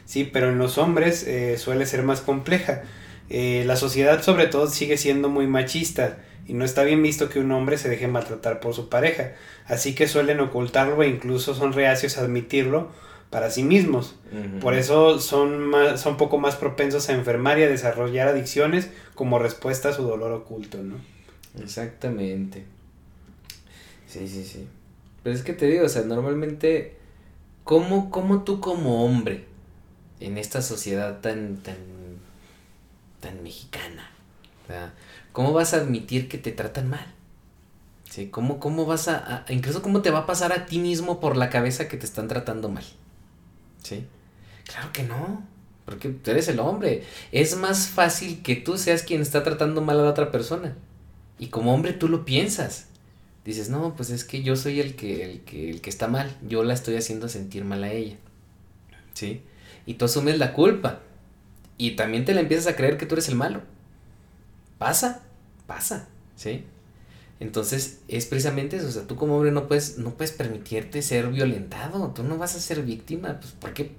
Sí, 0.05 0.23
pero 0.23 0.49
en 0.49 0.57
los 0.57 0.79
hombres 0.79 1.27
eh, 1.27 1.59
suele 1.59 1.85
ser 1.85 2.01
más 2.01 2.21
compleja. 2.21 2.81
Eh, 3.29 3.61
la 3.67 3.75
sociedad 3.75 4.23
sobre 4.23 4.47
todo 4.47 4.65
sigue 4.65 4.97
siendo 4.97 5.29
muy 5.29 5.45
machista 5.45 6.17
y 6.47 6.53
no 6.53 6.65
está 6.65 6.81
bien 6.81 7.03
visto 7.03 7.29
que 7.29 7.37
un 7.37 7.51
hombre 7.51 7.77
se 7.77 7.87
deje 7.87 8.07
maltratar 8.07 8.61
por 8.61 8.73
su 8.73 8.89
pareja, 8.89 9.33
así 9.67 9.93
que 9.93 10.07
suelen 10.07 10.39
ocultarlo 10.39 11.03
e 11.03 11.07
incluso 11.07 11.53
son 11.53 11.73
reacios 11.73 12.17
a 12.17 12.21
admitirlo 12.21 12.89
para 13.29 13.51
sí 13.51 13.63
mismos. 13.63 14.15
Por 14.61 14.73
eso 14.73 15.19
son, 15.19 15.59
más, 15.59 15.99
son 15.99 16.17
poco 16.17 16.37
más 16.37 16.55
propensos 16.55 17.09
a 17.09 17.13
enfermar 17.13 17.59
y 17.59 17.63
a 17.63 17.69
desarrollar 17.69 18.29
adicciones 18.29 18.89
como 19.15 19.39
respuesta 19.39 19.89
a 19.89 19.93
su 19.93 20.03
dolor 20.03 20.31
oculto, 20.31 20.81
¿no? 20.81 20.95
Exactamente. 21.61 22.65
Sí, 24.07 24.27
sí, 24.27 24.45
sí. 24.45 24.67
Pero 25.23 25.35
es 25.35 25.43
que 25.43 25.53
te 25.53 25.65
digo, 25.65 25.85
o 25.85 25.89
sea, 25.89 26.03
normalmente, 26.03 26.95
¿cómo, 27.63 28.09
cómo 28.11 28.43
tú 28.43 28.61
como 28.61 29.03
hombre, 29.03 29.45
en 30.19 30.37
esta 30.37 30.61
sociedad 30.61 31.19
tan, 31.19 31.57
tan, 31.57 31.75
tan 33.19 33.43
mexicana, 33.43 34.09
¿cómo 35.33 35.51
vas 35.53 35.73
a 35.73 35.77
admitir 35.77 36.29
que 36.29 36.37
te 36.37 36.51
tratan 36.51 36.89
mal? 36.89 37.13
¿Sí? 38.09 38.29
¿Cómo, 38.29 38.59
cómo 38.59 38.85
vas 38.85 39.09
a, 39.09 39.43
a, 39.45 39.53
incluso 39.53 39.81
cómo 39.81 40.01
te 40.01 40.11
va 40.11 40.19
a 40.19 40.25
pasar 40.25 40.53
a 40.53 40.65
ti 40.65 40.79
mismo 40.79 41.19
por 41.19 41.35
la 41.35 41.49
cabeza 41.49 41.89
que 41.89 41.97
te 41.97 42.05
están 42.05 42.29
tratando 42.29 42.69
mal? 42.69 42.85
¿Sí? 43.83 44.05
Claro 44.65 44.91
que 44.91 45.03
no. 45.03 45.43
Porque 45.85 46.09
tú 46.09 46.31
eres 46.31 46.47
el 46.49 46.59
hombre. 46.59 47.03
Es 47.31 47.55
más 47.55 47.87
fácil 47.87 48.41
que 48.41 48.55
tú 48.55 48.77
seas 48.77 49.03
quien 49.03 49.21
está 49.21 49.43
tratando 49.43 49.81
mal 49.81 49.99
a 49.99 50.03
la 50.03 50.09
otra 50.09 50.31
persona. 50.31 50.75
Y 51.39 51.47
como 51.47 51.73
hombre 51.73 51.93
tú 51.93 52.09
lo 52.09 52.25
piensas. 52.25 52.87
Dices, 53.45 53.69
no, 53.69 53.95
pues 53.95 54.09
es 54.09 54.25
que 54.25 54.43
yo 54.43 54.57
soy 54.57 54.81
el 54.81 54.95
que, 54.95 55.23
el 55.23 55.41
que, 55.41 55.69
el 55.69 55.79
que 55.79 55.89
está 55.89 56.07
mal. 56.07 56.35
Yo 56.45 56.63
la 56.63 56.73
estoy 56.73 56.97
haciendo 56.97 57.29
sentir 57.29 57.63
mal 57.63 57.83
a 57.83 57.93
ella. 57.93 58.17
¿Sí? 59.13 59.41
Y 59.85 59.93
tú 59.93 60.05
asumes 60.05 60.37
la 60.37 60.53
culpa. 60.53 60.99
Y 61.77 61.91
también 61.91 62.25
te 62.25 62.33
la 62.33 62.41
empiezas 62.41 62.67
a 62.67 62.75
creer 62.75 62.97
que 62.97 63.05
tú 63.05 63.15
eres 63.15 63.29
el 63.29 63.35
malo. 63.35 63.61
Pasa, 64.77 65.21
pasa. 65.65 66.09
¿Sí? 66.35 66.65
Entonces, 67.39 67.99
es 68.07 68.25
precisamente 68.25 68.77
eso, 68.77 68.87
o 68.87 68.91
sea, 68.91 69.03
tú 69.03 69.15
como 69.15 69.35
hombre 69.35 69.51
no 69.51 69.67
puedes, 69.67 69.99
no 69.99 70.11
puedes 70.15 70.31
permitirte 70.31 71.03
ser 71.03 71.27
violentado, 71.27 72.11
tú 72.15 72.23
no 72.23 72.37
vas 72.37 72.55
a 72.55 72.59
ser 72.59 72.81
víctima, 72.81 73.39
pues, 73.39 73.51
¿por 73.51 73.73
qué? 73.73 73.91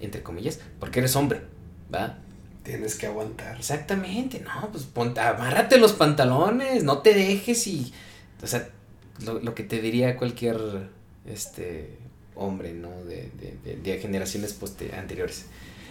Entre 0.00 0.22
comillas, 0.22 0.60
porque 0.80 1.00
eres 1.00 1.14
hombre, 1.14 1.42
¿va? 1.94 2.18
Tienes 2.62 2.94
que 2.94 3.06
aguantar. 3.06 3.58
Exactamente, 3.58 4.40
no, 4.40 4.70
pues 4.72 4.84
ponte, 4.84 5.20
amárrate 5.20 5.76
los 5.76 5.92
pantalones, 5.92 6.84
no 6.84 6.98
te 6.98 7.12
dejes 7.12 7.66
y, 7.66 7.92
o 8.42 8.46
sea, 8.46 8.70
lo, 9.24 9.40
lo 9.40 9.54
que 9.54 9.62
te 9.62 9.82
diría 9.82 10.16
cualquier, 10.16 10.88
este, 11.26 11.98
hombre, 12.34 12.72
¿no? 12.72 13.04
De, 13.04 13.30
de, 13.62 13.76
de, 13.76 13.98
generaciones 13.98 14.58
anteriores. 14.96 15.44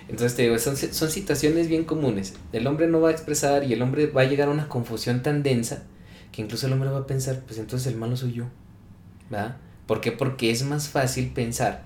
Entonces 0.08 0.36
te 0.36 0.44
digo, 0.44 0.58
son, 0.58 0.76
son 0.76 1.10
situaciones 1.12 1.68
bien 1.68 1.84
comunes. 1.84 2.34
El 2.52 2.66
hombre 2.66 2.88
no 2.88 3.00
va 3.00 3.10
a 3.10 3.12
expresar 3.12 3.64
y 3.64 3.74
el 3.74 3.82
hombre 3.84 4.08
va 4.08 4.22
a 4.22 4.26
llegar 4.26 4.48
a 4.48 4.52
una 4.52 4.68
confusión 4.68 5.24
tan 5.24 5.44
densa 5.44 5.84
que 6.36 6.42
incluso 6.42 6.68
el 6.68 6.74
hombre 6.74 6.90
va 6.90 7.00
a 7.00 7.08
pensar, 7.08 7.44
pues 7.48 7.60
entonces 7.60 7.88
el 7.88 7.98
malo 7.98 8.18
soy 8.18 8.34
yo. 8.34 8.46
¿Verdad? 9.30 9.56
¿Por 9.88 10.02
qué? 10.02 10.12
Porque 10.12 10.52
es 10.52 10.64
más 10.64 10.90
fácil 10.90 11.32
pensar 11.32 11.84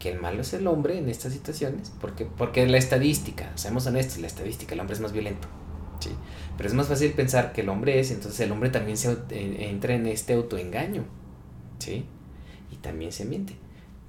que 0.00 0.10
el 0.10 0.20
malo 0.20 0.40
es 0.40 0.52
el 0.52 0.66
hombre 0.66 0.98
en 0.98 1.08
estas 1.08 1.32
situaciones, 1.32 1.92
porque, 2.00 2.24
porque 2.26 2.66
la 2.66 2.76
estadística, 2.76 3.52
seamos 3.54 3.86
honestos, 3.86 4.18
la 4.18 4.26
estadística, 4.26 4.74
el 4.74 4.80
hombre 4.80 4.94
es 4.94 5.00
más 5.00 5.12
violento. 5.12 5.46
¿sí? 6.00 6.10
Pero 6.56 6.68
es 6.68 6.74
más 6.74 6.88
fácil 6.88 7.12
pensar 7.12 7.52
que 7.52 7.60
el 7.60 7.68
hombre 7.68 8.00
es, 8.00 8.10
entonces 8.10 8.40
el 8.40 8.50
hombre 8.50 8.70
también 8.70 8.96
se 8.96 9.16
entra 9.30 9.94
en 9.94 10.06
este 10.06 10.34
autoengaño. 10.34 11.04
¿sí? 11.78 12.04
Y 12.72 12.76
también 12.76 13.12
se 13.12 13.24
miente. 13.24 13.54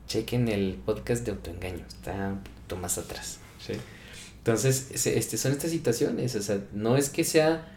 Chequen 0.08 0.48
el 0.48 0.82
podcast 0.84 1.26
de 1.26 1.32
autoengaño, 1.32 1.86
está 1.88 2.30
un 2.30 2.40
poquito 2.40 2.78
más 2.78 2.98
atrás. 2.98 3.40
¿sí? 3.60 3.74
Entonces, 4.40 5.06
este, 5.06 5.38
son 5.38 5.52
estas 5.52 5.70
situaciones, 5.70 6.36
o 6.36 6.42
sea, 6.42 6.60
no 6.74 6.98
es 6.98 7.10
que 7.10 7.24
sea 7.24 7.75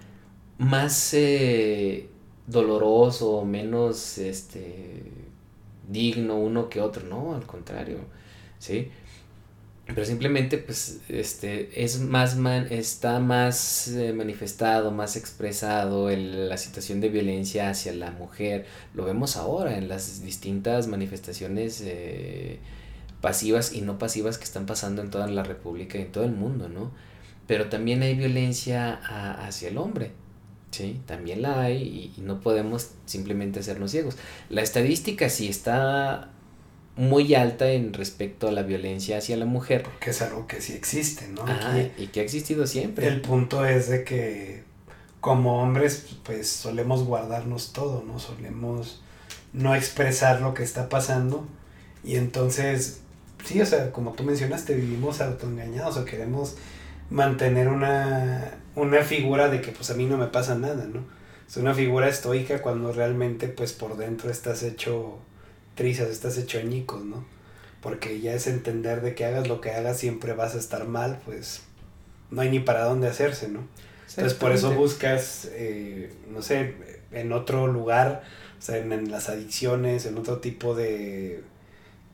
más 0.59 1.15
eh, 1.15 2.09
doloroso, 2.47 3.45
menos 3.45 4.19
este, 4.19 5.05
digno 5.89 6.37
uno 6.37 6.69
que 6.69 6.81
otro, 6.81 7.07
no, 7.07 7.35
al 7.35 7.47
contrario, 7.47 7.99
¿sí? 8.59 8.91
Pero 9.87 10.05
simplemente, 10.05 10.59
pues, 10.59 11.01
este, 11.09 11.83
es 11.83 12.01
más, 12.01 12.37
man, 12.37 12.67
está 12.71 13.21
más 13.21 13.89
eh, 13.89 14.13
manifestado, 14.13 14.91
más 14.91 15.17
expresado 15.17 16.11
el, 16.11 16.51
la 16.51 16.59
situación 16.59 17.01
de 17.01 17.09
violencia 17.09 17.71
hacia 17.71 17.95
la 17.95 18.11
mujer. 18.11 18.67
Lo 18.93 19.07
vemos 19.07 19.37
ahora 19.39 19.79
en 19.79 19.89
las 19.89 20.23
distintas 20.23 20.89
manifestaciones 20.89 21.83
eh, 21.83 22.59
pasivas 23.23 23.73
y 23.73 23.81
no 23.81 23.99
pasivas 23.99 24.37
que 24.37 24.45
están 24.45 24.67
pasando 24.67 25.01
en 25.01 25.11
toda 25.11 25.27
la 25.27 25.43
República 25.43 25.97
y 25.99 26.03
en 26.03 26.13
todo 26.13 26.25
el 26.25 26.33
mundo, 26.33 26.69
¿no? 26.69 26.91
Pero 27.47 27.71
también 27.71 28.03
hay 28.03 28.15
violencia 28.15 28.93
hacia 29.47 29.71
el 29.71 29.79
hombre, 29.79 30.13
Sí, 30.71 31.01
también 31.07 31.43
la 31.43 31.61
hay 31.63 32.13
y, 32.17 32.21
no 32.21 32.41
podemos 32.41 32.91
simplemente 33.07 33.61
hacernos 33.61 33.91
ciegos. 33.91 34.17
La 34.51 34.63
estadística 34.63 35.29
sí 35.31 35.49
está 35.49 36.31
muy 36.97 37.35
alta 37.35 37.71
en 37.71 37.93
respecto 37.95 38.49
a 38.49 38.53
la 38.53 38.63
violencia 38.63 39.19
hacia 39.19 39.37
la 39.37 39.47
mujer. 39.47 39.85
Porque 39.85 40.11
es 40.11 40.21
algo 40.21 40.47
que 40.47 40.61
sí 40.61 40.75
existe, 40.75 41.29
¿no? 41.29 41.45
y 41.97 42.09
que 42.09 42.21
ha 42.21 42.23
existido 42.23 42.67
siempre. 42.67 43.07
El 43.07 43.21
punto 43.21 43.65
es 43.65 43.89
de 43.89 44.05
que 44.05 44.65
como 45.21 45.63
hombres 45.63 46.17
pues 46.23 46.49
solemos 46.49 47.05
guardarnos 47.05 47.73
todo, 47.73 48.05
¿no? 48.07 48.19
Solemos 48.19 49.03
no 49.53 49.75
expresar 49.75 50.41
lo 50.41 50.55
que 50.55 50.63
está 50.63 50.89
pasando 50.89 51.47
y 52.05 52.17
entonces, 52.17 53.01
sí, 53.45 53.61
o 53.61 53.67
sea, 53.67 53.93
como 53.93 54.13
tú 54.13 54.23
mencionaste, 54.23 54.75
vivimos 54.75 55.21
autoengañados 55.21 55.97
o 55.97 56.05
queremos 56.05 56.57
mantener 57.11 57.69
una, 57.69 58.59
una 58.75 59.03
figura 59.03 59.49
de 59.49 59.61
que 59.61 59.73
pues 59.73 59.91
a 59.91 59.95
mí 59.95 60.07
no 60.07 60.19
me 60.19 60.27
pasa 60.27 60.55
nada, 60.57 60.87
¿no? 60.87 61.05
Es 61.47 61.57
una 61.57 61.75
figura 61.75 62.09
estoica 62.09 62.61
cuando 62.61 62.93
realmente 62.93 63.49
pues 63.49 63.73
por 63.73 63.97
dentro 63.97 64.31
estás 64.31 64.63
hecho 64.63 65.19
trizas, 65.75 66.11
estás 66.11 66.37
hecho 66.37 66.59
añicos, 66.59 67.05
¿no? 67.05 67.25
Porque 67.81 68.21
ya 68.21 68.35
es 68.35 68.47
entender 68.47 69.01
de 69.01 69.15
que 69.15 69.25
hagas 69.25 69.49
lo 69.49 69.61
que 69.61 69.71
hagas 69.71 69.99
siempre 69.99 70.35
vas 70.35 70.55
a 70.55 70.59
estar 70.59 70.87
mal, 70.87 71.21
pues 71.25 71.63
no 72.31 72.43
hay 72.43 72.51
ni 72.51 72.61
para 72.61 72.85
dónde 72.85 73.09
hacerse, 73.09 73.49
¿no? 73.49 73.67
Entonces 74.09 74.35
por 74.35 74.53
eso 74.53 74.73
buscas, 74.73 75.49
eh, 75.53 76.13
no 76.31 76.43
sé, 76.43 76.75
en 77.13 77.33
otro 77.33 77.67
lugar, 77.67 78.23
o 78.59 78.63
sea, 78.63 78.79
en, 78.79 79.11
las 79.11 79.29
adicciones, 79.29 80.07
en 80.07 80.19
otro 80.19 80.39
tipo 80.39 80.75
de, 80.75 81.43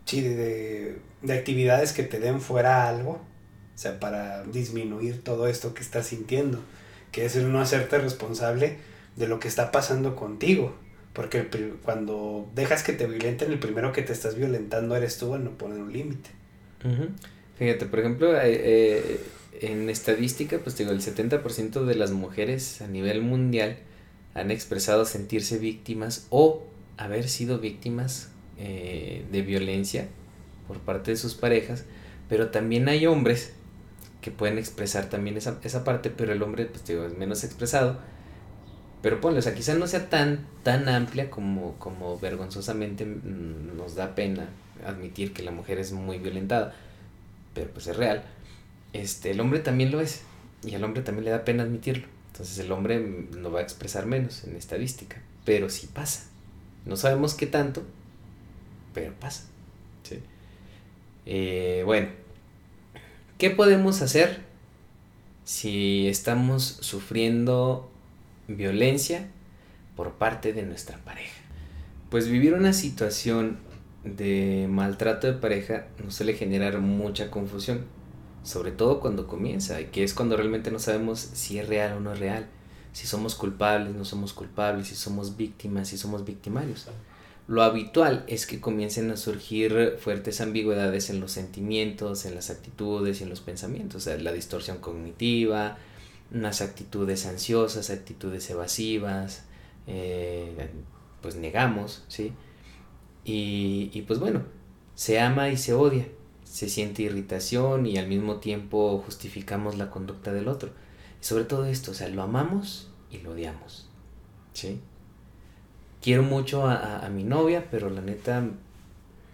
sí, 0.05 0.21
de, 0.21 0.99
de 1.23 1.33
actividades 1.33 1.93
que 1.93 2.03
te 2.03 2.21
den 2.21 2.41
fuera 2.41 2.89
algo, 2.89 3.21
o 3.75 3.79
sea, 3.79 3.99
para 3.99 4.45
disminuir 4.45 5.23
todo 5.23 5.49
esto 5.49 5.75
que 5.75 5.83
estás 5.83 6.07
sintiendo, 6.07 6.61
que 7.13 7.25
es 7.25 7.37
el 7.37 7.51
no 7.51 7.61
hacerte 7.61 7.99
responsable 7.99 8.79
de 9.17 9.29
lo 9.29 9.41
que 9.41 9.49
está 9.49 9.73
pasando 9.73 10.17
contigo. 10.17 10.75
Porque 11.13 11.47
cuando 11.85 12.51
dejas 12.55 12.83
que 12.83 12.93
te 12.93 13.07
violenten, 13.07 13.53
el 13.53 13.61
primero 13.61 13.93
que 13.93 14.03
te 14.03 14.13
estás 14.13 14.37
violentando 14.37 14.97
eres 14.97 15.17
tú 15.17 15.35
al 15.35 15.45
no 15.45 15.53
poner 15.53 15.79
un 15.79 15.93
límite. 15.93 16.31
Fíjate, 17.57 17.87
por 17.87 18.01
ejemplo, 18.01 18.37
eh, 18.37 18.41
eh, 18.53 19.21
en 19.61 19.89
estadística, 19.89 20.59
pues 20.59 20.77
digo, 20.77 20.91
el 20.91 21.01
70% 21.01 21.85
de 21.85 21.95
las 21.95 22.11
mujeres 22.11 22.83
a 22.83 22.89
nivel 22.89 23.23
mundial 23.23 23.77
han 24.35 24.51
expresado 24.51 25.05
sentirse 25.05 25.59
víctimas 25.59 26.27
o 26.31 26.65
haber 26.97 27.29
sido 27.29 27.59
víctimas 27.59 28.31
eh, 28.59 29.25
de 29.31 29.43
violencia 29.43 30.09
por 30.67 30.81
parte 30.81 31.13
de 31.13 31.17
sus 31.17 31.35
parejas, 31.35 31.85
pero 32.29 32.51
también 32.51 32.89
hay 32.89 33.07
hombres 33.07 33.53
que 34.25 34.31
pueden 34.31 34.57
expresar 34.57 35.11
también 35.11 35.37
esa, 35.37 35.59
esa 35.65 35.85
parte, 35.85 36.09
pero 36.09 36.33
el 36.33 36.43
hombre, 36.43 36.65
pues 36.65 36.87
digo, 36.87 37.05
es 37.05 37.15
menos 37.19 37.45
expresado. 37.45 37.99
Pero 39.03 39.21
ponle, 39.21 39.41
o 39.41 39.43
sea, 39.43 39.55
quizás 39.55 39.77
no 39.77 39.87
sea 39.87 40.09
tan, 40.09 40.47
tan 40.63 40.89
amplia 40.89 41.29
como, 41.29 41.75
como 41.75 42.19
vergonzosamente 42.19 43.05
mm, 43.05 43.77
nos 43.77 43.97
da 43.97 44.15
pena 44.15 44.49
admitir 44.87 45.35
que 45.35 45.43
la 45.43 45.51
mujer 45.51 45.79
es 45.79 45.93
muy 45.93 46.17
violentada, 46.17 46.75
pero 47.53 47.69
pues 47.69 47.87
es 47.87 47.99
real. 47.99 48.25
Este, 48.95 49.31
el 49.31 49.41
hombre 49.41 49.59
también 49.59 49.91
lo 49.91 50.01
es, 50.01 50.23
y 50.65 50.75
al 50.75 50.85
hombre 50.85 51.03
también 51.03 51.27
le 51.27 51.31
da 51.31 51.45
pena 51.45 51.65
admitirlo. 51.65 52.07
Entonces 52.33 52.59
el 52.59 52.73
hombre 52.73 52.99
no 53.37 53.53
va 53.53 53.61
a 53.61 53.63
expresar 53.63 54.07
menos 54.07 54.45
en 54.45 54.57
estadística, 54.57 55.21
pero 55.45 55.69
sí 55.69 55.87
pasa. 55.93 56.25
No 56.87 56.97
sabemos 56.97 57.35
qué 57.35 57.47
tanto, 57.47 57.83
pero 58.95 59.13
pasa. 59.21 59.45
¿sí? 60.03 60.19
Eh, 61.27 61.83
bueno, 61.85 62.09
¿qué 63.39 63.51
podemos 63.51 64.03
hacer 64.03 64.43
si 65.45 66.09
estamos 66.09 66.79
sufriendo 66.81 67.91
violencia 68.49 69.29
por 69.97 70.13
parte 70.13 70.53
de 70.53 70.63
nuestra 70.63 70.99
pareja? 70.99 71.41
Pues 72.11 72.29
vivir 72.29 72.55
una 72.55 72.73
situación 72.73 73.59
de 74.05 74.67
maltrato 74.71 75.27
de 75.27 75.33
pareja 75.33 75.87
nos 76.03 76.15
suele 76.15 76.35
generar 76.35 76.79
mucha 76.79 77.31
confusión, 77.31 77.87
sobre 78.43 78.71
todo 78.71 79.01
cuando 79.01 79.27
comienza, 79.27 79.79
que 79.85 80.05
es 80.05 80.15
cuando 80.15 80.37
realmente 80.37 80.71
no 80.71 80.79
sabemos 80.79 81.19
si 81.19 81.59
es 81.59 81.69
real 81.69 81.95
o 81.95 82.01
no 82.01 82.13
es 82.13 82.19
real, 82.19 82.47
si 82.93 83.07
somos 83.07 83.35
culpables, 83.35 83.95
no 83.95 84.05
somos 84.05 84.33
culpables, 84.33 84.89
si 84.89 84.95
somos 84.95 85.37
víctimas, 85.37 85.89
si 85.89 85.99
somos 85.99 86.25
victimarios. 86.25 86.87
Lo 87.47 87.63
habitual 87.63 88.25
es 88.27 88.47
que 88.47 88.61
comiencen 88.61 89.11
a 89.11 89.19
surgir 89.19 89.99
fuertes 89.99 90.41
ambigüedades 90.41 91.11
en 91.11 91.21
los 91.21 91.33
sentimientos, 91.33 92.25
en 92.25 92.35
las 92.35 92.49
actitudes 92.49 93.21
y 93.21 93.25
en 93.25 93.31
los 93.31 93.43
pensamientos, 93.43 94.03
o 94.03 94.05
sea, 94.05 94.17
la 94.17 94.33
distorsión 94.33 94.79
cognitiva, 94.79 95.77
unas 96.33 96.63
actitudes 96.63 97.27
ansiosas, 97.27 97.91
actitudes 97.91 98.49
evasivas, 98.49 99.45
eh, 99.87 100.71
pues 101.21 101.37
negamos, 101.37 102.05
¿sí? 102.09 102.33
Y, 103.27 103.91
y 103.93 104.03
pues 104.03 104.19
bueno, 104.21 104.43
se 104.95 105.21
ama 105.21 105.51
y 105.51 105.59
se 105.59 105.75
odia, 105.75 106.09
se 106.45 106.71
siente 106.71 107.03
irritación 107.03 107.87
y 107.87 107.99
al 107.99 108.09
mismo 108.09 108.37
tiempo 108.37 109.03
justificamos 109.05 109.77
la 109.77 109.91
conducta 109.91 110.33
del 110.33 110.49
otro. 110.49 110.71
Sobre 111.21 111.45
todo 111.45 111.67
esto, 111.67 111.91
o 111.91 111.95
sea, 111.95 112.09
lo 112.09 112.23
amamos 112.23 112.91
y 113.11 113.19
lo 113.19 113.33
odiamos, 113.33 113.89
¿sí? 114.55 114.81
Quiero 116.05 116.23
mucho 116.23 116.67
a, 116.67 117.09
mi 117.09 117.25
novia, 117.25 117.69
pero 117.71 117.89
la 117.89 118.03
neta 118.03 118.47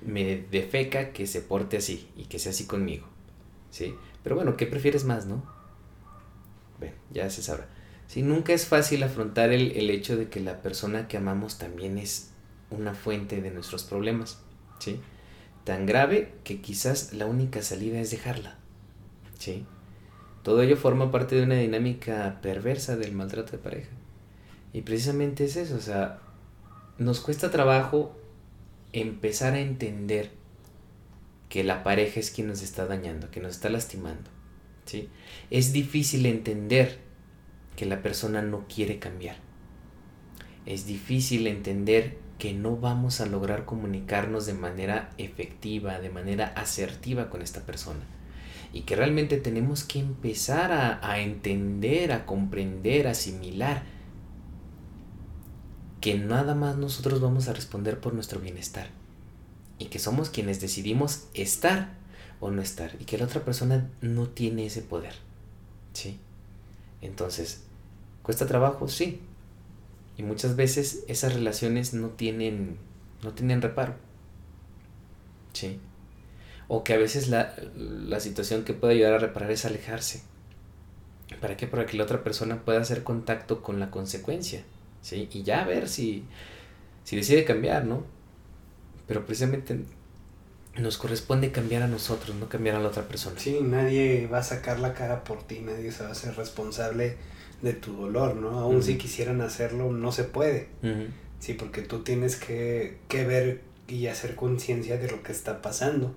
me 0.07 0.45
defeca 0.53 1.13
que 1.13 1.27
se 1.27 1.41
porte 1.41 1.77
así 1.77 2.09
y 2.17 2.27
que 2.27 2.39
sea 2.39 2.53
así 2.53 2.67
conmigo. 2.67 3.07
¿Sí? 3.73 3.97
Pero 4.23 4.37
bueno, 4.37 4.57
¿qué 4.57 4.67
prefieres 4.67 5.03
más, 5.03 5.27
no? 5.27 5.43
Bueno, 6.79 6.95
ya 7.11 7.29
se 7.29 7.43
sabrá. 7.43 7.67
Sí, 8.07 8.23
nunca 8.23 8.53
es 8.53 8.67
fácil 8.67 9.03
afrontar 9.03 9.51
el, 9.51 9.73
el, 9.73 9.91
hecho 9.91 10.17
de 10.17 10.29
que 10.29 10.39
la 10.39 10.63
persona 10.63 11.09
que 11.09 11.17
amamos 11.17 11.59
también 11.59 11.99
es 11.99 12.31
una 12.71 12.95
fuente 12.95 13.41
de 13.41 13.51
nuestros 13.51 13.83
problemas. 13.83 14.39
¿Sí? 14.79 15.01
Tan 15.65 15.87
grave 15.87 16.35
que 16.45 16.61
quizás 16.61 17.13
la 17.13 17.27
única 17.27 17.63
salida 17.63 17.99
es 17.99 18.13
dejarla. 18.13 18.59
¿Sí? 19.41 19.67
Todo 20.45 20.63
ello 20.63 20.77
forma 20.77 21.11
parte 21.11 21.35
de 21.35 21.43
una 21.43 21.57
dinámica 21.57 22.39
perversa 22.43 22.97
del 22.97 23.11
maltrato 23.11 23.51
de 23.51 23.59
pareja. 23.59 23.91
Y 24.73 24.83
precisamente 24.83 25.47
es 25.47 25.57
eso, 25.57 25.75
o 25.75 25.81
sea, 25.81 26.21
nos 26.99 27.21
cuesta 27.21 27.51
trabajo 27.51 28.17
empezar 28.93 29.55
a 29.55 29.61
entender 29.61 30.31
que 31.49 31.65
la 31.65 31.83
pareja 31.83 32.21
es 32.21 32.31
quien 32.31 32.47
nos 32.47 32.63
está 32.63 32.87
dañando, 32.87 33.31
que 33.31 33.41
nos 33.41 33.53
está 33.53 33.69
lastimando. 33.69 34.31
¿sí? 34.85 35.09
Es 35.51 35.73
difícil 35.73 36.27
entender 36.27 36.99
que 37.77 37.87
la 37.87 38.03
persona 38.03 38.43
no 38.43 38.67
quiere 38.69 38.99
cambiar. 38.99 39.37
Es 40.67 40.87
difícil 40.87 41.47
entender 41.47 42.19
que 42.39 42.53
no 42.55 42.77
vamos 42.77 43.21
a 43.21 43.27
lograr 43.27 43.65
comunicarnos 43.65 44.47
de 44.47 44.55
manera 44.55 45.11
efectiva, 45.19 46.01
de 46.01 46.11
manera 46.11 46.47
asertiva 46.57 47.31
con 47.31 47.43
esta 47.43 47.63
persona. 47.67 48.01
Y 48.73 48.83
que 48.83 48.95
realmente 48.95 49.37
tenemos 49.37 49.83
que 49.83 49.99
empezar 49.99 50.71
a, 50.71 51.01
a 51.03 51.19
entender, 51.21 52.13
a 52.13 52.25
comprender, 52.27 53.09
a 53.09 53.11
asimilar 53.11 53.83
que 56.01 56.15
nada 56.15 56.55
más 56.55 56.77
nosotros 56.77 57.21
vamos 57.21 57.49
a 57.49 57.53
responder 57.53 58.01
por 58.01 58.15
nuestro 58.15 58.41
bienestar 58.41 58.89
y 59.79 59.87
que 59.87 59.99
somos 59.99 60.31
quienes 60.31 60.61
decidimos 60.61 61.25
estar 61.35 61.91
o 62.41 62.51
no 62.51 62.63
estar 62.63 62.97
y 62.99 63.05
que 63.05 63.19
la 63.19 63.25
otra 63.25 63.45
persona 63.45 63.91
no 64.01 64.29
tiene 64.29 64.67
ese 64.67 64.83
poder. 64.83 65.15
¿Sí? 65.93 66.19
Entonces, 67.03 67.63
¿cuesta 68.23 68.47
trabajo? 68.47 68.89
Sí. 68.89 69.21
Y 70.17 70.23
muchas 70.23 70.57
veces 70.57 71.05
esas 71.09 71.35
relaciones 71.35 71.95
no 71.95 72.09
tienen 72.09 72.79
no 73.23 73.33
tienen 73.33 73.61
reparo. 73.61 73.95
¿Sí? 75.53 75.79
O 76.69 76.85
que 76.85 76.95
a 76.95 76.99
veces 76.99 77.29
la, 77.29 77.55
la 77.77 78.21
situación 78.21 78.65
que 78.65 78.73
puede 78.73 78.95
ayudar 78.95 79.15
a 79.15 79.19
reparar 79.19 79.51
es 79.51 79.65
alejarse. 79.65 80.23
¿Para 81.41 81.57
qué? 81.57 81.67
Para 81.67 81.87
que 81.87 81.97
la 81.97 82.05
otra 82.05 82.23
persona 82.23 82.65
pueda 82.65 82.81
hacer 82.81 83.03
contacto 83.03 83.63
con 83.63 83.81
la 83.81 83.91
consecuencia. 83.91 84.63
¿Sí? 85.03 85.29
Y 85.33 85.43
ya 85.43 85.63
a 85.63 85.67
ver 85.67 85.89
si, 85.89 86.25
si 87.05 87.17
decide 87.17 87.45
cambiar, 87.45 87.85
¿no? 87.85 88.05
Pero 89.07 89.25
precisamente 89.27 89.81
nos 90.79 90.99
corresponde 90.99 91.51
cambiar 91.51 91.83
a 91.83 91.89
nosotros, 91.89 92.37
no 92.37 92.49
cambiar 92.49 92.77
a 92.77 92.81
la 92.81 92.89
otra 92.89 93.09
persona. 93.09 93.39
Sí, 93.39 93.59
nadie 93.63 94.29
va 94.29 94.39
a 94.39 94.43
sacar 94.43 94.79
la 94.79 94.95
cara 94.95 95.25
por 95.25 95.43
ti, 95.43 95.61
nadie 95.61 95.91
se 95.93 96.03
va 96.03 96.11
a 96.11 96.13
hacer 96.13 96.37
responsable 96.37 97.17
de 97.63 97.73
tu 97.73 97.95
dolor, 97.95 98.37
¿no? 98.37 98.59
Aún 98.61 98.83
si 98.83 98.97
quisieran 98.97 99.41
hacerlo, 99.41 99.93
no 99.93 100.13
se 100.13 100.25
puede. 100.25 100.69
Sí, 101.41 101.55
porque 101.55 101.83
tú 101.83 102.03
tienes 102.03 102.37
que, 102.37 102.99
que 103.09 103.25
ver 103.25 103.63
y 103.89 104.07
hacer 104.07 104.37
conciencia 104.37 104.97
de 104.97 105.11
lo 105.11 105.23
que 105.23 105.33
está 105.33 105.61
pasando. 105.61 106.15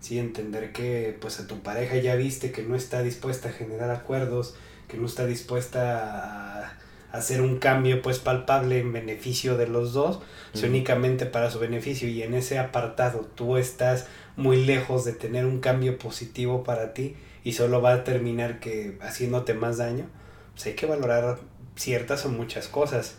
Sí, 0.00 0.18
entender 0.18 0.72
que 0.72 1.16
pues 1.20 1.38
a 1.38 1.46
tu 1.46 1.60
pareja 1.60 1.96
ya 1.98 2.16
viste 2.16 2.50
que 2.50 2.62
no 2.62 2.74
está 2.74 3.02
dispuesta 3.02 3.50
a 3.50 3.52
generar 3.52 3.90
acuerdos, 3.90 4.56
que 4.88 4.96
no 4.96 5.06
está 5.06 5.26
dispuesta 5.26 6.66
a 6.66 6.78
hacer 7.12 7.40
un 7.40 7.58
cambio 7.58 8.02
pues 8.02 8.18
palpable 8.18 8.80
en 8.80 8.92
beneficio 8.92 9.56
de 9.56 9.66
los 9.66 9.92
dos, 9.92 10.20
únicamente 10.64 11.26
para 11.26 11.50
su 11.50 11.58
beneficio 11.58 12.08
y 12.08 12.22
en 12.22 12.34
ese 12.34 12.58
apartado 12.58 13.28
tú 13.34 13.56
estás 13.56 14.06
muy 14.36 14.64
lejos 14.64 15.04
de 15.04 15.12
tener 15.12 15.44
un 15.46 15.60
cambio 15.60 15.98
positivo 15.98 16.64
para 16.64 16.94
ti 16.94 17.16
y 17.44 17.52
solo 17.52 17.80
va 17.82 17.94
a 17.94 18.04
terminar 18.04 18.60
que 18.60 18.98
haciéndote 19.00 19.54
más 19.54 19.78
daño, 19.78 20.06
pues 20.54 20.66
hay 20.66 20.74
que 20.74 20.86
valorar 20.86 21.38
ciertas 21.76 22.24
o 22.26 22.28
muchas 22.28 22.68
cosas. 22.68 23.16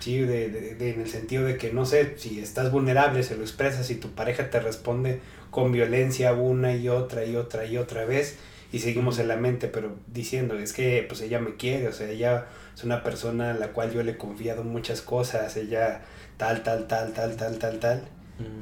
Sí, 0.00 0.18
de, 0.18 0.50
de, 0.50 0.90
en 0.90 1.00
el 1.00 1.08
sentido 1.08 1.44
de 1.44 1.56
que, 1.56 1.72
no 1.72 1.86
sé, 1.86 2.18
si 2.18 2.40
estás 2.40 2.70
vulnerable, 2.70 3.22
se 3.22 3.36
lo 3.36 3.42
expresas 3.42 3.90
y 3.90 3.94
tu 3.94 4.10
pareja 4.10 4.50
te 4.50 4.60
responde 4.60 5.20
con 5.50 5.72
violencia 5.72 6.34
una 6.34 6.74
y 6.76 6.88
otra 6.88 7.24
y 7.24 7.34
otra 7.34 7.64
y 7.64 7.78
otra 7.78 8.04
vez, 8.04 8.36
y 8.72 8.80
seguimos 8.80 9.18
en 9.18 9.28
la 9.28 9.36
mente, 9.36 9.68
pero 9.68 9.96
diciendo, 10.06 10.58
es 10.58 10.72
que 10.72 11.04
pues 11.08 11.20
ella 11.20 11.38
me 11.40 11.56
quiere, 11.56 11.88
o 11.88 11.92
sea, 11.92 12.08
ella 12.08 12.46
es 12.74 12.84
una 12.84 13.02
persona 13.02 13.52
a 13.52 13.54
la 13.54 13.68
cual 13.72 13.92
yo 13.92 14.02
le 14.02 14.12
he 14.12 14.16
confiado 14.16 14.64
muchas 14.64 15.02
cosas, 15.02 15.56
ella 15.56 16.02
tal, 16.36 16.62
tal, 16.62 16.86
tal, 16.86 17.12
tal, 17.12 17.36
tal, 17.36 17.58
tal, 17.58 17.78
tal, 17.78 18.02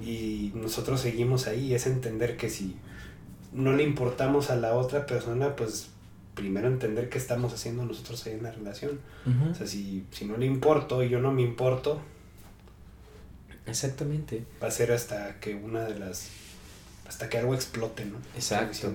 y 0.05 0.53
nosotros 0.55 1.01
seguimos 1.01 1.47
ahí, 1.47 1.75
es 1.75 1.87
entender 1.87 2.37
que 2.37 2.49
si 2.49 2.77
no 3.53 3.73
le 3.73 3.83
importamos 3.83 4.51
a 4.51 4.57
la 4.57 4.75
otra 4.75 5.07
persona, 5.07 5.57
pues 5.57 5.89
primero 6.35 6.69
entender 6.69 7.09
qué 7.09 7.19
estamos 7.19 7.53
haciendo 7.53 7.85
nosotros 7.85 8.25
ahí 8.27 8.35
en 8.35 8.43
la 8.43 8.53
relación. 8.53 9.01
O 9.51 9.55
sea, 9.55 9.67
si, 9.67 10.05
si 10.11 10.27
no 10.27 10.37
le 10.37 10.47
importo 10.47 11.03
y 11.03 11.09
yo 11.09 11.21
no 11.21 11.33
me 11.33 11.43
importo, 11.43 12.01
Exactamente. 13.67 14.45
Va 14.63 14.69
a 14.69 14.71
ser 14.71 14.93
hasta 14.93 15.41
que 15.41 15.55
una 15.55 15.85
de 15.85 15.99
las. 15.99 16.29
hasta 17.07 17.29
que 17.29 17.39
algo 17.39 17.55
explote, 17.55 18.05
¿no? 18.05 18.19
Exacto. 18.35 18.93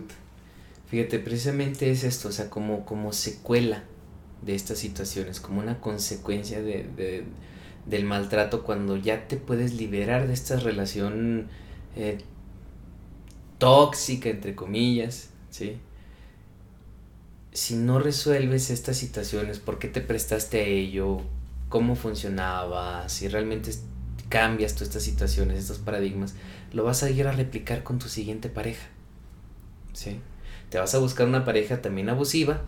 Fíjate, 0.89 1.19
precisamente 1.19 1.91
es 1.91 2.03
esto, 2.03 2.29
o 2.29 2.31
sea, 2.31 2.49
como, 2.49 2.83
como 2.83 3.13
secuela 3.13 3.83
de 4.41 4.55
estas 4.55 4.79
situaciones, 4.79 5.39
como 5.39 5.59
una 5.59 5.79
consecuencia 5.81 6.61
de, 6.63 7.25
del 7.85 8.05
maltrato 8.05 8.63
cuando 8.63 8.97
ya 8.97 9.27
te 9.27 9.37
puedes 9.37 9.73
liberar 9.73 10.27
de 10.27 10.33
esta 10.33 10.55
relación 10.57 11.47
eh, 11.95 12.17
tóxica, 13.59 14.29
entre 14.29 14.55
comillas, 14.55 15.29
¿sí? 15.51 15.77
Si 17.51 17.75
no 17.75 17.99
resuelves 17.99 18.71
estas 18.71 18.97
situaciones, 18.97 19.59
¿por 19.59 19.77
qué 19.77 19.89
te 19.89 20.01
prestaste 20.01 20.61
a 20.61 20.63
ello? 20.63 21.21
¿Cómo 21.67 21.95
funcionaba? 21.95 23.09
Si 23.09 23.27
realmente 23.27 23.71
cambias 24.29 24.75
tú 24.75 24.83
estas 24.83 25.03
situaciones, 25.03 25.59
estos 25.59 25.79
paradigmas, 25.79 26.35
lo 26.73 26.83
vas 26.83 27.03
a 27.03 27.09
ir 27.11 27.27
a 27.27 27.31
replicar 27.31 27.83
con 27.83 27.99
tu 27.99 28.07
siguiente 28.07 28.49
pareja. 28.49 28.87
¿Sí? 29.93 30.19
Te 30.69 30.79
vas 30.79 30.93
a 30.93 30.99
buscar 30.99 31.27
una 31.27 31.45
pareja 31.45 31.81
también 31.81 32.09
abusiva. 32.09 32.61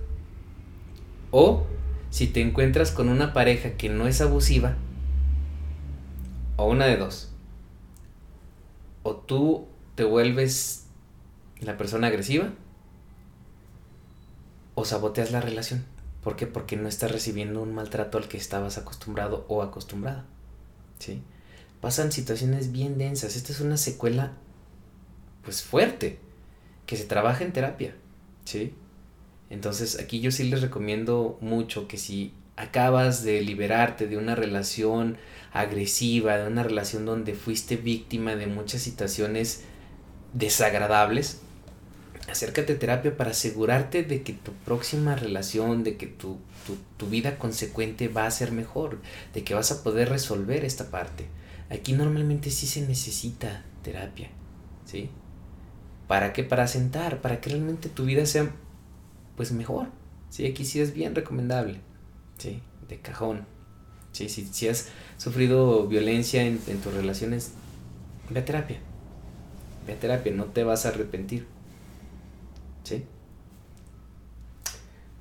O 1.32 1.66
si 2.10 2.28
te 2.28 2.41
encuentras 2.41 2.91
con 2.91 3.10
una 3.10 3.34
pareja 3.34 3.72
que 3.72 3.89
no 3.89 4.08
es 4.08 4.22
abusiva, 4.22 4.76
o 6.58 6.66
una 6.66 6.86
de 6.86 6.97
dos. 6.97 7.30
O 9.04 9.16
tú 9.16 9.68
te 9.95 10.04
vuelves 10.04 10.86
la 11.62 11.78
persona 11.78 12.08
agresiva, 12.08 12.49
o 14.76 14.86
saboteas 14.86 15.32
la 15.32 15.41
relación. 15.41 15.86
¿Por 16.22 16.36
qué? 16.36 16.47
Porque 16.47 16.76
no 16.76 16.88
estás 16.88 17.12
recibiendo 17.12 17.62
un 17.62 17.74
maltrato 17.74 18.18
al 18.18 18.28
que 18.28 18.38
estabas 18.38 18.78
acostumbrado 18.78 19.45
o 19.47 19.62
acostumbrada. 19.62 20.26
¿Sí? 20.99 21.24
Pasan 21.80 22.12
situaciones 22.12 22.72
bien 22.72 22.97
densas. 22.97 23.36
Esta 23.36 23.54
es 23.54 23.60
una 23.60 23.78
secuela, 23.78 24.34
pues 25.43 25.64
fuerte, 25.64 26.20
que 26.92 26.98
se 26.98 27.06
trabaja 27.06 27.46
en 27.46 27.54
terapia. 27.54 27.96
¿Sí? 28.44 28.74
Entonces 29.50 29.98
aquí 29.98 30.20
yo 30.20 30.30
sí 30.30 30.44
les 30.50 30.62
recomiendo 30.62 31.38
mucho 31.39 31.88
que 31.88 31.96
si 31.98 32.34
acabas 32.58 33.24
de 33.24 33.39
liberarte 33.39 34.08
de 34.08 34.18
una 34.18 34.36
relación 34.36 35.16
agresiva, 35.54 36.38
de 36.38 36.48
una 36.48 36.64
relación 36.64 37.06
donde 37.06 37.34
fuiste 37.34 37.78
víctima 37.78 38.36
de 38.36 38.48
muchas 38.48 38.82
situaciones 38.82 39.62
desagradables, 40.34 41.39
acércate 42.30 42.74
a 42.74 42.80
terapia 42.80 43.16
para 43.16 43.32
asegurarte 43.32 44.04
de 44.04 44.22
que 44.22 44.34
tu 44.34 44.52
próxima 44.52 45.16
relación, 45.16 45.86
de 45.86 45.96
que 45.96 46.08
tu, 46.08 46.39
tu, 46.98 47.08
vida 47.08 47.38
consecuente 47.38 48.10
va 48.10 48.26
a 48.26 48.32
ser 48.32 48.52
mejor, 48.52 49.00
de 49.34 49.46
que 49.46 49.54
vas 49.54 49.72
a 49.72 49.82
poder 49.82 50.10
resolver 50.10 50.66
esta 50.66 50.92
parte. 50.92 51.28
Aquí 51.70 51.94
normalmente 51.94 52.52
sí 52.52 52.68
se 52.68 52.82
necesita 52.82 53.64
terapia, 53.82 54.28
¿sí? 54.84 55.10
¿Para 56.12 56.34
qué? 56.34 56.43
Para 56.43 56.68
sentar, 56.68 57.22
para 57.22 57.39
que 57.39 57.51
realmente 57.51 57.88
tu 57.88 58.03
vida 58.03 58.26
sea 58.26 58.51
pues 59.38 59.53
mejor. 59.53 59.88
Sí, 60.30 60.45
aquí 60.45 60.66
sí 60.66 60.82
es 60.82 60.93
bien 60.93 61.16
recomendable, 61.16 61.80
¿sí? 62.38 62.62
De 62.89 62.99
cajón. 62.99 63.45
Sí, 64.12 64.28
si, 64.28 64.43
si 64.43 64.68
has 64.68 64.89
sufrido 65.16 65.88
violencia 65.88 66.43
en, 66.43 66.59
en 66.68 66.82
tus 66.82 66.93
relaciones, 66.93 67.53
ve 68.30 68.41
a 68.41 68.43
terapia. 68.43 68.80
Ve 69.88 69.93
a 69.93 69.99
terapia, 70.01 70.34
no 70.34 70.47
te 70.47 70.66
vas 70.66 70.86
a 70.86 70.89
arrepentir. 70.89 71.47
¿Sí? 72.84 73.05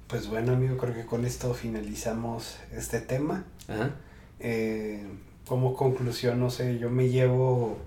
Pues 0.08 0.26
bueno, 0.26 0.54
amigo, 0.54 0.76
creo 0.76 0.92
que 0.92 1.06
con 1.06 1.24
esto 1.24 1.54
finalizamos 1.54 2.56
este 2.72 3.00
tema. 3.00 3.44
Eh, 4.40 5.06
como 5.46 5.76
conclusión, 5.76 6.40
no 6.40 6.50
sé, 6.50 6.80
yo 6.80 6.90
me 6.90 7.10
llevo 7.10 7.78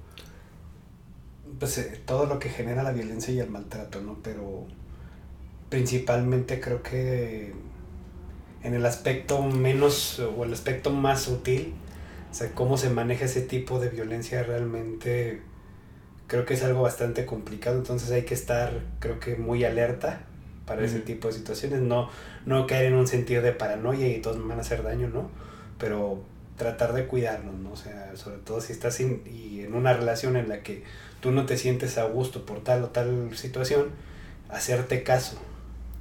pues, 1.59 1.77
eh, 1.77 2.01
todo 2.05 2.25
lo 2.25 2.39
que 2.39 2.49
genera 2.49 2.83
la 2.83 2.91
violencia 2.91 3.33
y 3.33 3.39
el 3.39 3.49
maltrato, 3.49 4.01
¿no? 4.01 4.17
Pero 4.23 4.65
principalmente 5.69 6.59
creo 6.59 6.83
que 6.83 7.53
en 8.63 8.73
el 8.73 8.85
aspecto 8.85 9.41
menos 9.41 10.19
o 10.19 10.43
el 10.43 10.53
aspecto 10.53 10.91
más 10.91 11.21
sutil, 11.21 11.73
o 12.31 12.33
sea, 12.33 12.51
cómo 12.53 12.77
se 12.77 12.89
maneja 12.89 13.25
ese 13.25 13.41
tipo 13.41 13.79
de 13.79 13.89
violencia 13.89 14.43
realmente 14.43 15.41
creo 16.27 16.45
que 16.45 16.55
es 16.55 16.63
algo 16.63 16.81
bastante 16.81 17.25
complicado, 17.25 17.77
entonces 17.77 18.11
hay 18.11 18.23
que 18.23 18.33
estar, 18.33 18.81
creo 18.99 19.19
que 19.19 19.35
muy 19.35 19.63
alerta 19.65 20.21
para 20.65 20.83
ese 20.83 20.99
tipo 20.99 21.27
de 21.27 21.33
situaciones, 21.35 21.81
no, 21.81 22.09
no 22.45 22.65
caer 22.65 22.85
en 22.85 22.95
un 22.95 23.07
sentido 23.07 23.41
de 23.41 23.51
paranoia 23.51 24.07
y 24.07 24.21
todos 24.21 24.37
me 24.37 24.47
van 24.47 24.57
a 24.57 24.61
hacer 24.61 24.81
daño, 24.83 25.09
¿no? 25.09 25.29
Pero 25.77 26.23
tratar 26.57 26.93
de 26.93 27.05
cuidarnos, 27.05 27.55
¿no? 27.55 27.73
O 27.73 27.75
sea, 27.75 28.15
sobre 28.15 28.37
todo 28.37 28.61
si 28.61 28.71
estás 28.71 28.99
y 28.99 29.61
en 29.63 29.73
una 29.73 29.93
relación 29.93 30.35
en 30.37 30.49
la 30.49 30.63
que 30.63 30.83
tú 31.23 31.31
no 31.31 31.45
te 31.45 31.55
sientes 31.55 31.97
a 31.97 32.03
gusto 32.03 32.45
por 32.45 32.61
tal 32.65 32.83
o 32.83 32.87
tal 32.89 33.31
situación, 33.33 33.91
hacerte 34.49 35.03
caso. 35.03 35.37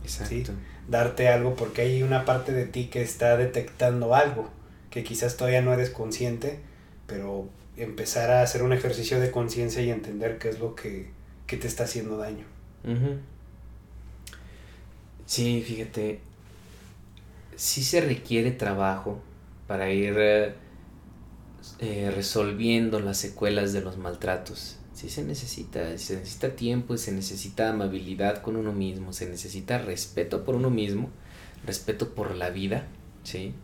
Exacto. 0.02 0.50
Darte 0.88 1.28
algo 1.28 1.54
porque 1.54 1.82
hay 1.82 2.02
una 2.02 2.24
parte 2.24 2.50
de 2.50 2.66
ti 2.66 2.88
que 2.88 3.02
está 3.02 3.36
detectando 3.36 4.16
algo 4.16 4.50
que 4.90 5.04
quizás 5.04 5.36
todavía 5.36 5.62
no 5.62 5.72
eres 5.72 5.90
consciente, 5.90 6.58
pero 7.06 7.48
empezar 7.76 8.32
a 8.32 8.42
hacer 8.42 8.64
un 8.64 8.72
ejercicio 8.72 9.20
de 9.20 9.30
conciencia 9.30 9.80
y 9.80 9.90
entender 9.90 10.38
qué 10.38 10.48
es 10.48 10.58
lo 10.58 10.74
que, 10.74 11.10
te 11.46 11.66
está 11.68 11.84
haciendo 11.84 12.16
daño. 12.16 12.46
Sí, 15.26 15.62
fíjate, 15.64 16.18
sí 17.54 17.84
se 17.84 18.00
requiere 18.00 18.50
trabajo 18.50 19.20
para 19.68 19.90
ir 19.90 20.16
eh, 21.78 22.12
resolviendo 22.12 22.98
las 22.98 23.18
secuelas 23.18 23.72
de 23.72 23.82
los 23.82 23.98
maltratos. 23.98 24.78
Sí 24.94 25.08
se 25.08 25.24
necesita, 25.24 25.96
se 25.98 26.16
necesita 26.16 26.54
tiempo 26.54 26.96
se 26.96 27.12
necesita 27.12 27.70
amabilidad 27.70 28.42
con 28.42 28.56
uno 28.56 28.72
mismo, 28.72 29.12
se 29.12 29.28
necesita 29.28 29.78
respeto 29.78 30.44
por 30.44 30.54
uno 30.54 30.70
mismo, 30.70 31.08
respeto 31.64 32.14
por 32.14 32.34
la 32.34 32.50
vida, 32.50 32.86
¿sí? 33.24 33.54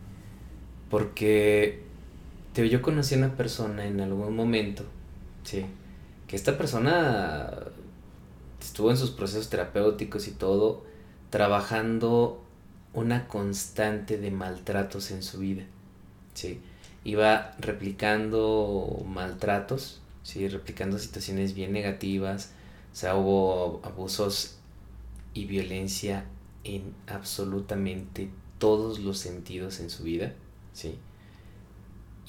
Porque 0.89 1.83
yo 2.55 2.81
conocí 2.81 3.15
a 3.15 3.19
una 3.19 3.35
persona 3.35 3.85
en 3.85 4.01
algún 4.01 4.35
momento, 4.35 4.83
sí, 5.43 5.65
que 6.27 6.35
esta 6.35 6.57
persona 6.57 7.51
estuvo 8.59 8.89
en 8.91 8.97
sus 8.97 9.11
procesos 9.11 9.49
terapéuticos 9.49 10.27
y 10.27 10.31
todo, 10.31 10.83
trabajando 11.29 12.43
una 12.93 13.27
constante 13.27 14.17
de 14.17 14.31
maltratos 14.31 15.11
en 15.11 15.23
su 15.23 15.39
vida, 15.39 15.63
sí. 16.33 16.59
Iba 17.05 17.55
replicando 17.59 19.05
maltratos, 19.07 19.98
sí, 20.23 20.47
replicando 20.47 20.99
situaciones 20.99 21.53
bien 21.53 21.71
negativas, 21.71 22.51
o 22.91 22.95
sea, 22.95 23.15
hubo 23.15 23.81
abusos 23.83 24.57
y 25.33 25.45
violencia 25.45 26.25
en 26.63 26.93
absolutamente 27.07 28.29
todos 28.57 28.99
los 28.99 29.19
sentidos 29.19 29.79
en 29.79 29.89
su 29.89 30.03
vida, 30.03 30.33
sí 30.73 30.97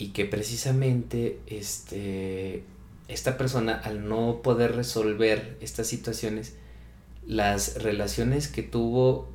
y 0.01 0.09
que 0.09 0.25
precisamente 0.25 1.41
este, 1.47 2.65
esta 3.07 3.37
persona 3.37 3.75
al 3.75 4.09
no 4.09 4.41
poder 4.43 4.75
resolver 4.75 5.59
estas 5.61 5.89
situaciones, 5.89 6.55
las 7.27 7.83
relaciones 7.83 8.49
que 8.49 8.63
tuvo 8.63 9.29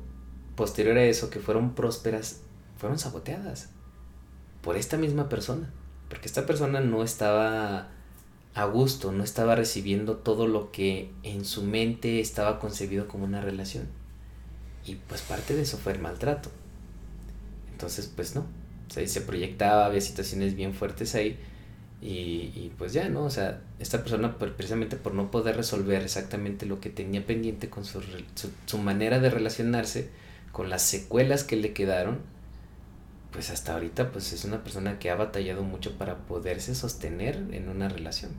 posterior 0.56 0.98
a 0.98 1.04
eso, 1.04 1.30
que 1.30 1.38
fueron 1.38 1.76
prósperas, 1.76 2.40
fueron 2.78 2.98
saboteadas 2.98 3.68
por 4.60 4.76
esta 4.76 4.96
misma 4.96 5.28
persona, 5.28 5.72
porque 6.08 6.26
esta 6.26 6.46
persona 6.46 6.80
no 6.80 7.04
estaba 7.04 7.92
a 8.56 8.64
gusto, 8.64 9.12
no 9.12 9.22
estaba 9.22 9.54
recibiendo 9.54 10.16
todo 10.16 10.46
lo 10.46 10.72
que 10.72 11.10
en 11.22 11.44
su 11.44 11.62
mente 11.62 12.20
estaba 12.20 12.58
concebido 12.58 13.06
como 13.06 13.26
una 13.26 13.42
relación. 13.42 13.86
Y 14.86 14.94
pues 14.94 15.20
parte 15.20 15.54
de 15.54 15.60
eso 15.60 15.76
fue 15.76 15.92
el 15.92 15.98
maltrato. 15.98 16.50
Entonces, 17.70 18.10
pues 18.16 18.34
no, 18.34 18.46
o 18.88 19.06
se 19.06 19.20
proyectaba, 19.20 19.84
había 19.84 20.00
situaciones 20.00 20.54
bien 20.54 20.72
fuertes 20.72 21.14
ahí. 21.14 21.38
Y, 22.00 22.50
y, 22.54 22.72
pues 22.78 22.94
ya, 22.94 23.10
¿no? 23.10 23.24
O 23.24 23.30
sea, 23.30 23.60
esta 23.78 24.00
persona 24.00 24.38
precisamente 24.38 24.96
por 24.96 25.12
no 25.12 25.30
poder 25.30 25.56
resolver 25.56 26.00
exactamente 26.00 26.64
lo 26.64 26.80
que 26.80 26.88
tenía 26.88 27.26
pendiente 27.26 27.68
con 27.68 27.84
su, 27.84 28.00
su, 28.64 28.78
manera 28.78 29.20
de 29.20 29.28
relacionarse, 29.28 30.08
con 30.52 30.70
las 30.70 30.80
secuelas 30.80 31.44
que 31.44 31.56
le 31.56 31.74
quedaron, 31.74 32.20
pues 33.36 33.50
hasta 33.50 33.74
ahorita 33.74 34.12
pues 34.12 34.32
es 34.32 34.46
una 34.46 34.64
persona 34.64 34.98
que 34.98 35.10
ha 35.10 35.14
batallado 35.14 35.62
mucho 35.62 35.98
para 35.98 36.16
poderse 36.16 36.74
sostener 36.74 37.36
en 37.52 37.68
una 37.68 37.90
relación. 37.90 38.32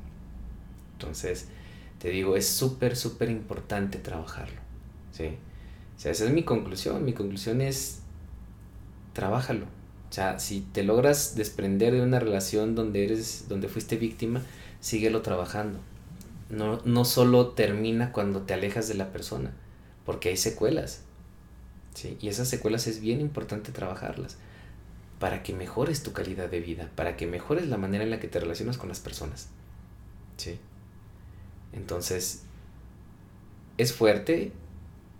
Entonces, 0.94 1.46
te 2.00 2.10
digo, 2.10 2.36
es 2.36 2.48
súper, 2.48 2.96
súper 2.96 3.30
importante 3.30 4.00
trabajarlo, 4.00 4.60
¿sí? 5.12 5.38
O 5.96 6.00
sea, 6.00 6.12
esa 6.12 6.26
es 6.26 6.32
mi 6.32 6.42
conclusión. 6.42 7.06
Mi 7.06 7.14
conclusión 7.14 7.62
es, 7.62 8.00
trabájalo 9.14 9.68
o 10.10 10.14
sea, 10.14 10.40
si 10.40 10.62
te 10.62 10.82
logras 10.82 11.36
desprender 11.36 11.94
de 11.94 12.02
una 12.02 12.20
relación 12.20 12.74
donde 12.74 13.04
eres, 13.04 13.46
donde 13.50 13.68
fuiste 13.68 13.98
víctima, 13.98 14.42
síguelo 14.80 15.22
trabajando. 15.22 15.80
No, 16.50 16.82
no 16.86 17.06
solo 17.06 17.50
termina 17.50 18.12
cuando 18.12 18.42
te 18.42 18.56
alejas 18.56 18.88
de 18.88 18.96
la 18.96 19.12
persona, 19.12 19.52
porque 20.08 20.30
hay 20.30 20.38
secuelas. 20.38 21.02
¿sí? 21.94 22.18
Y 22.20 22.30
esas 22.30 22.48
secuelas 22.48 22.88
es 22.88 23.00
bien 23.00 23.22
importante 23.22 23.72
trabajarlas 23.72 24.38
para 25.20 25.44
que 25.44 25.54
mejores 25.54 26.04
tu 26.04 26.14
calidad 26.14 26.50
de 26.50 26.60
vida, 26.60 26.90
para 26.96 27.18
que 27.18 27.28
mejores 27.28 27.68
la 27.68 27.78
manera 27.78 28.04
en 28.04 28.12
la 28.12 28.20
que 28.20 28.28
te 28.28 28.40
relacionas 28.40 28.78
con 28.78 28.90
las 28.90 29.00
personas. 29.00 29.50
¿sí? 30.38 30.60
Entonces, 31.74 32.44
es 33.78 33.94
fuerte, 33.94 34.52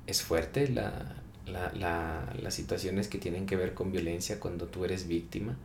es 0.06 0.22
fuerte 0.22 0.70
la, 0.70 1.16
la, 1.46 1.72
la, 1.74 2.34
las 2.42 2.54
situaciones 2.54 3.08
que 3.08 3.18
tienen 3.18 3.46
que 3.46 3.56
ver 3.56 3.74
con 3.74 3.92
violencia 3.92 4.40
cuando 4.40 4.68
tú 4.68 4.86
eres 4.86 5.08
víctima. 5.08 5.58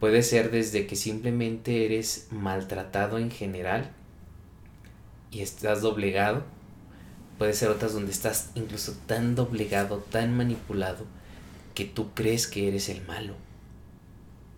Puede 0.00 0.22
ser 0.22 0.50
desde 0.50 0.86
que 0.86 0.96
simplemente 0.96 1.86
eres 1.86 2.28
maltratado 2.30 3.18
en 3.18 3.30
general 3.30 3.90
y 5.30 5.40
estás 5.40 5.82
doblegado. 5.82 6.44
Puede 7.38 7.52
ser 7.52 7.70
otras 7.70 7.92
donde 7.92 8.12
estás 8.12 8.50
incluso 8.54 8.94
tan 9.06 9.34
doblegado, 9.34 9.98
tan 9.98 10.36
manipulado, 10.36 11.04
que 11.74 11.84
tú 11.84 12.12
crees 12.14 12.46
que 12.46 12.68
eres 12.68 12.88
el 12.88 13.04
malo. 13.06 13.34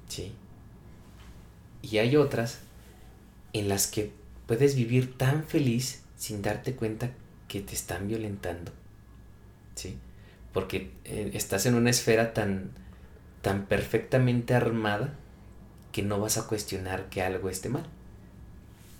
¿Sí? 0.08 0.32
Y 1.82 1.98
hay 1.98 2.16
otras 2.16 2.58
en 3.52 3.68
las 3.68 3.86
que 3.86 4.12
puedes 4.46 4.76
vivir 4.76 5.16
tan 5.16 5.44
feliz 5.44 6.02
sin 6.16 6.42
darte 6.42 6.74
cuenta 6.74 7.10
que 7.48 7.60
te 7.60 7.74
están 7.74 8.08
violentando. 8.08 8.72
¿Sí? 9.74 9.98
Porque 10.52 10.90
eh, 11.04 11.30
estás 11.34 11.66
en 11.66 11.74
una 11.74 11.90
esfera 11.90 12.32
tan, 12.32 12.70
tan 13.42 13.66
perfectamente 13.66 14.54
armada 14.54 15.14
que 15.92 16.02
no 16.02 16.20
vas 16.20 16.38
a 16.38 16.46
cuestionar 16.46 17.08
que 17.08 17.22
algo 17.22 17.48
esté 17.48 17.68
mal. 17.68 17.86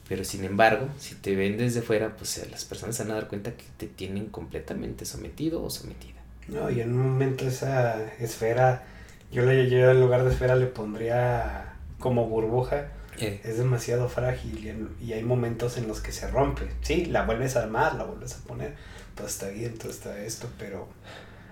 Pero 0.09 0.25
sin 0.25 0.45
embargo, 0.45 0.89
si 0.99 1.15
te 1.17 1.35
ven 1.35 1.59
desde 1.59 1.83
fuera, 1.83 2.17
pues 2.17 2.39
eh, 2.39 2.49
las 2.51 2.65
personas 2.65 2.99
van 2.99 3.11
a 3.11 3.15
dar 3.15 3.29
cuenta 3.29 3.57
que 3.57 3.65
te 3.77 3.87
tienen 3.87 4.27
completamente 4.27 5.05
sometido 5.05 5.63
o 5.63 5.71
sometida. 5.71 6.16
No, 6.49 6.71
y 6.71 6.81
en 6.81 6.93
un 6.93 7.11
momento 7.11 7.47
esa 7.47 8.13
esfera, 8.21 8.85
yo, 9.33 9.43
le, 9.45 9.69
yo 9.69 9.91
en 9.91 10.01
lugar 10.01 10.25
de 10.25 10.31
esfera 10.31 10.57
le 10.57 10.67
pondría 10.67 11.75
como 11.99 12.27
burbuja. 12.27 12.89
Eh. 13.19 13.41
Es 13.45 13.57
demasiado 13.57 14.09
frágil 14.09 14.95
y, 15.01 15.13
hay 15.13 15.23
momentos 15.23 15.79
en 15.79 15.89
los 15.89 16.01
que 16.01 16.13
se 16.13 16.29
rompe. 16.29 16.69
Sí, 16.83 17.07
la 17.07 17.25
vuelves 17.25 17.57
a 17.57 17.63
armar, 17.63 17.95
la 17.95 18.05
vuelves 18.05 18.35
a 18.35 18.45
poner. 18.47 18.75
Todo 19.15 19.27
está 19.27 19.49
bien, 19.49 19.79
todo 19.79 19.91
está 19.91 20.19
esto, 20.23 20.49
pero 20.59 20.87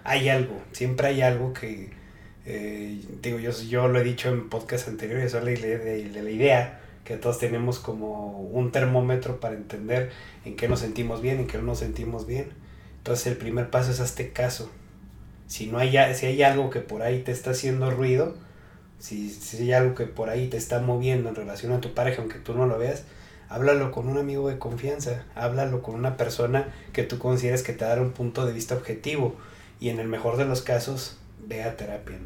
hay 0.05 0.29
algo, 0.29 0.61
siempre 0.73 1.09
hay 1.09 1.23
algo 1.23 1.55
que, 1.55 1.91
eh, 2.45 3.01
digo, 3.23 3.39
yo, 3.39 3.51
yo 3.51 3.89
lo 3.89 3.99
he 3.99 4.05
dicho 4.05 4.29
en 4.29 4.51
podcast 4.51 4.87
anteriores, 4.89 5.33
es 5.33 5.43
la, 5.43 6.23
la 6.23 6.31
idea 6.31 6.81
que 7.05 7.17
todos 7.17 7.39
tenemos 7.39 7.79
como 7.79 8.41
un 8.41 8.71
termómetro 8.71 9.41
para 9.41 9.55
entender 9.55 10.11
en 10.45 10.57
qué 10.57 10.69
nos 10.69 10.81
sentimos 10.81 11.23
bien, 11.23 11.41
en 11.41 11.47
qué 11.47 11.59
no 11.59 11.65
nos 11.65 11.79
sentimos 11.79 12.27
bien. 12.27 12.51
Entonces 12.99 13.27
el 13.27 13.37
primer 13.37 13.71
paso 13.71 13.91
es 13.91 14.01
hazte 14.01 14.33
caso. 14.33 14.71
Si, 15.47 15.67
no 15.67 15.79
hay, 15.79 15.93
si 16.15 16.27
hay 16.27 16.43
algo 16.43 16.71
que 16.71 16.81
por 16.81 17.03
ahí 17.03 17.23
te 17.23 17.33
está 17.33 17.51
haciendo 17.51 17.91
ruido, 17.91 18.35
si, 18.99 19.31
si 19.31 19.59
hay 19.59 19.73
algo 19.73 19.95
que 19.95 20.07
por 20.07 20.31
ahí 20.31 20.49
te 20.49 20.57
está 20.57 20.81
moviendo 20.81 21.29
en 21.29 21.35
relación 21.35 21.73
a 21.73 21.81
tu 21.81 21.95
pareja, 21.95 22.23
aunque 22.23 22.39
tú 22.39 22.55
no 22.55 22.67
lo 22.67 22.79
veas, 22.79 23.05
háblalo 23.49 23.93
con 23.93 24.09
un 24.09 24.19
amigo 24.19 24.49
de 24.49 24.59
confianza, 24.59 25.25
háblalo 25.35 25.83
con 25.83 25.95
una 25.95 26.17
persona 26.17 26.69
que 26.93 27.03
tú 27.03 27.19
consideres 27.19 27.63
que 27.63 27.73
te 27.73 27.85
dará 27.85 28.01
un 28.01 28.13
punto 28.13 28.47
de 28.47 28.53
vista 28.53 28.75
objetivo 28.75 29.37
y 29.81 29.91
en 29.91 29.99
el 29.99 30.09
mejor 30.09 30.37
de 30.37 30.45
los 30.45 30.63
casos, 30.63 31.19
ve 31.47 31.63
a 31.63 31.77
terapia, 31.77 32.19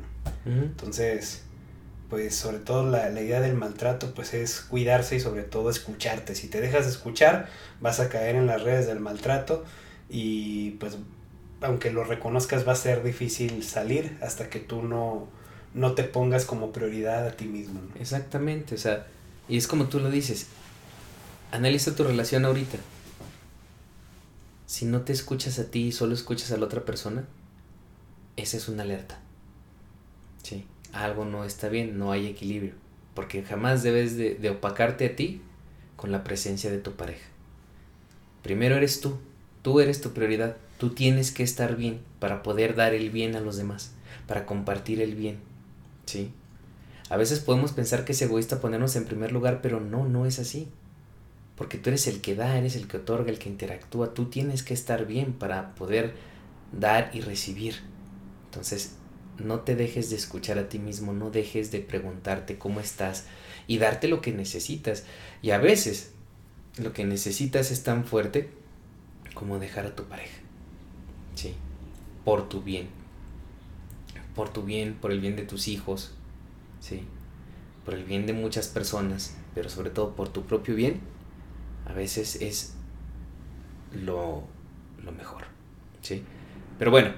Entonces, 0.47 1.43
pues 2.09 2.35
sobre 2.35 2.59
todo 2.59 2.89
la, 2.89 3.11
la, 3.11 3.21
idea 3.21 3.41
del 3.41 3.55
maltrato 3.55 4.14
pues 4.14 4.33
es 4.33 4.61
cuidarse 4.61 5.16
y 5.16 5.21
sobre 5.21 5.43
todo 5.43 5.71
escucharte. 5.71 6.35
Si 6.35 6.49
te 6.49 6.61
dejas 6.61 6.85
de 6.85 6.93
escuchar 6.93 7.49
vas 7.81 8.01
a 8.01 8.09
caer 8.09 8.37
en 8.37 8.47
las 8.47 8.62
redes 8.62 8.87
del 8.87 9.01
maltrato 9.01 9.64
y 10.09 10.73
pues 10.73 10.97
aunque 11.61 11.91
lo 11.91 12.05
reconozcas 12.05 12.67
va 12.67 12.73
a 12.73 12.77
ser 12.77 13.03
difícil 13.03 13.63
salir 13.63 14.19
hasta 14.23 14.51
que 14.51 14.61
tú 14.61 14.83
no, 14.83 15.29
no 15.75 15.95
te 15.95 16.05
pongas 16.05 16.45
como 16.45 16.73
prioridad 16.73 17.27
a 17.27 17.33
ti 17.33 17.47
mismo. 17.47 17.81
Exactamente, 17.99 18.75
o 18.75 18.79
sea, 18.79 19.07
y 19.49 19.57
es 19.57 19.67
como 19.67 19.87
tú 19.87 20.01
lo 20.01 20.11
dices, 20.11 20.47
analiza 21.53 21.95
tu 21.95 22.05
relación 22.05 22.45
ahorita. 22.45 22.79
Si 24.67 24.85
no 24.85 25.01
te 25.01 25.13
escuchas 25.13 25.59
a 25.59 25.71
ti 25.71 25.87
y 25.87 25.93
solo 25.93 26.15
escuchas 26.15 26.53
a 26.53 26.57
la 26.59 26.67
otra 26.67 26.85
persona, 26.85 27.25
esa 28.37 28.57
es 28.57 28.69
una 28.69 28.83
alerta. 28.83 29.19
Sí 30.43 30.67
algo 30.93 31.25
no 31.25 31.45
está 31.45 31.69
bien, 31.69 31.99
no 31.99 32.13
hay 32.13 32.27
equilibrio, 32.27 32.73
porque 33.15 33.43
jamás 33.43 33.83
debes 33.83 34.17
de, 34.17 34.51
opacarte 34.51 35.07
a 35.07 35.17
ti 35.17 35.43
con 35.97 36.13
la 36.13 36.25
presencia 36.25 36.71
de 36.71 36.79
tu 36.79 36.93
pareja. 36.93 37.27
Primero 38.43 38.77
eres 38.77 39.01
tú, 39.01 39.19
tú 39.63 39.81
eres 39.81 40.01
tu 40.01 40.13
prioridad, 40.13 40.57
tú 40.79 40.91
tienes 40.91 41.33
que 41.33 41.43
estar 41.43 41.76
bien 41.76 42.01
para 42.20 42.43
poder 42.43 42.74
dar 42.74 42.95
el 42.95 43.11
bien 43.11 43.37
a 43.37 43.41
los 43.41 43.57
demás, 43.57 43.93
para 44.26 44.47
compartir 44.47 45.01
el 45.01 45.14
bien, 45.14 45.39
¿sí? 46.07 46.33
A 47.11 47.16
veces 47.16 47.41
podemos 47.41 47.72
pensar 47.72 48.05
que 48.05 48.12
es 48.12 48.22
egoísta 48.22 48.61
ponernos 48.61 48.95
en 48.97 49.05
primer 49.05 49.33
lugar, 49.33 49.61
pero 49.62 49.81
no, 49.81 50.07
no 50.07 50.26
es 50.26 50.39
así. 50.39 50.68
Porque 51.57 51.79
tú 51.79 51.91
eres 51.91 52.07
el 52.07 52.20
que 52.20 52.35
da, 52.35 52.57
eres 52.57 52.76
el 52.76 52.87
que 52.87 52.99
otorga, 52.99 53.31
el 53.31 53.39
que 53.39 53.49
interactúa, 53.49 54.14
tú 54.14 54.26
tienes 54.26 54.62
que 54.62 54.74
estar 54.74 55.07
bien 55.07 55.33
para 55.33 55.74
poder 55.74 56.14
dar 56.72 57.11
y 57.14 57.20
recibir. 57.20 57.76
Entonces, 58.45 58.93
no 59.39 59.61
te 59.61 59.74
dejes 59.74 60.11
de 60.11 60.16
escuchar 60.16 60.59
a 60.59 60.68
ti 60.68 60.79
mismo, 60.79 61.12
no 61.12 61.31
dejes 61.31 61.70
de 61.70 61.81
preguntarte 61.81 62.59
cómo 62.59 62.81
estás 62.81 63.24
y 63.66 63.79
darte 63.79 64.07
lo 64.07 64.20
que 64.20 64.33
necesitas. 64.33 65.05
Y 65.43 65.51
a 65.51 65.59
veces 65.59 66.12
lo 66.76 66.93
que 66.93 67.05
necesitas 67.05 67.70
es 67.70 67.83
tan 67.83 68.05
fuerte 68.05 68.51
como 69.35 69.59
dejar 69.59 69.87
a 69.87 69.97
tu 69.97 70.05
pareja. 70.05 70.48
Sí, 71.39 71.55
por 72.24 72.49
tu 72.49 72.62
bien. 72.62 72.89
Por 74.34 74.53
tu 74.53 74.64
bien, 74.64 74.95
por 75.01 75.12
el 75.12 75.20
bien 75.20 75.36
de 75.36 75.45
tus 75.45 75.68
hijos. 75.68 76.12
Sí, 76.80 77.03
por 77.84 77.95
el 77.95 78.03
bien 78.03 78.26
de 78.26 78.32
muchas 78.32 78.66
personas, 78.66 79.36
pero 79.55 79.68
sobre 79.68 79.91
todo 79.91 80.16
por 80.16 80.30
tu 80.30 80.47
propio 80.47 80.74
bien. 80.74 80.99
A 81.86 81.93
veces 81.93 82.43
es 82.43 82.74
lo, 83.93 84.43
lo 85.05 85.12
mejor. 85.12 85.45
Sí, 86.03 86.24
pero 86.76 86.91
bueno, 86.91 87.12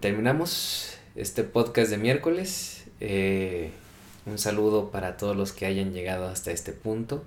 terminamos 0.00 0.98
este 1.16 1.44
podcast 1.44 1.90
de 1.90 1.96
miércoles. 1.96 2.84
Eh, 3.00 3.70
un 4.26 4.36
saludo 4.36 4.90
para 4.90 5.16
todos 5.16 5.34
los 5.34 5.52
que 5.52 5.64
hayan 5.64 5.94
llegado 5.94 6.28
hasta 6.28 6.50
este 6.50 6.72
punto. 6.72 7.24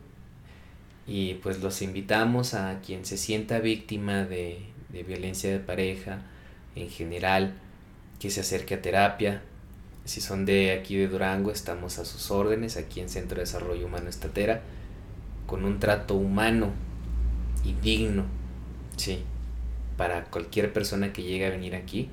Y 1.08 1.34
pues 1.42 1.64
los 1.64 1.82
invitamos 1.82 2.54
a 2.54 2.80
quien 2.86 3.06
se 3.06 3.18
sienta 3.18 3.60
víctima 3.60 4.24
de, 4.24 4.75
de 4.96 5.04
violencia 5.04 5.52
de 5.52 5.60
pareja 5.60 6.24
en 6.76 6.90
general, 6.90 7.54
que 8.20 8.32
se 8.32 8.42
acerque 8.42 8.74
a 8.74 8.82
terapia. 8.82 9.44
Si 10.06 10.22
son 10.22 10.46
de 10.46 10.72
aquí 10.72 10.96
de 10.98 11.08
Durango, 11.08 11.52
estamos 11.52 12.00
a 12.00 12.06
sus 12.06 12.32
órdenes, 12.32 12.78
aquí 12.78 13.00
en 13.00 13.10
Centro 13.10 13.36
de 13.36 13.42
Desarrollo 13.42 13.86
Humano 13.86 14.10
Estatera, 14.10 14.62
con 15.46 15.66
un 15.66 15.80
trato 15.80 16.16
humano 16.16 16.72
y 17.64 17.74
digno, 17.74 18.26
sí, 18.98 19.24
para 19.98 20.26
cualquier 20.26 20.74
persona 20.74 21.14
que 21.14 21.24
llegue 21.24 21.46
a 21.46 21.50
venir 21.52 21.76
aquí 21.76 22.10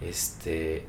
este, 0.00 0.84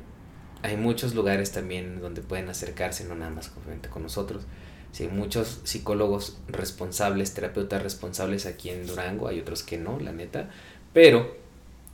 hay 0.62 0.76
muchos 0.76 1.14
lugares 1.14 1.52
también 1.52 2.00
donde 2.00 2.20
pueden 2.22 2.48
acercarse, 2.48 3.04
no 3.04 3.14
nada 3.14 3.30
más 3.30 3.50
con 3.90 4.02
nosotros. 4.02 4.44
Sí, 4.92 5.04
hay 5.04 5.10
muchos 5.10 5.60
psicólogos 5.64 6.38
responsables, 6.48 7.34
terapeutas 7.34 7.82
responsables 7.82 8.46
aquí 8.46 8.70
en 8.70 8.86
Durango, 8.86 9.28
hay 9.28 9.40
otros 9.40 9.62
que 9.62 9.76
no, 9.76 10.00
la 10.00 10.12
neta, 10.12 10.50
pero 10.98 11.32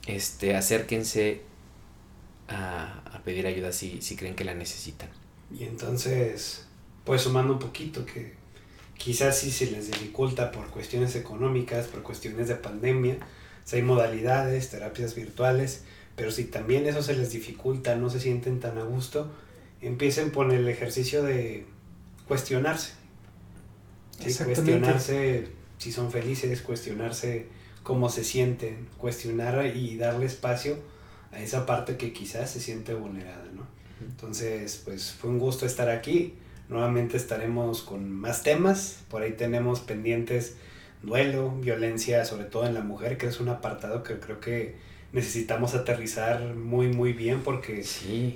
este, 0.07 0.55
acérquense 0.55 1.41
a, 2.47 3.03
a 3.05 3.21
pedir 3.21 3.45
ayuda 3.45 3.71
si, 3.71 4.01
si 4.01 4.15
creen 4.15 4.33
que 4.33 4.43
la 4.43 4.55
necesitan. 4.55 5.09
Y 5.55 5.65
entonces, 5.65 6.65
pues 7.03 7.21
sumando 7.21 7.53
un 7.53 7.59
poquito 7.59 8.03
que 8.03 8.33
quizás 8.97 9.37
si 9.37 9.51
se 9.51 9.69
les 9.69 9.91
dificulta 9.91 10.51
por 10.51 10.71
cuestiones 10.71 11.15
económicas, 11.15 11.85
por 11.85 12.01
cuestiones 12.01 12.47
de 12.47 12.55
pandemia, 12.55 13.19
hay 13.71 13.83
modalidades, 13.83 14.71
terapias 14.71 15.13
virtuales, 15.13 15.83
pero 16.15 16.31
si 16.31 16.45
también 16.45 16.87
eso 16.87 17.03
se 17.03 17.15
les 17.15 17.29
dificulta, 17.29 17.95
no 17.95 18.09
se 18.09 18.19
sienten 18.19 18.59
tan 18.59 18.79
a 18.79 18.85
gusto, 18.85 19.31
empiecen 19.81 20.31
por 20.31 20.51
el 20.51 20.67
ejercicio 20.67 21.21
de 21.21 21.67
cuestionarse. 22.27 22.93
Cuestionarse 24.17 25.49
si 25.77 25.91
son 25.91 26.11
felices, 26.11 26.63
cuestionarse 26.63 27.53
cómo 27.85 28.09
se 28.09 28.23
sienten, 28.23 28.87
cuestionar 28.97 29.63
y 29.75 29.95
darle 29.95 30.25
espacio 30.25 30.79
a 31.31 31.39
esa 31.39 31.67
parte 31.67 31.97
que 31.97 32.13
quizás 32.13 32.49
se 32.49 32.59
siente 32.59 32.95
vulnerada, 32.95 33.45
¿no? 33.53 33.67
Entonces, 34.01 34.81
pues 34.83 35.11
fue 35.11 35.29
un 35.29 35.37
gusto 35.37 35.67
estar 35.67 35.89
aquí. 35.89 36.33
Nuevamente 36.67 37.15
estaremos 37.15 37.83
con 37.83 38.11
más 38.11 38.41
temas. 38.41 39.03
Por 39.07 39.21
ahí 39.21 39.33
tenemos 39.33 39.81
pendientes 39.81 40.55
duelo, 41.03 41.51
violencia, 41.51 42.25
sobre 42.25 42.45
todo 42.45 42.65
en 42.65 42.73
la 42.73 42.81
mujer, 42.81 43.19
que 43.19 43.27
es 43.27 43.39
un 43.39 43.49
apartado 43.49 44.01
que 44.01 44.19
creo 44.19 44.39
que 44.39 44.77
necesitamos 45.13 45.75
aterrizar 45.75 46.55
muy 46.55 46.87
muy 46.87 47.13
bien 47.13 47.41
porque 47.43 47.85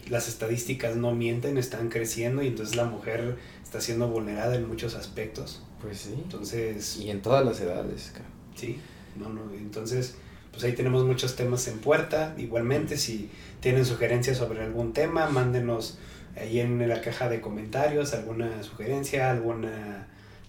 las 0.10 0.28
estadísticas 0.28 0.96
no 0.96 1.16
mienten, 1.16 1.58
están 1.58 1.90
creciendo 1.90 2.44
y 2.44 2.48
entonces 2.48 2.76
la 2.76 2.86
mujer 2.86 3.38
está 3.64 3.82
siendo 3.82 4.08
vulnerada 4.10 4.56
en 4.56 4.68
muchos 4.68 4.94
aspectos. 4.94 5.64
Pues 5.82 6.02
sí. 6.02 6.14
Entonces... 6.24 6.98
Y 6.98 7.10
en 7.10 7.24
todas 7.24 7.44
las 7.44 7.60
edades. 7.62 8.14
Sí, 8.56 8.80
no, 9.20 9.30
no, 9.30 9.54
entonces 9.54 10.16
pues 10.52 10.64
ahí 10.64 10.74
tenemos 10.74 11.06
muchos 11.06 11.36
temas 11.36 11.68
en 11.68 11.80
puerta. 11.80 12.34
Igualmente, 12.38 12.98
si 12.98 13.30
tienen 13.60 13.86
sugerencias 13.86 14.38
sobre 14.38 14.64
algún 14.64 14.94
tema, 14.94 15.30
mándenos 15.30 16.00
ahí 16.36 16.60
en 16.60 16.88
la 16.88 17.02
caja 17.02 17.30
de 17.30 17.42
comentarios 17.42 18.14
alguna 18.14 18.64
sugerencia, 18.64 19.30
algún 19.30 19.68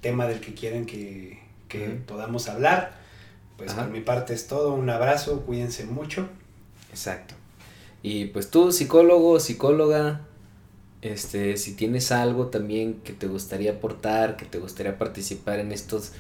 tema 0.00 0.26
del 0.26 0.40
que 0.40 0.54
quieren 0.54 0.86
que, 0.86 1.40
que 1.68 1.86
podamos 2.06 2.48
hablar. 2.48 2.98
Pues 3.56 3.74
por 3.74 3.90
mi 3.90 4.00
parte 4.00 4.32
es 4.32 4.46
todo, 4.46 4.72
un 4.72 4.88
abrazo, 4.88 5.42
cuídense 5.42 5.84
mucho. 5.84 6.26
Exacto. 6.90 7.34
Y 8.02 8.26
pues 8.26 8.50
tú, 8.50 8.72
psicólogo, 8.72 9.38
psicóloga, 9.38 10.22
este, 11.02 11.58
si 11.58 11.74
tienes 11.74 12.10
algo 12.10 12.46
también 12.46 12.94
que 13.04 13.12
te 13.12 13.26
gustaría 13.26 13.72
aportar, 13.72 14.36
que 14.36 14.46
te 14.46 14.58
gustaría 14.58 14.96
participar 14.96 15.60
en 15.60 15.72
estos 15.72 16.12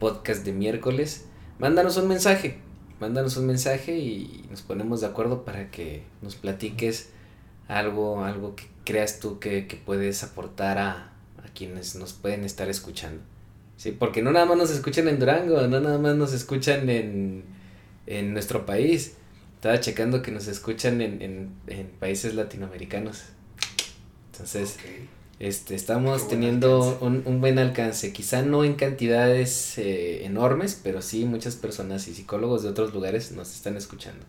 podcasts 0.00 0.44
de 0.44 0.52
miércoles, 0.52 1.26
mándanos 1.58 1.96
un 1.96 2.08
mensaje, 2.08 2.58
mándanos 3.00 3.36
un 3.36 3.46
mensaje 3.46 3.98
y 3.98 4.46
nos 4.50 4.62
ponemos 4.62 5.00
de 5.00 5.06
acuerdo 5.06 5.44
para 5.44 5.70
que 5.70 6.02
nos 6.22 6.36
platiques 6.36 7.10
algo, 7.68 8.24
algo 8.24 8.56
que 8.56 8.64
creas 8.84 9.20
tú 9.20 9.38
que, 9.38 9.66
que 9.66 9.76
puedes 9.76 10.22
aportar 10.24 10.78
a, 10.78 11.12
a 11.44 11.48
quienes 11.54 11.94
nos 11.96 12.12
pueden 12.12 12.44
estar 12.44 12.68
escuchando. 12.68 13.22
Sí, 13.76 13.92
porque 13.92 14.22
no 14.22 14.32
nada 14.32 14.46
más 14.46 14.56
nos 14.56 14.70
escuchan 14.70 15.06
en 15.08 15.20
Durango, 15.20 15.66
no 15.68 15.80
nada 15.80 15.98
más 15.98 16.16
nos 16.16 16.32
escuchan 16.32 16.88
en, 16.90 17.44
en 18.06 18.32
nuestro 18.32 18.66
país. 18.66 19.14
Estaba 19.54 19.78
checando 19.80 20.22
que 20.22 20.30
nos 20.32 20.48
escuchan 20.48 21.00
en, 21.00 21.22
en, 21.22 21.50
en 21.66 21.86
países 21.88 22.34
latinoamericanos. 22.34 23.24
Entonces, 24.32 24.78
este, 25.40 25.76
estamos 25.76 26.28
teniendo 26.28 26.98
un, 27.00 27.22
un, 27.24 27.40
buen 27.40 27.58
alcance. 27.58 28.12
Quizá 28.12 28.42
no 28.42 28.64
en 28.64 28.74
cantidades 28.74 29.78
eh, 29.78 30.24
enormes, 30.24 30.78
pero 30.82 31.00
sí 31.00 31.24
muchas 31.24 31.54
personas 31.54 32.08
y 32.08 32.14
psicólogos 32.14 32.64
de 32.64 32.70
otros 32.70 32.92
lugares 32.92 33.30
nos 33.32 33.54
están 33.54 33.76
escuchando. 33.76 34.24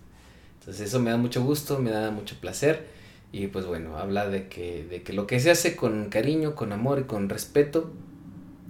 Entonces 0.59 0.87
eso 0.87 0.99
me 0.99 1.09
da 1.09 1.17
mucho 1.17 1.43
gusto, 1.43 1.79
me 1.79 1.89
da 1.89 2.11
mucho 2.11 2.35
placer. 2.39 2.85
Y 3.31 3.47
pues 3.47 3.65
bueno, 3.65 3.97
habla 3.97 4.27
de 4.27 4.47
que, 4.47 4.85
de 4.89 5.01
que 5.01 5.13
lo 5.13 5.25
que 5.25 5.39
se 5.39 5.49
hace 5.51 5.75
con 5.75 6.09
cariño, 6.09 6.55
con 6.55 6.71
amor 6.71 6.99
y 6.99 7.03
con 7.03 7.29
respeto, 7.29 7.91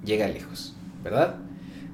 llega 0.05 0.27
lejos, 0.27 0.75
¿verdad? 1.03 1.35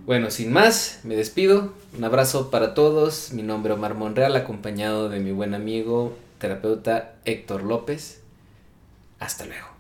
Bueno, 0.06 0.30
sin 0.30 0.54
más, 0.54 1.00
me 1.04 1.16
despido. 1.16 1.74
Un 1.98 2.04
abrazo 2.04 2.52
para 2.52 2.76
todos. 2.76 3.34
Mi 3.34 3.42
nombre 3.42 3.74
es 3.74 3.80
Omar 3.80 3.96
Monreal, 3.96 4.36
acompañado 4.36 5.10
de 5.10 5.20
mi 5.20 5.32
buen 5.32 5.56
amigo, 5.56 6.16
terapeuta 6.38 7.16
Héctor 7.26 7.64
López. 7.64 8.22
Hasta 9.20 9.46
luego. 9.46 9.75